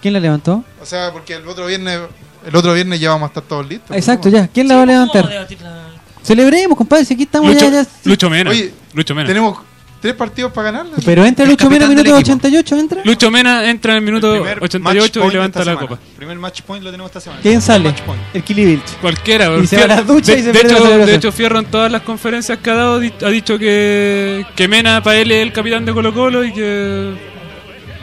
[0.00, 0.64] ¿Quién la levantó?
[0.80, 2.00] O sea, porque el otro viernes,
[2.46, 3.96] el otro viernes ya vamos a estar todos listos.
[3.96, 4.48] Exacto, ya.
[4.48, 5.22] ¿Quién la va a ¿Cómo levantar?
[5.24, 8.50] vamos a Celebremos, compadre, si aquí estamos ya, ya- Lucho Mena.
[8.50, 9.26] Oye, Lucho Mena.
[9.28, 9.58] Tenemos
[10.06, 10.86] tres partidos para ganar.
[11.04, 12.32] Pero entra El Lucho Mena del minuto equipo.
[12.32, 13.00] 88, entra.
[13.04, 15.98] Lucho Mena entra en el minuto match 88 y levanta la copa.
[16.16, 17.42] Primer match point lo tenemos esta semana.
[17.42, 17.90] ¿Quién sale?
[17.90, 18.22] Match point.
[18.32, 18.96] El Kilivilch.
[19.00, 19.56] Cualquiera.
[19.58, 21.06] Y se va a la ducha de, y se de la hecho, celebración.
[21.06, 25.02] de hecho, Fierro en todas las conferencias que ha dado ha dicho que, que Mena
[25.02, 27.34] para él es el capitán de Colo Colo y que...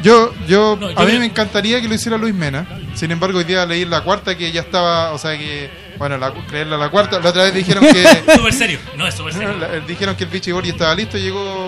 [0.04, 2.68] Yo, yo, No, yo a mí me encantaría que lo hiciera Luis Mena.
[2.94, 6.18] Sin embargo, hoy día leí en la cuarta que ya estaba, o sea que, bueno,
[6.18, 7.22] la, creerla la cuarta.
[7.22, 8.04] La otra vez dijeron que.
[8.36, 9.54] Súper serio, no es súper serio.
[9.60, 11.63] La- dijeron que el Vichy Borgi estaba listo y llegó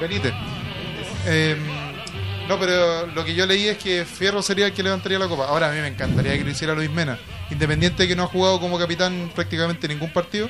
[0.00, 0.32] Benítez.
[1.26, 1.56] Eh,
[2.48, 5.46] no, pero lo que yo leí es que Fierro sería el que levantaría la copa.
[5.46, 7.18] Ahora a mí me encantaría que lo hiciera Luis Mena.
[7.50, 10.48] Independiente de que no ha jugado como capitán prácticamente ningún partido.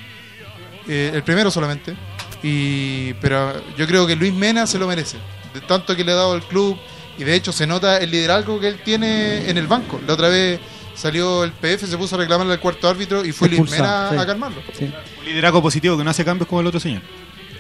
[0.89, 1.97] eh, el primero solamente.
[2.43, 5.17] Y, pero yo creo que Luis Mena se lo merece.
[5.55, 6.79] De tanto que le ha dado al club.
[7.19, 9.99] Y de hecho se nota el liderazgo que él tiene en el banco.
[10.07, 10.61] La otra vez
[10.95, 14.17] salió el PF, se puso a reclamarle al cuarto árbitro y fue Luis Mena sí.
[14.19, 14.61] a calmarlo.
[14.81, 17.01] Un liderazgo positivo que no hace cambios como el otro señor.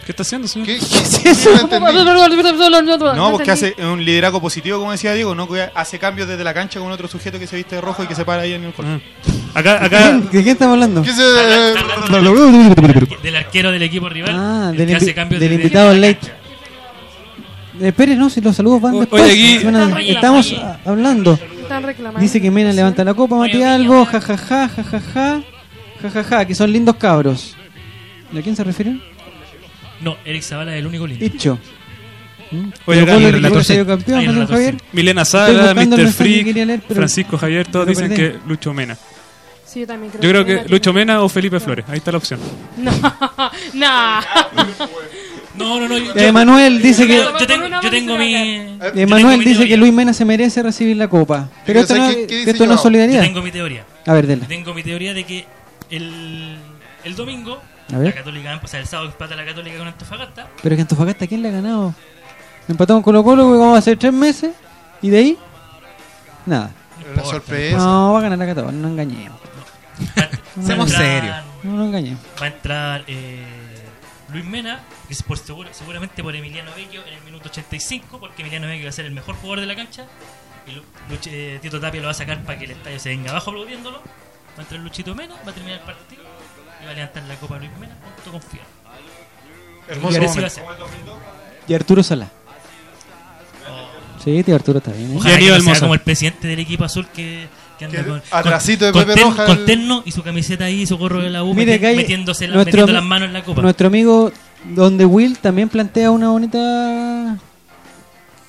[0.06, 0.68] ¿Qué está haciendo, señor?
[0.68, 1.34] ¿Qué, qué,
[3.16, 6.54] No, porque hace un liderazgo positivo, como decía Diego, no que hace cambios desde la
[6.54, 8.62] cancha con otro sujeto que se viste de rojo y que se para ahí en
[8.66, 9.02] el cuerpo.
[9.52, 11.02] Acá, ¿De quién- ¿De quién estamos hablando?
[13.20, 14.30] Del arquero del equipo rival.
[14.38, 16.20] Ah, el del, que hace cambios del invitado late.
[17.80, 19.24] Eh, espere, no, si los saludos van después.
[19.24, 21.36] aquí- Suena- estamos ah, hablando.
[22.20, 25.42] Dice que Mena levanta la copa, Matías Albo, jajaja, jajaja,
[26.00, 27.56] jajaja, que son lindos cabros.
[28.38, 29.02] ¿A quién se refieren?
[30.00, 31.24] No, Eric Zavala es el único lindo.
[31.24, 31.58] Dicho.
[32.86, 33.68] Oye, acá relator sí.
[33.68, 34.74] salió campeón, Hay relator Javier.
[34.78, 34.86] sí.
[34.92, 35.96] Milena Sala, Mr.
[35.96, 38.96] que Freak, leer, Francisco Javier, todos dicen que Lucho Mena.
[39.64, 41.84] Sí, yo también creo Yo creo que Lucho Mena o Felipe Flores.
[41.88, 42.38] Ahí está la opción.
[42.76, 42.92] No,
[43.74, 44.20] no.
[45.56, 45.98] No, no, no.
[45.98, 47.16] Yo, Emanuel dice que.
[47.16, 48.34] yo tengo, yo tengo mi.
[48.94, 51.48] Emanuel dice que Luis Mena se merece recibir la copa.
[51.64, 53.22] Pero esto no, ¿qué- qué dice esto no es solidaridad.
[53.22, 53.84] Yo tengo mi teoría.
[54.06, 54.42] A ver, dele.
[54.42, 55.46] Yo tengo mi teoría de que
[55.90, 56.56] el,
[57.04, 57.60] el domingo
[57.92, 58.08] A ver.
[58.08, 60.48] la Católica, o sea, el sábado empata la Católica con Antofagasta.
[60.62, 61.94] Pero que Antofagasta, ¿quién le ha ganado?
[62.68, 64.52] Empatamos con Colo Colo, que vamos a hacer tres meses.
[65.02, 65.38] ¿Y de ahí?
[66.46, 66.70] Nada.
[67.24, 67.76] Sorpresa.
[67.78, 69.38] No, va a ganar la Católica, no engañemos.
[70.18, 71.36] Va Seamos a serios.
[71.62, 72.20] No, no engañemos.
[72.40, 73.44] Va a entrar eh,
[74.32, 78.42] Luis Mena, que es por seguro, seguramente por Emiliano Vecchio en el minuto 85, porque
[78.42, 80.06] Emiliano Vecchio va a ser el mejor jugador de la cancha.
[80.66, 83.30] Y Luch- eh, Tito Tapia lo va a sacar para que el estadio se venga
[83.30, 83.98] abajo aplaudiéndolo.
[83.98, 86.22] Va a entrar Luchito Mena, va a terminar el partido
[86.84, 88.66] va a levantar la copa Luis Mena junto con Fierro.
[89.88, 91.74] Hermoso Y momento.
[91.74, 92.28] Arturo Sala.
[94.22, 95.12] Sí, tío Arturo está bien.
[95.12, 95.16] ¿eh?
[95.16, 97.46] Ojalá que no sea como el presidente del equipo azul que,
[97.78, 100.22] que anda Que con, atrasito de con, Pepe con, Roja, con el- terno y su
[100.24, 103.04] camiseta ahí y su gorro de la U Mire meti- metiéndose la- nuestro metiendo las
[103.04, 103.62] manos en la copa.
[103.62, 104.32] Nuestro amigo
[104.64, 107.36] Donde Will también plantea una bonita.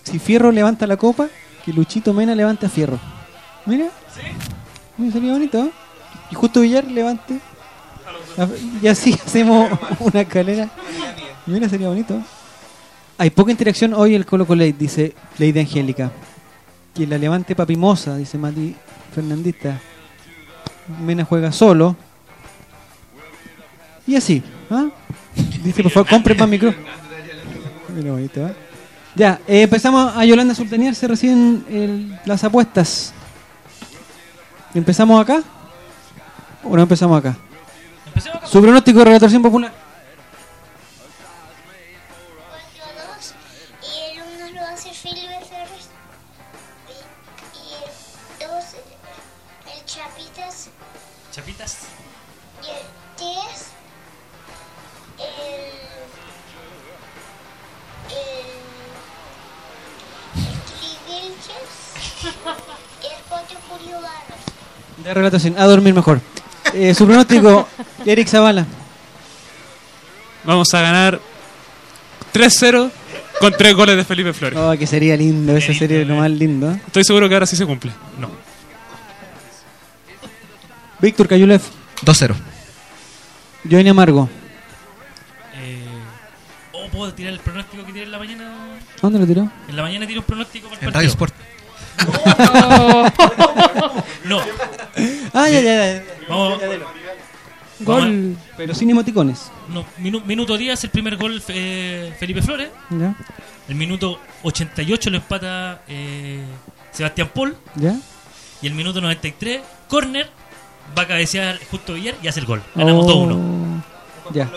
[0.03, 1.27] Si Fierro levanta la copa,
[1.63, 2.97] que Luchito Mena levante a Fierro.
[3.67, 3.89] Mira.
[4.97, 5.59] Mira, sería bonito.
[5.65, 5.69] ¿eh?
[6.31, 7.39] Y justo Villar levante.
[8.81, 10.69] Y así hacemos una escalera.
[11.45, 12.21] Mira, sería bonito.
[13.17, 16.11] Hay poca interacción hoy el Colo Colo Late, dice Lady Angélica.
[16.93, 18.75] Que la levante Papimosa, dice Mati
[19.13, 19.79] Fernandista.
[21.01, 21.95] Mena juega solo.
[24.05, 24.87] Y así, ¿ah?
[25.63, 26.73] Dice, por favor, compre más micro.
[27.95, 28.53] Mira, bonito, ¿eh?
[29.15, 33.13] Ya, eh, empezamos a Yolanda Sultanier, se reciben las apuestas.
[34.73, 35.41] ¿Empezamos acá?
[36.63, 37.35] ¿O no empezamos acá?
[38.45, 39.71] Su pronóstico de relación popular.
[42.51, 43.33] 4-2
[43.83, 45.89] y el 1 lo hace Felipe Ferres
[46.87, 46.91] y,
[47.57, 47.73] y
[48.43, 48.63] el 2
[49.75, 50.69] el Chapitas
[51.31, 51.77] Chapitas.
[52.63, 52.85] y el
[53.17, 53.27] 3
[55.19, 55.25] el
[58.09, 58.27] el
[61.07, 61.27] el
[63.03, 64.41] el 4 Julio Barros.
[65.03, 66.19] De relatación, a dormir mejor.
[66.73, 67.67] Eh, su pronóstico,
[68.11, 68.65] Eric Zavala.
[70.43, 71.19] Vamos a ganar
[72.33, 72.89] 3-0
[73.39, 74.57] con 3 goles de Felipe Flores.
[74.57, 76.71] Oh, que sería lindo, eso sería lo más lindo.
[76.71, 76.81] ¿eh?
[76.87, 77.91] Estoy seguro que ahora sí se cumple.
[78.17, 78.29] No.
[80.99, 81.61] Víctor Cayulev.
[82.05, 82.35] 2-0.
[83.69, 84.29] Johnny Amargo.
[85.55, 85.83] Eh,
[86.71, 88.77] ¿O puedo tirar el pronóstico que tiré en la mañana?
[89.01, 89.51] ¿Dónde lo tiró?
[89.67, 90.99] En la mañana tiro un pronóstico para el En partido.
[90.99, 91.33] Radio Sport.
[94.25, 94.39] no.
[95.33, 96.03] Ah, ya, ya, ya.
[96.29, 96.59] Vamos.
[97.79, 98.01] Gol.
[98.01, 99.51] vamos Pero sin emoticones.
[99.69, 102.69] a- no, minu- minuto 10, el primer gol eh, Felipe Flores.
[102.89, 103.15] ¿Ya?
[103.69, 106.43] El minuto 88 lo empata eh,
[106.91, 107.55] Sebastián Paul.
[107.75, 107.95] ¿Ya?
[108.61, 110.27] Y el minuto 93, corner,
[110.97, 112.63] va a cabecear justo Villar y hace el gol.
[112.75, 113.83] Ganamos 2-1.
[114.33, 114.49] Ya.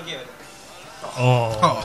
[1.19, 1.51] Oh.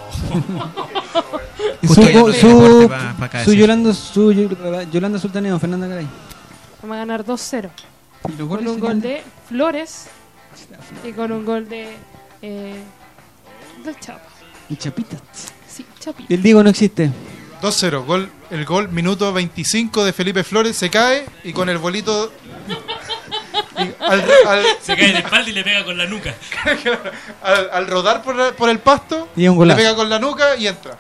[1.88, 3.54] Justo su, no su, pa- su.
[3.54, 6.08] Yolanda, su Yo- Yolanda Sultaneo, Fernanda Caray.
[6.82, 7.70] Vamos a ganar 2-0.
[8.28, 10.08] ¿Y los Con un gol de Flores
[11.04, 11.96] y con un gol de
[12.42, 12.76] Eh,
[13.84, 14.22] del Chapa.
[14.70, 15.18] Y Chapita.
[15.68, 16.34] Sí, Chapita.
[16.34, 17.10] El Diego no existe.
[17.62, 18.06] 2-0.
[18.06, 20.76] Gol, el gol, minuto 25 de Felipe Flores.
[20.76, 22.32] Se cae y con el bolito.
[24.00, 26.34] al, al- Se cae de espalda y le pega con la nuca.
[27.44, 30.56] al- al rodar por, la- por el pasto, Y un le pega con la nuca
[30.56, 30.98] y entra.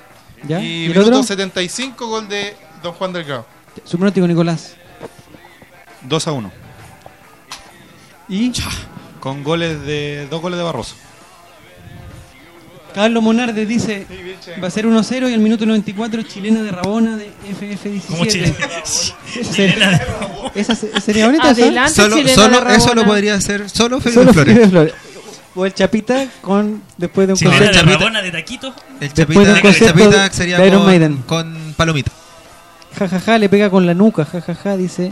[0.47, 0.59] ¿Ya?
[0.61, 1.23] Y, ¿Y el minuto otro?
[1.23, 3.45] 75, gol de Don Juan del Grau.
[3.83, 4.75] Su pronóstico, Nicolás.
[6.03, 6.51] 2 a 1.
[8.29, 8.51] ¿Y?
[9.25, 10.27] Con goles de.
[10.29, 10.93] Dos goles de Barroso.
[12.93, 14.05] Carlos Monarde dice
[14.63, 18.01] va a ser 1-0 y el minuto 94 chilena de Rabona de FF17.
[18.07, 18.53] ¿Cómo chilena?
[19.35, 20.01] Esa sería-
[20.53, 21.49] Esa se- sería bonita.
[21.49, 23.01] Adelante, Solo, chilena solo de eso Rabona.
[23.01, 24.53] lo podría hacer solo Felipe Solo Flores.
[24.53, 24.93] Felipe Flores.
[25.55, 27.81] O el Chapita con después de un Chilena de.
[27.81, 28.75] Rabona de taquito.
[29.01, 31.17] El Después de un Chapita, el Chapita sería de Iron con, Maiden.
[31.25, 32.11] con Palomita.
[32.99, 34.23] Ja, ja, ja, le pega con la nuca.
[34.23, 35.11] Ja, ja, ja, dice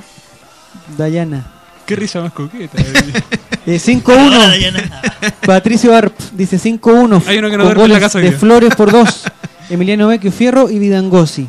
[0.98, 1.48] Dayana.
[1.88, 2.78] Qué risa más coqueta.
[3.66, 5.34] Eh, 5-1.
[5.46, 7.24] Patricio Arp dice 5-1.
[7.28, 8.32] Hay uno que no con duerme en la goles casa hoy de.
[8.34, 9.24] Flores por 2.
[9.70, 11.48] Emiliano Vecchio Fierro y Vidangosi.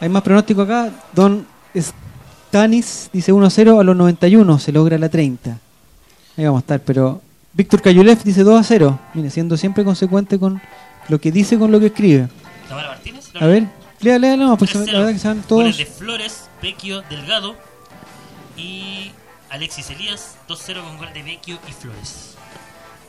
[0.00, 0.90] Hay más pronóstico acá.
[1.14, 1.46] Don
[2.48, 4.58] Stanis dice 1-0 a los 91.
[4.58, 5.58] Se logra la 30.
[6.36, 7.20] Ahí vamos a estar, pero.
[7.56, 8.98] Víctor Cayulev dice 2-0.
[9.14, 10.60] Mire, siendo siempre consecuente con
[11.08, 12.28] lo que dice con lo que escribe.
[12.68, 13.30] Tamara Martínez.
[13.40, 13.66] A ver,
[14.00, 14.92] lea, lea, no, pues la 3-0.
[14.92, 15.78] verdad que se van Goles todos.
[15.78, 17.54] de Flores, Vecchio, Delgado
[18.56, 19.12] y
[19.54, 20.36] Alexis Elías.
[20.48, 22.34] 2-0 con gol de Vecchio y Flores.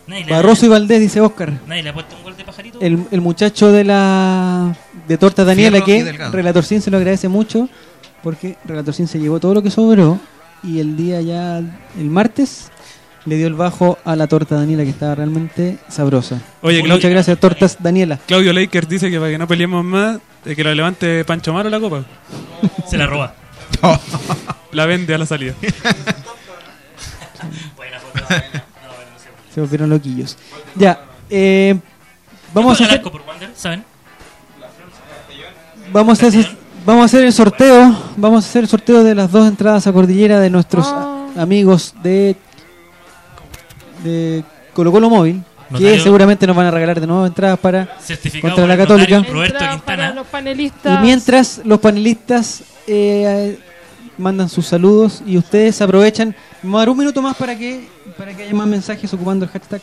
[0.07, 1.51] Nadie Barroso y Valdés dice Oscar.
[1.67, 2.79] Nadie le ha puesto un gol de pajarito.
[2.79, 4.75] El, el muchacho de la
[5.07, 6.31] de Torta Daniela Fierro y que Delgado.
[6.31, 7.67] Relatorcín se lo agradece mucho
[8.21, 10.19] porque Relatorcín se llevó todo lo que sobró
[10.63, 12.69] y el día ya el martes
[13.25, 16.39] le dio el bajo a la torta Daniela que estaba realmente sabrosa.
[16.61, 18.19] Oye, Clau- muchas gracias tortas Daniela.
[18.27, 21.71] Claudio Lakers dice que para que no peleemos más, de que la levante Pancho Maro
[21.71, 22.05] la copa.
[22.87, 23.33] Se la roba.
[24.71, 25.53] La vende a la salida.
[27.75, 28.25] Buena foto.
[29.53, 30.37] Se volvieron loquillos.
[30.75, 30.99] Ya,
[31.29, 31.75] eh,
[32.53, 33.51] vamos a ¿Quién juega al hacer arco por Wander?
[33.55, 33.83] ¿Saben?
[35.91, 36.47] vamos a hacer
[36.85, 39.93] vamos a hacer el sorteo, vamos a hacer el sorteo de las dos entradas a
[39.93, 41.27] Cordillera de nuestros Ah.
[41.37, 42.35] amigos de
[44.03, 44.43] de
[44.73, 45.41] Colo Colo Móvil,
[45.77, 47.87] que seguramente nos van a regalar de nuevo entradas para
[48.41, 49.15] contra la Católica.
[49.17, 50.03] notario Roberto Entrada Quintana.
[50.03, 50.99] para los panelistas.
[50.99, 53.57] Y mientras los panelistas eh,
[54.17, 57.87] mandan sus saludos y ustedes aprovechan, vamos a dar un minuto más para que
[58.17, 59.81] para que haya más mensajes ocupando el hashtag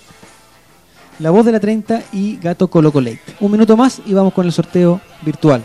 [1.19, 3.21] La Voz de la 30 y Gato Colo Colate.
[3.41, 5.63] Un minuto más y vamos con el sorteo virtual.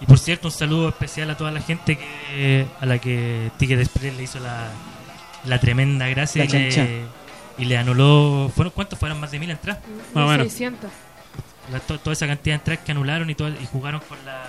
[0.00, 3.80] Y por cierto, un saludo especial a toda la gente que a la que Ticket
[3.80, 4.68] Express le hizo la,
[5.46, 7.00] la tremenda gracia La y, le,
[7.58, 8.50] y le anuló.
[8.54, 9.20] ¿fueron, ¿Cuántos fueron?
[9.20, 9.80] Más de mil entradas.
[10.14, 10.46] Más o menos.
[10.48, 10.90] 600.
[11.70, 14.42] La- to- toda esa cantidad de entradas que anularon y, todo, y jugaron con la,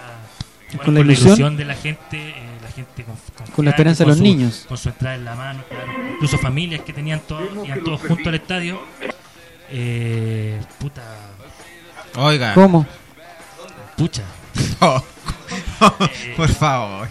[0.71, 1.55] jugaron Con la ilusión.
[1.55, 2.33] de la gente, eh,
[2.75, 3.15] gente con,
[3.55, 4.65] Con la esperanza de los su- niños.
[4.67, 5.91] Con su entrada en la mano, claro.
[6.13, 8.81] incluso familias que tenían todos, iban todos juntos al estadio.
[9.69, 11.01] Eh, puta.
[12.15, 12.53] Oiga.
[12.53, 12.85] ¿Cómo?
[13.97, 14.23] Pucha.
[16.37, 17.07] Por favor.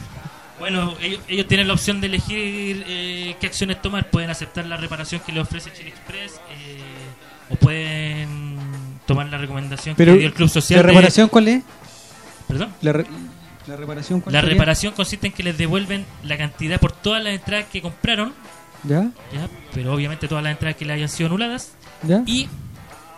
[0.59, 4.11] Bueno, ellos, ellos tienen la opción de elegir eh, qué acciones tomar.
[4.11, 6.79] Pueden aceptar la reparación que le ofrece Chile Express eh,
[7.51, 8.57] o pueden
[9.07, 10.79] tomar la recomendación Pero que dio el Club Social.
[10.79, 11.65] ¿La de- reparación cuál es?
[12.47, 12.73] ¿Perdón?
[12.81, 13.07] La, re-
[13.73, 17.83] la reparación La consiste en que les devuelven la cantidad por todas las entradas que
[17.83, 18.35] compraron,
[18.85, 19.11] ¿Ya?
[19.33, 19.49] ¿ya?
[19.73, 21.73] pero obviamente todas las entradas que le hayan sido anuladas,
[22.03, 22.23] ¿Ya?
[22.27, 22.49] y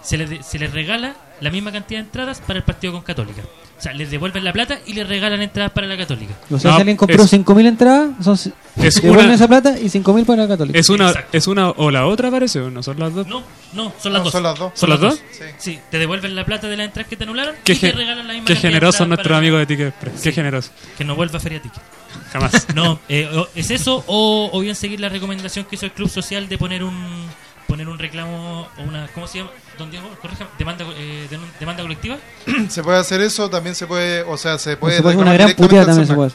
[0.02, 3.42] se les, se les regala la misma cantidad de entradas para el partido con Católica.
[3.76, 6.32] O sea, les devuelven la plata y les regalan entradas para la Católica.
[6.50, 8.34] O sea, No, si alguien compró es- 5.000 entradas, son,
[8.76, 10.78] Es devuelven una- esa plata y 5.000 para la Católica.
[10.78, 13.26] Es una, es una o la otra parece, o no son las dos.
[13.26, 13.42] No,
[13.74, 14.32] no, son las No, dos.
[14.32, 14.72] son las dos.
[14.74, 15.20] ¿Son las dos?
[15.32, 15.44] Sí.
[15.58, 18.26] Sí, te devuelven la plata de las entradas que te anularon Qué, y te regalan
[18.28, 18.54] la misma qué
[19.10, 20.14] nuestros para- amigos de Ticket Express.
[20.22, 20.34] Qué Sí.
[20.36, 20.72] generosos.
[20.96, 21.82] Que no vuelva a Feria Ticket.
[22.32, 22.66] Jamás.
[22.74, 26.08] No, eh, o- es eso o, o bien seguir la recomendación que hizo el Club
[26.08, 27.26] Social de poner un
[27.66, 29.50] poner un reclamo o una ¿cómo se llama?
[29.78, 31.26] Don Diego, corríjame, demanda eh,
[31.60, 32.16] demanda colectiva.
[32.68, 34.96] Se puede hacer eso, también se puede, o sea, se puede.
[34.96, 36.30] se puede una gran puteada también se puede.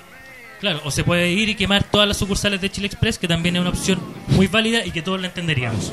[0.60, 3.56] Claro, o se puede ir y quemar todas las sucursales de Chile Express, que también
[3.56, 5.92] es una opción muy válida y que todos la entenderíamos.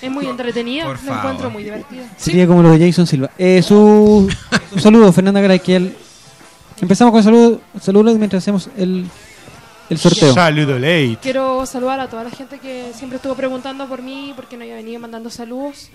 [0.00, 1.18] Es muy entretenida, Por lo favor.
[1.18, 2.02] encuentro muy divertida.
[2.16, 3.30] Sería como lo de Jason Silva.
[3.38, 4.30] Eh, su,
[4.72, 5.96] su saludo, Fernanda Garay, que el-
[6.80, 9.06] Empezamos con saludos saludos mientras hacemos el,
[9.90, 10.34] el sorteo.
[10.34, 11.18] Saludo late.
[11.22, 14.76] Quiero saludar a toda la gente que siempre estuvo preguntando por mí, porque no había
[14.76, 15.90] venido mandando saludos.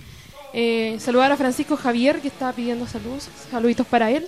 [0.53, 3.27] Eh, saludar a Francisco Javier, que estaba pidiendo saludos.
[3.51, 4.27] Saluditos para él.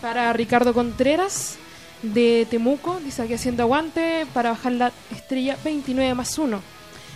[0.00, 1.56] Para Ricardo Contreras,
[2.02, 6.60] de Temuco, dice aquí haciendo aguante, para bajar la estrella 29 más 1.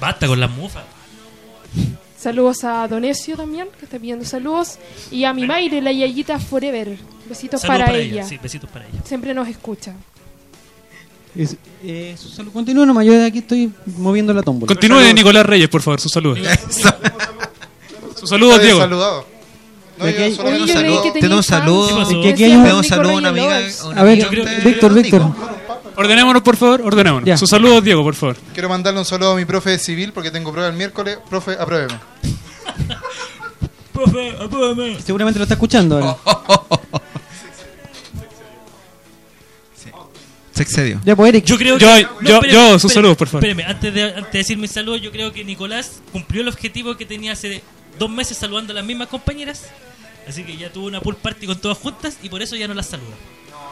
[0.00, 0.84] Basta con las mufas.
[2.18, 4.78] Saludos a Donesio también, que está pidiendo saludos.
[5.10, 6.98] Y a mi Maire, la Yayita Forever.
[7.28, 8.12] Besitos para, para ella.
[8.14, 9.00] ella, sí, besitos para ella.
[9.04, 9.94] Siempre nos escucha.
[11.36, 14.66] Es- eh, su salud- Continúa nomás, yo de aquí estoy moviendo la tómbola.
[14.66, 16.40] Continúe Nicolás Reyes, por favor, sus saludos.
[18.20, 18.78] Sus Saludos, Diego.
[18.80, 19.26] saludado.
[19.98, 21.02] No, De yo que- solamente Oye, saludo.
[21.02, 21.88] que Tiene un saludo.
[21.88, 22.08] Sí, pasó.
[22.08, 23.56] Tiene Que aquí hay un- un saludo a un amiga.
[23.96, 25.22] a ver, de- Víctor, Víctor.
[25.96, 27.26] Ordenémonos, por favor, ordenémonos.
[27.26, 27.36] Ya.
[27.36, 28.36] Sus saludos, Diego, por favor.
[28.54, 31.18] Quiero mandarle un saludo a mi profe de civil porque tengo prueba el miércoles.
[31.28, 31.98] Profe, apruébeme.
[33.92, 34.98] Profe, apúrame.
[35.04, 36.16] Seguramente lo está escuchando ahora.
[40.52, 41.00] Se excedió.
[41.04, 41.44] Ya, pues, Eric.
[41.44, 42.06] Yo creo Yo- que.
[42.22, 43.44] yo- yo, sus saludos, por favor.
[43.46, 46.96] Espérame, antes de, antes de decir mis saludos, yo creo que Nicolás cumplió el objetivo
[46.96, 47.62] que tenía hace
[48.00, 49.66] dos meses saludando a las mismas compañeras.
[50.28, 52.74] Así que ya tuvo una pool party con todas juntas y por eso ya no
[52.74, 53.14] las saluda.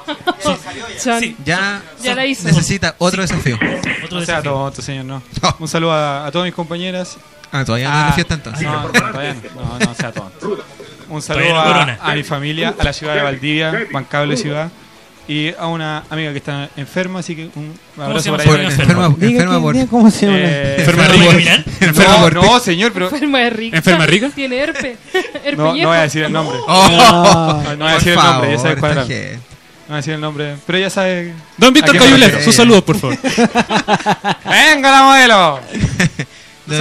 [1.03, 1.21] Chan.
[1.21, 2.47] Sí, Ya, Ya la hizo.
[2.47, 3.57] necesita otro desafío.
[3.57, 4.53] Otro No sea desafío.
[4.53, 5.23] tonto, señor, no.
[5.59, 7.17] Un saludo a, a todas mis compañeras.
[7.53, 8.63] Ah, todavía no es la fiesta entonces.
[8.65, 9.63] No, no, todavía no.
[9.63, 10.65] No, no sea tonto.
[11.09, 11.99] Un saludo no a, corona.
[12.03, 14.71] a mi familia, a la ciudad de Valdivia, bancable ciudad.
[15.29, 18.63] Y a una amiga que está enferma, así que un abrazo para ella.
[18.71, 19.87] Enferma, enferma por.
[19.89, 20.39] ¿Cómo se llama?
[20.41, 21.55] Eh, ¿Enferma ¿Puede rica?
[21.81, 22.35] Enferma No, por.
[22.35, 23.77] no, señor, pero Enferma de rica.
[23.77, 24.31] ¿Enferma rica?
[24.35, 24.97] Tiene herpes.
[25.55, 26.57] No, no voy a decir el nombre.
[26.67, 29.07] Oh, No, no voy a decir el nombre, ya favor, sabe esta cuadrar.
[29.07, 29.35] gente.
[29.35, 29.41] No
[29.89, 31.35] voy a decir el nombre, pero ella sabe.
[31.59, 32.45] Don Víctor ¿A qué me Cayulet, refiero?
[32.47, 33.19] sus saludos, por favor.
[34.45, 35.61] ¡Venga la modelo!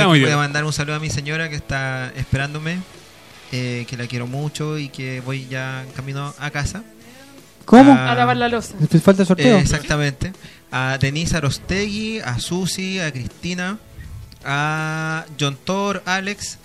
[0.07, 2.79] Voy a mandar un saludo a mi señora que está esperándome,
[3.51, 6.83] eh, que la quiero mucho y que voy ya en camino a casa.
[7.67, 7.93] ¿Cómo?
[7.93, 8.73] A lavar la losa.
[9.03, 9.57] Falta el sorteo.
[9.57, 10.33] Eh, exactamente.
[10.71, 13.77] A Denise Arostegui, a Susi, a Cristina,
[14.45, 16.57] a John Thor, Alex,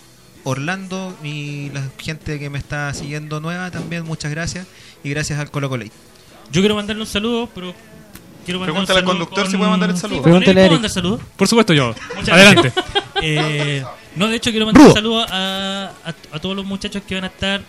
[0.44, 4.66] Orlando y la gente que me está siguiendo nueva también, muchas gracias.
[5.04, 5.84] Y gracias al Colo Colo.
[6.50, 7.74] Yo quiero mandarle un saludo, pero.
[8.44, 10.18] Quiero Pregúntale un al conductor con- si puede mandar el saludo.
[10.18, 11.20] Sí, Pregúntale ¿puedo mandar saludo?
[11.36, 11.94] Por supuesto, yo.
[12.16, 12.72] Muchas Adelante.
[12.74, 12.84] gracias.
[13.24, 13.84] Eh,
[14.16, 17.22] no, de hecho quiero mandar un saludo a, a, a todos los muchachos que van
[17.22, 17.62] a estar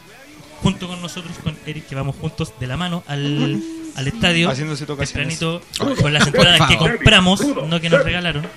[0.64, 3.62] junto con nosotros, con Eric, que vamos juntos de la mano al,
[3.96, 4.50] al estadio.
[4.50, 5.38] Haciéndose tocaciones.
[5.38, 5.62] Tempranito,
[6.02, 8.48] con las entradas que compramos, no que nos regalaron.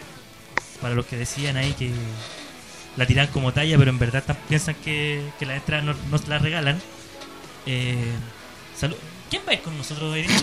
[0.80, 1.90] Para los que decían ahí que
[2.96, 6.40] la tiran como talla, pero en verdad piensan que, que las entradas no- nos las
[6.40, 6.80] regalan.
[7.66, 7.96] Eh,
[8.78, 8.94] salud.
[9.28, 10.30] ¿Quién va a ir con nosotros, Eric?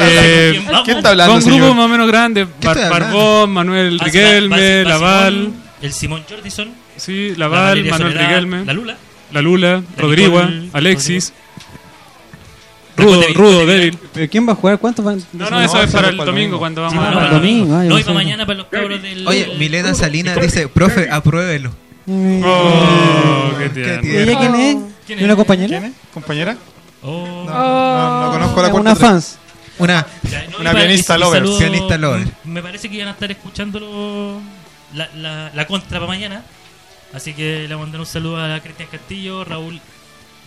[0.00, 1.74] Eh, ¿Quién está hablando, Con grupos señor?
[1.76, 2.46] más o menos grandes.
[2.60, 2.88] ¿Qué Bar-?
[2.90, 5.52] Barbón, Manuel Riquelme, va- va- va Laval.
[5.82, 8.64] El Simón Jordison, Sí, la Laval, Valeria Manuel Soledad, Riquelme.
[8.64, 8.96] la Lula.
[9.32, 11.32] La Lula, La Rodrigo, Nicole, Alexis.
[12.96, 13.96] Rudo, Rudo, débil.
[14.12, 14.78] ¿Pero quién va a jugar?
[14.78, 15.22] ¿Cuántos van?
[15.32, 17.10] No, no, eso No, es eso para es el para el domingo cuando vamos Ah,
[17.10, 19.26] a para el domingo, No, y para mañana para los cabros del.
[19.28, 21.70] Oye, Milena Salinas dice, profe, apruébelo.
[22.08, 24.08] Oh, qué tierno.
[24.08, 24.76] ¿Y ella quién es?
[25.06, 25.36] ¿Quién ¿Y una es?
[25.36, 25.68] compañera?
[25.78, 25.92] ¿Quién es?
[26.12, 26.56] ¿Compañera?
[27.02, 27.44] Oh.
[27.46, 29.38] No, no, no conozco la Es cuarta una fans.
[29.78, 32.26] Una, Ya, no, Una pianista lover, saludo- pianista lover.
[32.44, 34.40] Me parece que iban a estar escuchando
[34.94, 36.42] la, la, la contra para mañana.
[37.12, 39.80] Así que le voy a mandar un saludo a Cristian Castillo, Raúl.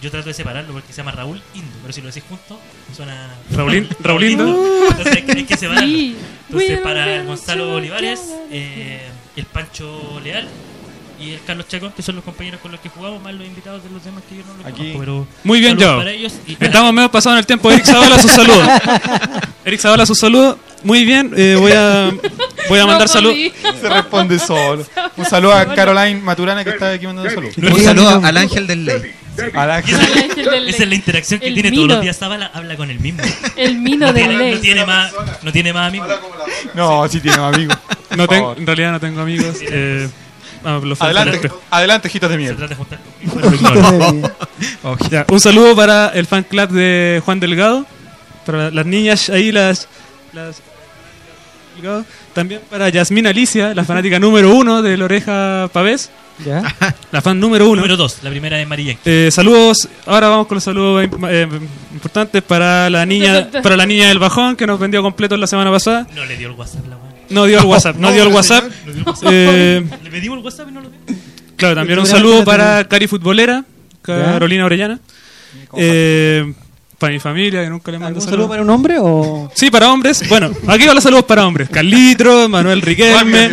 [0.02, 2.60] Yo trato de separarlo porque se llama Raúl Indo, pero si lo decís junto,
[2.96, 3.30] suena.
[3.52, 4.48] Raulín- Raulindo.
[4.90, 5.98] Entonces hay que, hay que separarlo.
[6.50, 8.20] Entonces, para Gonzalo Olivares,
[8.52, 9.02] eh,
[9.36, 10.48] el Pancho Leal
[11.20, 13.84] y el Carlos Chacón, que son los compañeros con los que jugamos, más los invitados
[13.84, 14.78] de los demás que yo no los Aquí.
[14.94, 16.00] conozco, pero Muy bien, saludos Joao.
[16.00, 17.70] para ellos y- Estamos medio pasados en el tiempo.
[17.72, 18.68] Eric Zavala, sus saludos.
[19.66, 20.58] Eric Zavala, sus saludos.
[20.84, 22.12] Muy bien, eh, voy a
[22.70, 23.36] voy a No mandar saludos.
[23.36, 23.54] podí.
[23.82, 24.86] Se responde solo.
[25.18, 27.56] Un saludo a Caroline Maturana que está aquí mandando saludos.
[27.58, 29.14] un saludo al ángel del ley.
[29.54, 31.88] A la Y esa, El ángel del esa es la interacción que el tiene todos
[31.88, 33.22] los días Zavala, habla con el mismo.
[33.56, 34.60] El mino No del tiene, no ley.
[34.60, 36.10] tiene más, no tiene más amigos.
[36.74, 37.78] No, sí tiene amigos.
[38.18, 39.56] No tengo, en realidad no tengo amigos.
[39.62, 40.10] Eh,
[40.64, 42.56] vamos, los Adelante, adelante, hijitos de Se miel.
[42.58, 43.00] trata de juntar
[43.32, 44.32] con-
[45.10, 47.86] Ya, un saludo para el fan club de Juan Delgado.
[48.46, 49.88] Para las niñas ahí, las.
[50.34, 50.62] las
[51.82, 52.06] Delgado.
[52.34, 56.10] También para Yasmina Alicia, la fanática número uno de la oreja Pavés.
[56.46, 56.64] ¿Ya?
[57.12, 57.78] La fan número uno.
[57.78, 58.98] Número 2, la primera es Marillén.
[59.06, 61.48] Eh, saludos, ahora vamos con los saludos eh,
[61.94, 65.70] importantes para la niña para la niña del bajón que nos vendió completo la semana
[65.70, 66.08] pasada.
[66.16, 67.12] No le dio el WhatsApp la weá.
[67.30, 68.66] No dio el WhatsApp, no, No, dio el WhatsApp.
[68.86, 69.32] no dio el WhatsApp.
[69.32, 71.00] Eh, Le pedimos el WhatsApp y no lo dio.
[71.58, 72.88] claro, también un saludo para.
[72.88, 73.64] Cari Futbolera,
[74.02, 75.00] Carolina Orellana.
[75.78, 76.54] Eh,
[77.02, 78.32] para mi familia, que nunca le mando ¿Un saludos.
[78.38, 79.52] saludo para un hombre o...?
[79.56, 80.28] Sí, para hombres.
[80.30, 81.68] Bueno, aquí van los saludos para hombres.
[81.70, 83.50] Carlitro, Manuel Riquelme.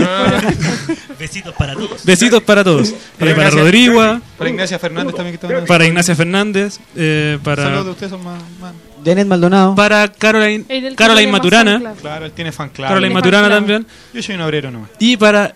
[1.19, 2.05] Besitos para todos.
[2.05, 2.91] Besitos para todos.
[2.91, 7.91] Eh, para Rodrigo, Para Ignacia Fernández también que para Ignacia Fernández, eh, para, Saludos de
[7.93, 8.73] ustedes son más, más-
[9.05, 9.75] Janet Maldonado.
[9.75, 10.65] para Caroline,
[10.95, 11.95] Caroline Maturana.
[12.01, 12.87] Claro, él tiene fan club.
[12.87, 13.87] Caroline Maturana también.
[14.13, 14.91] Yo soy un obrero nomás.
[14.99, 15.55] Y para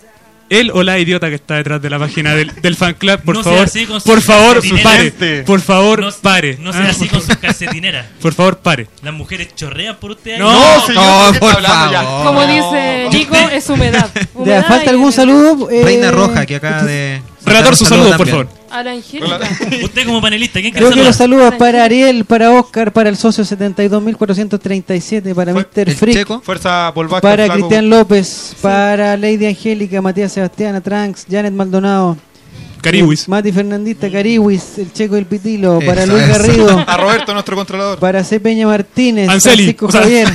[0.60, 3.34] él o la idiota que está detrás de la página del, del fan club, por
[3.36, 5.42] No sea favor, así con su por favor, pare.
[5.44, 6.56] Por favor, No- pare.
[6.60, 8.06] No sea Ah, así con sus calcetineras.
[8.22, 8.88] Por favor, pare.
[9.02, 10.38] Las mujeres chorrean por usted.
[10.38, 11.68] No, No, señor, no, ¿de qué por ya?
[12.02, 12.24] favor.
[12.26, 14.10] Como dice Nico, es humedad.
[14.14, 15.70] ¿Ya Humedad falta algún saludo?
[15.70, 17.22] Eh, Reina Roja, que acaba de...
[17.44, 18.48] Relator mandar su un saludo, por favor.
[18.70, 19.38] A la Angélica.
[19.84, 21.40] Usted como panelista, ¿quién Yo quiere quiero saludar?
[21.48, 25.88] saludos para Ariel, para Oscar, para el socio 72.437, para Fue- Mr.
[25.90, 26.40] ¿El Freak, checo?
[26.42, 27.20] Fuerza Volvac.
[27.22, 27.60] para flaco.
[27.60, 32.16] Cristian López, para Lady Angélica, Matías Sebastián, Tranks, Janet Maldonado,
[32.80, 33.28] Cariwis.
[33.28, 36.32] Mati Fernandista, Cariwis, el Checo del Pitilo, para Luis eso.
[36.32, 37.98] Garrido, A Roberto, nuestro controlador.
[37.98, 38.40] para C.
[38.40, 40.28] Peña Martínez, Anseli, Francisco o sea- Javier.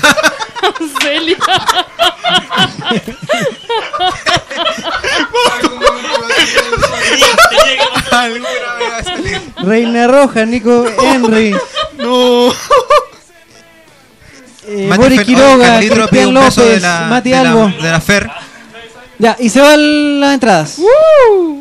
[1.01, 1.37] Celia.
[9.63, 11.55] Reina Roja, Nico Henry.
[11.97, 12.51] No.
[14.67, 17.35] Eh, Mati Boris Fer- Quiroga, Carlito pide Cristian un beso López, de la- Mati de
[17.35, 17.67] la- Albo.
[17.81, 18.29] de la FER.
[19.17, 20.77] Ya, y se van las entradas.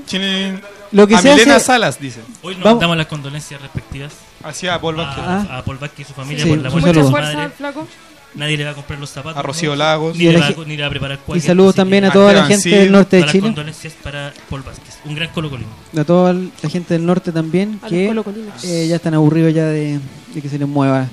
[0.07, 0.61] Chile-
[0.93, 2.20] Lo que a se Milena hace- Salas, dice.
[2.43, 4.12] Hoy nos Vamos- mandamos las condolencias respectivas.
[4.45, 5.24] Hacia Paul Vázquez.
[5.24, 7.49] A, a Paul Vázquez y su familia Sí, por la un muerte de su madre.
[7.57, 7.89] flaco.
[8.37, 9.39] Nadie le va a comprar los zapatos.
[9.39, 9.75] A Rocío.
[9.75, 10.17] Lagos.
[10.17, 11.73] Ni, Y le a va, la a- ni le va a preparar Y cualquier saludos
[11.73, 14.99] cosa, también a toda la gente del norte de las Chile, condolencias para Paul Vázquez.
[15.05, 15.69] Un gran colocolino.
[15.99, 19.65] a toda la gente del norte también, A los que eh, ya están aburridos ya
[19.67, 19.99] de,
[20.35, 21.09] de que se les mueva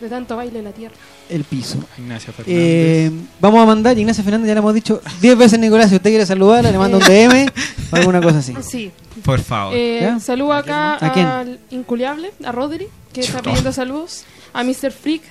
[0.00, 0.94] De tanto baile en la tierra.
[1.28, 1.78] el piso.
[1.98, 2.56] Ignacia Fernández.
[2.56, 3.10] Eh,
[3.40, 6.24] vamos a mandar, Ignacia Fernández ya le hemos dicho 10 veces Nicolás, si usted quiere
[6.26, 7.48] saludarla, le manda un DM
[7.92, 8.54] o alguna cosa así.
[8.62, 8.92] Sí.
[9.24, 9.74] Por favor.
[9.76, 11.26] Eh, saludo acá ¿A quién?
[11.26, 13.50] al inculiable, a Rodri, que está Chuta.
[13.50, 14.22] pidiendo saludos.
[14.54, 14.90] A Mr.
[14.92, 15.22] Freak,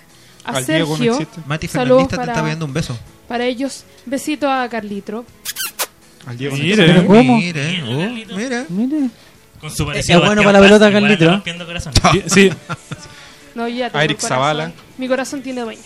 [0.44, 1.14] a Al Diego no Sergio.
[1.14, 1.42] existe.
[1.46, 2.98] Mati Fernandista te está para, pidiendo un beso.
[3.28, 3.84] para ellos.
[4.06, 5.26] Besito a Carlitro.
[6.26, 6.86] Al Diego no Mire.
[6.86, 7.38] ¿Pero cómo?
[7.38, 8.66] Mire, oh, mira.
[8.70, 9.10] Mire.
[9.60, 10.92] Con su Es parecido a bueno para la pelota,
[11.66, 11.94] corazón.
[12.28, 12.50] Sí,
[13.56, 14.38] No, ya tengo Eric corazón.
[14.38, 14.72] Zavala.
[14.98, 15.82] Mi corazón tiene dueño.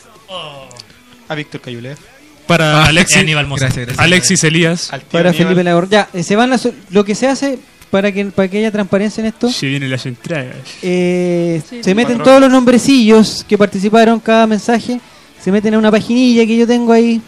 [1.28, 1.98] A Víctor Cayulev.
[2.46, 3.18] para Eh, Alexis.
[3.26, 4.00] Gracias, gracias.
[4.00, 4.88] Alexis Elías.
[5.12, 5.34] Para Aníbal.
[5.48, 5.90] Felipe Lagor.
[5.90, 6.60] Ya, eh, se van a
[6.92, 7.58] lo que se hace
[7.94, 9.52] para que, para que haya transparencia en esto.
[9.52, 10.56] Se vienen las entradas.
[10.82, 11.94] Eh, Sí, se sí.
[11.96, 15.00] meten todos los nombrecillos que participaron, cada mensaje.
[15.40, 17.22] Se meten a una paginilla que yo tengo ahí,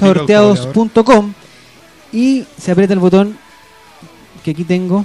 [0.00, 1.34] sorteados.com,
[2.10, 3.36] y se aprieta el botón
[4.42, 5.04] que aquí tengo.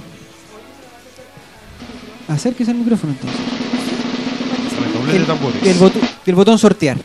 [2.26, 3.40] Acérquese al micrófono entonces.
[5.64, 6.96] El, botón, el botón sortear.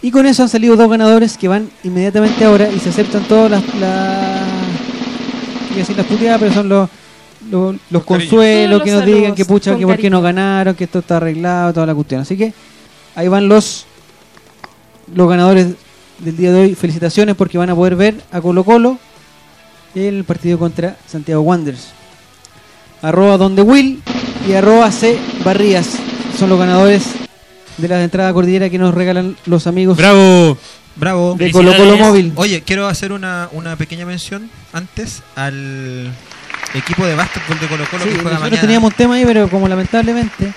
[0.00, 3.50] Y con eso han salido dos ganadores que van inmediatamente ahora y se aceptan todas
[3.50, 3.74] las.
[3.74, 4.35] las
[5.78, 6.88] iba a decir las puteadas, pero son los,
[7.50, 8.28] los, los Los cariños.
[8.30, 11.72] consuelos que nos digan que pucha, que por qué no ganaron, que esto está arreglado,
[11.72, 12.20] toda la cuestión.
[12.22, 12.52] Así que
[13.14, 13.86] ahí van los,
[15.14, 15.68] los ganadores
[16.18, 16.74] del día de hoy.
[16.74, 18.98] Felicitaciones porque van a poder ver a Colo Colo
[19.94, 21.88] el partido contra Santiago Wanderers.
[23.02, 24.02] Arroba donde Will
[24.48, 25.88] y arroba C Barrías
[26.38, 27.04] son los ganadores
[27.78, 30.56] de la entrada cordillera que nos regalan los amigos Bravo.
[30.96, 31.34] Bravo.
[31.38, 31.96] de Colo Colo.
[31.96, 32.32] Móvil.
[32.36, 36.10] Oye, quiero hacer una, una pequeña mención antes al
[36.74, 38.60] equipo de básquetbol de Colo Colo Sí, que juega nosotros mañana.
[38.60, 40.52] teníamos un tema ahí, pero como lamentablemente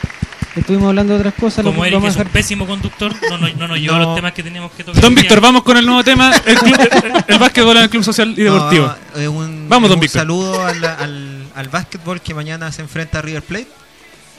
[0.56, 3.80] estuvimos hablando de otras cosas, Como Eric es un pésimo conductor, no, no, no nos
[3.80, 4.04] llevó No.
[4.06, 5.02] los temas que teníamos que tocar.
[5.02, 5.16] Don.
[5.16, 8.34] Víctor, vamos con el nuevo tema, el, club- el- el básquetbol en el Club Social
[8.36, 8.88] y Deportivo.
[9.16, 10.22] No, eh, un, Vamos, eh, don un Víctor.
[10.22, 13.68] saludo al, al, al básquetbol que mañana se enfrenta a River Plate.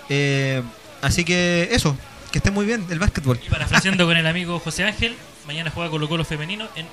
[0.09, 0.63] Eh,
[1.03, 1.97] así que eso,
[2.31, 3.39] que esté muy bien el básquetbol.
[3.45, 5.15] Y parafraseando con el amigo José Ángel,
[5.47, 6.87] mañana juega Colo Colo femenino en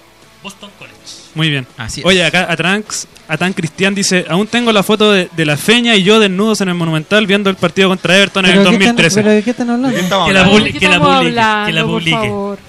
[0.43, 0.97] Boston College.
[1.35, 1.65] Muy bien.
[1.77, 2.05] Así es.
[2.05, 6.03] Oye, acá Atranx, Atan Cristian dice, aún tengo la foto de, de la Feña y
[6.03, 8.84] yo desnudos en el Monumental viendo el partido contra Everton en el ¿Pero de qué
[8.84, 9.22] están- 2013.
[9.22, 9.88] ¿Pero de qué están hablando?
[9.89, 10.59] ¿De qué estamos Que la, hablando?
[10.59, 12.11] publi- ¿De que la publique, que la publique.
[12.27, 12.59] favor?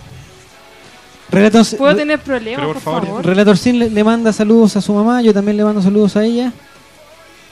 [1.30, 3.06] Relator, ¿Puedo tener problemas, por por favor?
[3.06, 3.26] favor.
[3.26, 6.24] Relator Sin le, le manda saludos a su mamá, yo también le mando saludos a
[6.24, 6.52] ella.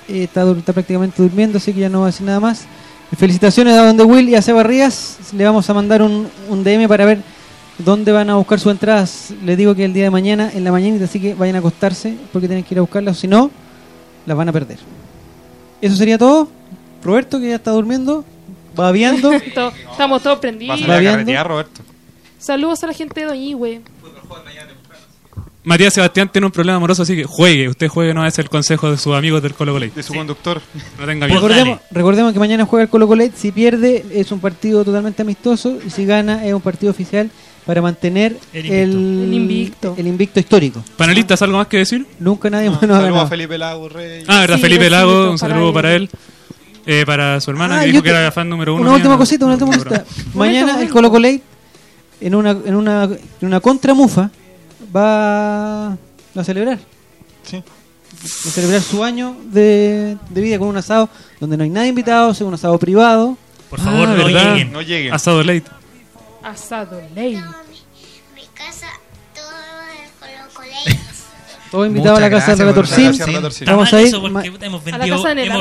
[0.08, 2.64] Eh, está, está prácticamente durmiendo, así que ya no va a decir nada más.
[3.16, 5.18] Felicitaciones a Donde Will y a Seba Rías.
[5.32, 7.18] Le vamos a mandar un, un DM para ver
[7.78, 9.32] dónde van a buscar sus entradas.
[9.44, 12.16] Les digo que el día de mañana, en la mañanita, así que vayan a acostarse
[12.32, 13.50] porque tienen que ir a buscarlas, si no,
[14.26, 14.78] las van a perder.
[15.80, 16.48] Eso sería todo.
[17.02, 18.24] Roberto, que ya está durmiendo,
[18.74, 19.30] babeando.
[19.54, 20.80] To- Estamos todos Va a prendidos.
[20.80, 21.80] salir a carretear, Roberto.
[22.38, 23.80] Saludos a la gente de Doñigüe.
[25.66, 27.68] Matías Sebastián tiene un problema amoroso, así que juegue.
[27.68, 29.86] Usted juegue, no es el consejo de sus amigos del Colo Colo.
[29.92, 30.62] De su conductor.
[30.98, 31.40] No tenga miedo.
[31.40, 33.34] Recordemos, recordemos que mañana juega el Colo Colet.
[33.34, 37.30] Si pierde es un partido totalmente amistoso y si gana es un partido oficial
[37.66, 38.96] para mantener El invicto.
[39.26, 39.94] El invicto.
[39.98, 40.84] el invicto histórico.
[40.96, 42.06] ¿Panelistas, algo más que decir?
[42.20, 43.26] Nunca nadie más nos a.
[43.26, 44.22] Felipe Lago Rey.
[44.28, 45.74] Ah, verdad, Sí, Felipe Lago, un para saludo él.
[45.74, 46.10] para él.
[46.86, 48.82] Eh, para su hermana, Ah, que dijo que era fan número uno.
[48.84, 50.04] Una última cosita, una última cosita.
[50.34, 50.88] Mañana el.
[50.90, 51.42] Colo Colet
[52.20, 53.18] en una, en una, en
[53.48, 54.30] una contramufa
[54.94, 56.78] va a celebrar.
[57.44, 57.56] Sí.
[57.58, 61.08] Va a celebrar su año de, de vida con un asado
[61.40, 63.36] donde no hay nadie invitado, es un asado privado.
[63.70, 64.72] Por favor, Ah, no lleguen.
[64.72, 65.12] No lleguen.
[65.12, 65.64] Asado late.
[66.42, 67.38] Asado ley.
[71.76, 72.68] Todo invitado a la casa del.
[72.68, 74.14] Está Vamos a ir.
[74.14, 75.04] hemos ¿A la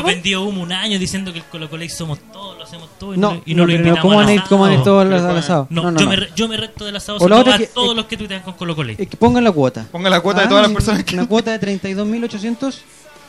[0.02, 3.14] vendido, hemos humo un año diciendo que el Colo Colo somos todos, lo hacemos todo
[3.14, 4.84] y No, no, y no no, lo invitamos ¿cómo ir, cómo asado.
[4.84, 5.68] todos al, asado?
[5.70, 6.12] No, No, no, yo, no.
[6.12, 8.76] Me, yo me reto del asado a que- todos eh, los que tuitean con Colo
[8.76, 8.94] Colo.
[8.94, 9.88] Eh, que pongan la cuota.
[9.92, 11.16] Ponga la cuota de Ah, todas las sí, personas que.
[11.16, 12.66] Una cuota de 32.800.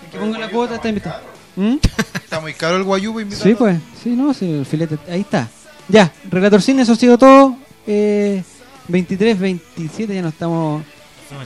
[0.04, 1.20] El que ponga la cuota está invitado.
[1.56, 1.76] ¿Mm?
[2.22, 3.44] Está muy caro el guayubo invitado.
[3.48, 3.78] Sí, pues.
[4.02, 4.96] Sí, no, sí, el filete.
[5.10, 5.48] Ahí está.
[5.88, 7.56] Ya, Relator Cine, eso ha sido todo.
[7.86, 8.42] Eh,
[8.88, 10.84] 23, 27, ya no estamos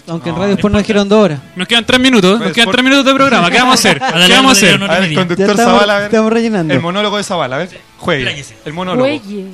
[0.09, 1.41] Aunque en radio después nos dijeron dos horas.
[1.57, 3.51] Nos quedan tres minutos, nos quedan tres minutos de programa.
[3.51, 3.99] ¿Qué vamos a hacer?
[4.27, 4.83] ¿Qué vamos a hacer?
[4.83, 6.07] A ver, el conductor estamos- Zavala, a ver.
[6.07, 6.75] estamos rellenando.
[6.75, 7.81] El monólogo de Zavala, a ver.
[7.99, 8.45] Juegue.
[8.65, 9.03] El monólogo.
[9.09, 9.47] Juegue.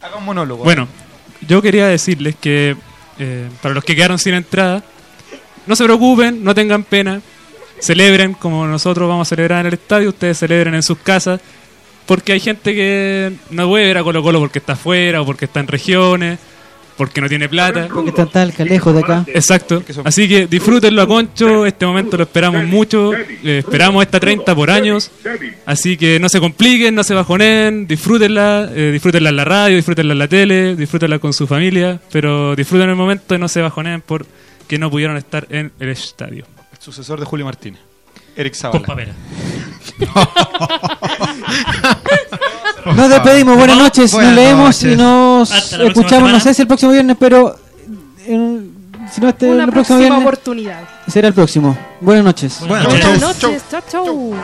[0.00, 0.64] Haga un monólogo.
[0.64, 0.88] Bueno,
[1.46, 2.76] yo quería decirles que
[3.18, 4.82] eh, para los que quedaron sin entrada,
[5.66, 7.20] no se preocupen, no tengan pena,
[7.80, 11.40] celebren como nosotros vamos a celebrar en el estadio, ustedes celebren en sus casas,
[12.06, 15.46] porque hay gente que no puede ver a Colo Colo porque está afuera o porque
[15.46, 16.38] está en regiones,
[16.96, 17.88] porque no tiene plata.
[17.92, 19.24] Porque está tal lejos de acá.
[19.26, 19.82] Exacto.
[20.04, 21.66] Así que disfrútenlo a Concho.
[21.66, 23.12] Este momento lo esperamos mucho.
[23.14, 25.10] eh, esperamos esta 30 por años.
[25.66, 27.86] Así que no se compliquen, no se bajonen.
[27.86, 28.68] Disfrútenla.
[28.74, 31.98] eh, disfrútenla en la radio, disfrútenla en la tele, disfrútenla con su familia.
[32.10, 36.44] Pero disfruten el momento y no se bajonen porque no pudieron estar en el estadio.
[36.72, 37.80] El sucesor de Julio Martínez.
[38.36, 38.78] Eric Zavala.
[38.78, 39.12] Con papera.
[42.84, 44.92] Nos despedimos, buenas noches, Buenas nos leemos noches.
[44.92, 47.54] y nos escuchamos, no sé si el próximo viernes, pero
[48.26, 48.72] en-
[49.12, 50.80] si no este Una el próximo próxima viernes oportunidad.
[51.06, 51.76] será el próximo.
[52.00, 52.58] Buenas noches.
[52.66, 53.62] Buenas Buenas noches.
[53.70, 54.34] Chau, chau.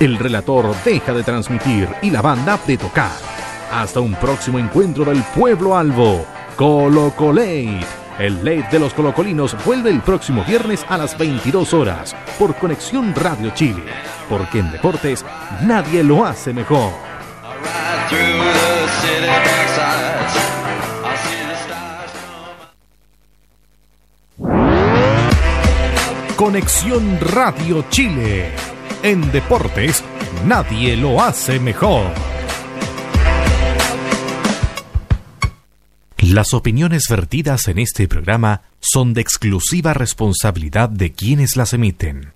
[0.00, 3.10] El relator deja de transmitir y la banda de tocar.
[3.72, 6.24] Hasta un próximo encuentro del pueblo albo.
[6.56, 7.80] Colo Colate.
[8.18, 13.14] El late de los colocolinos vuelve el próximo viernes a las 22 horas por Conexión
[13.14, 13.84] Radio Chile.
[14.28, 15.24] Porque en deportes
[15.62, 16.92] nadie lo hace mejor.
[26.36, 28.50] Conexión Radio Chile.
[29.04, 30.02] En deportes
[30.44, 32.37] nadie lo hace mejor.
[36.20, 42.32] Las opiniones vertidas en este programa son de exclusiva responsabilidad de quienes las emiten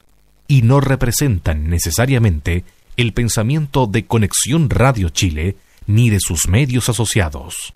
[0.46, 2.64] y no representan necesariamente
[2.96, 5.56] el pensamiento de Conexión Radio Chile
[5.86, 7.74] ni de sus medios asociados.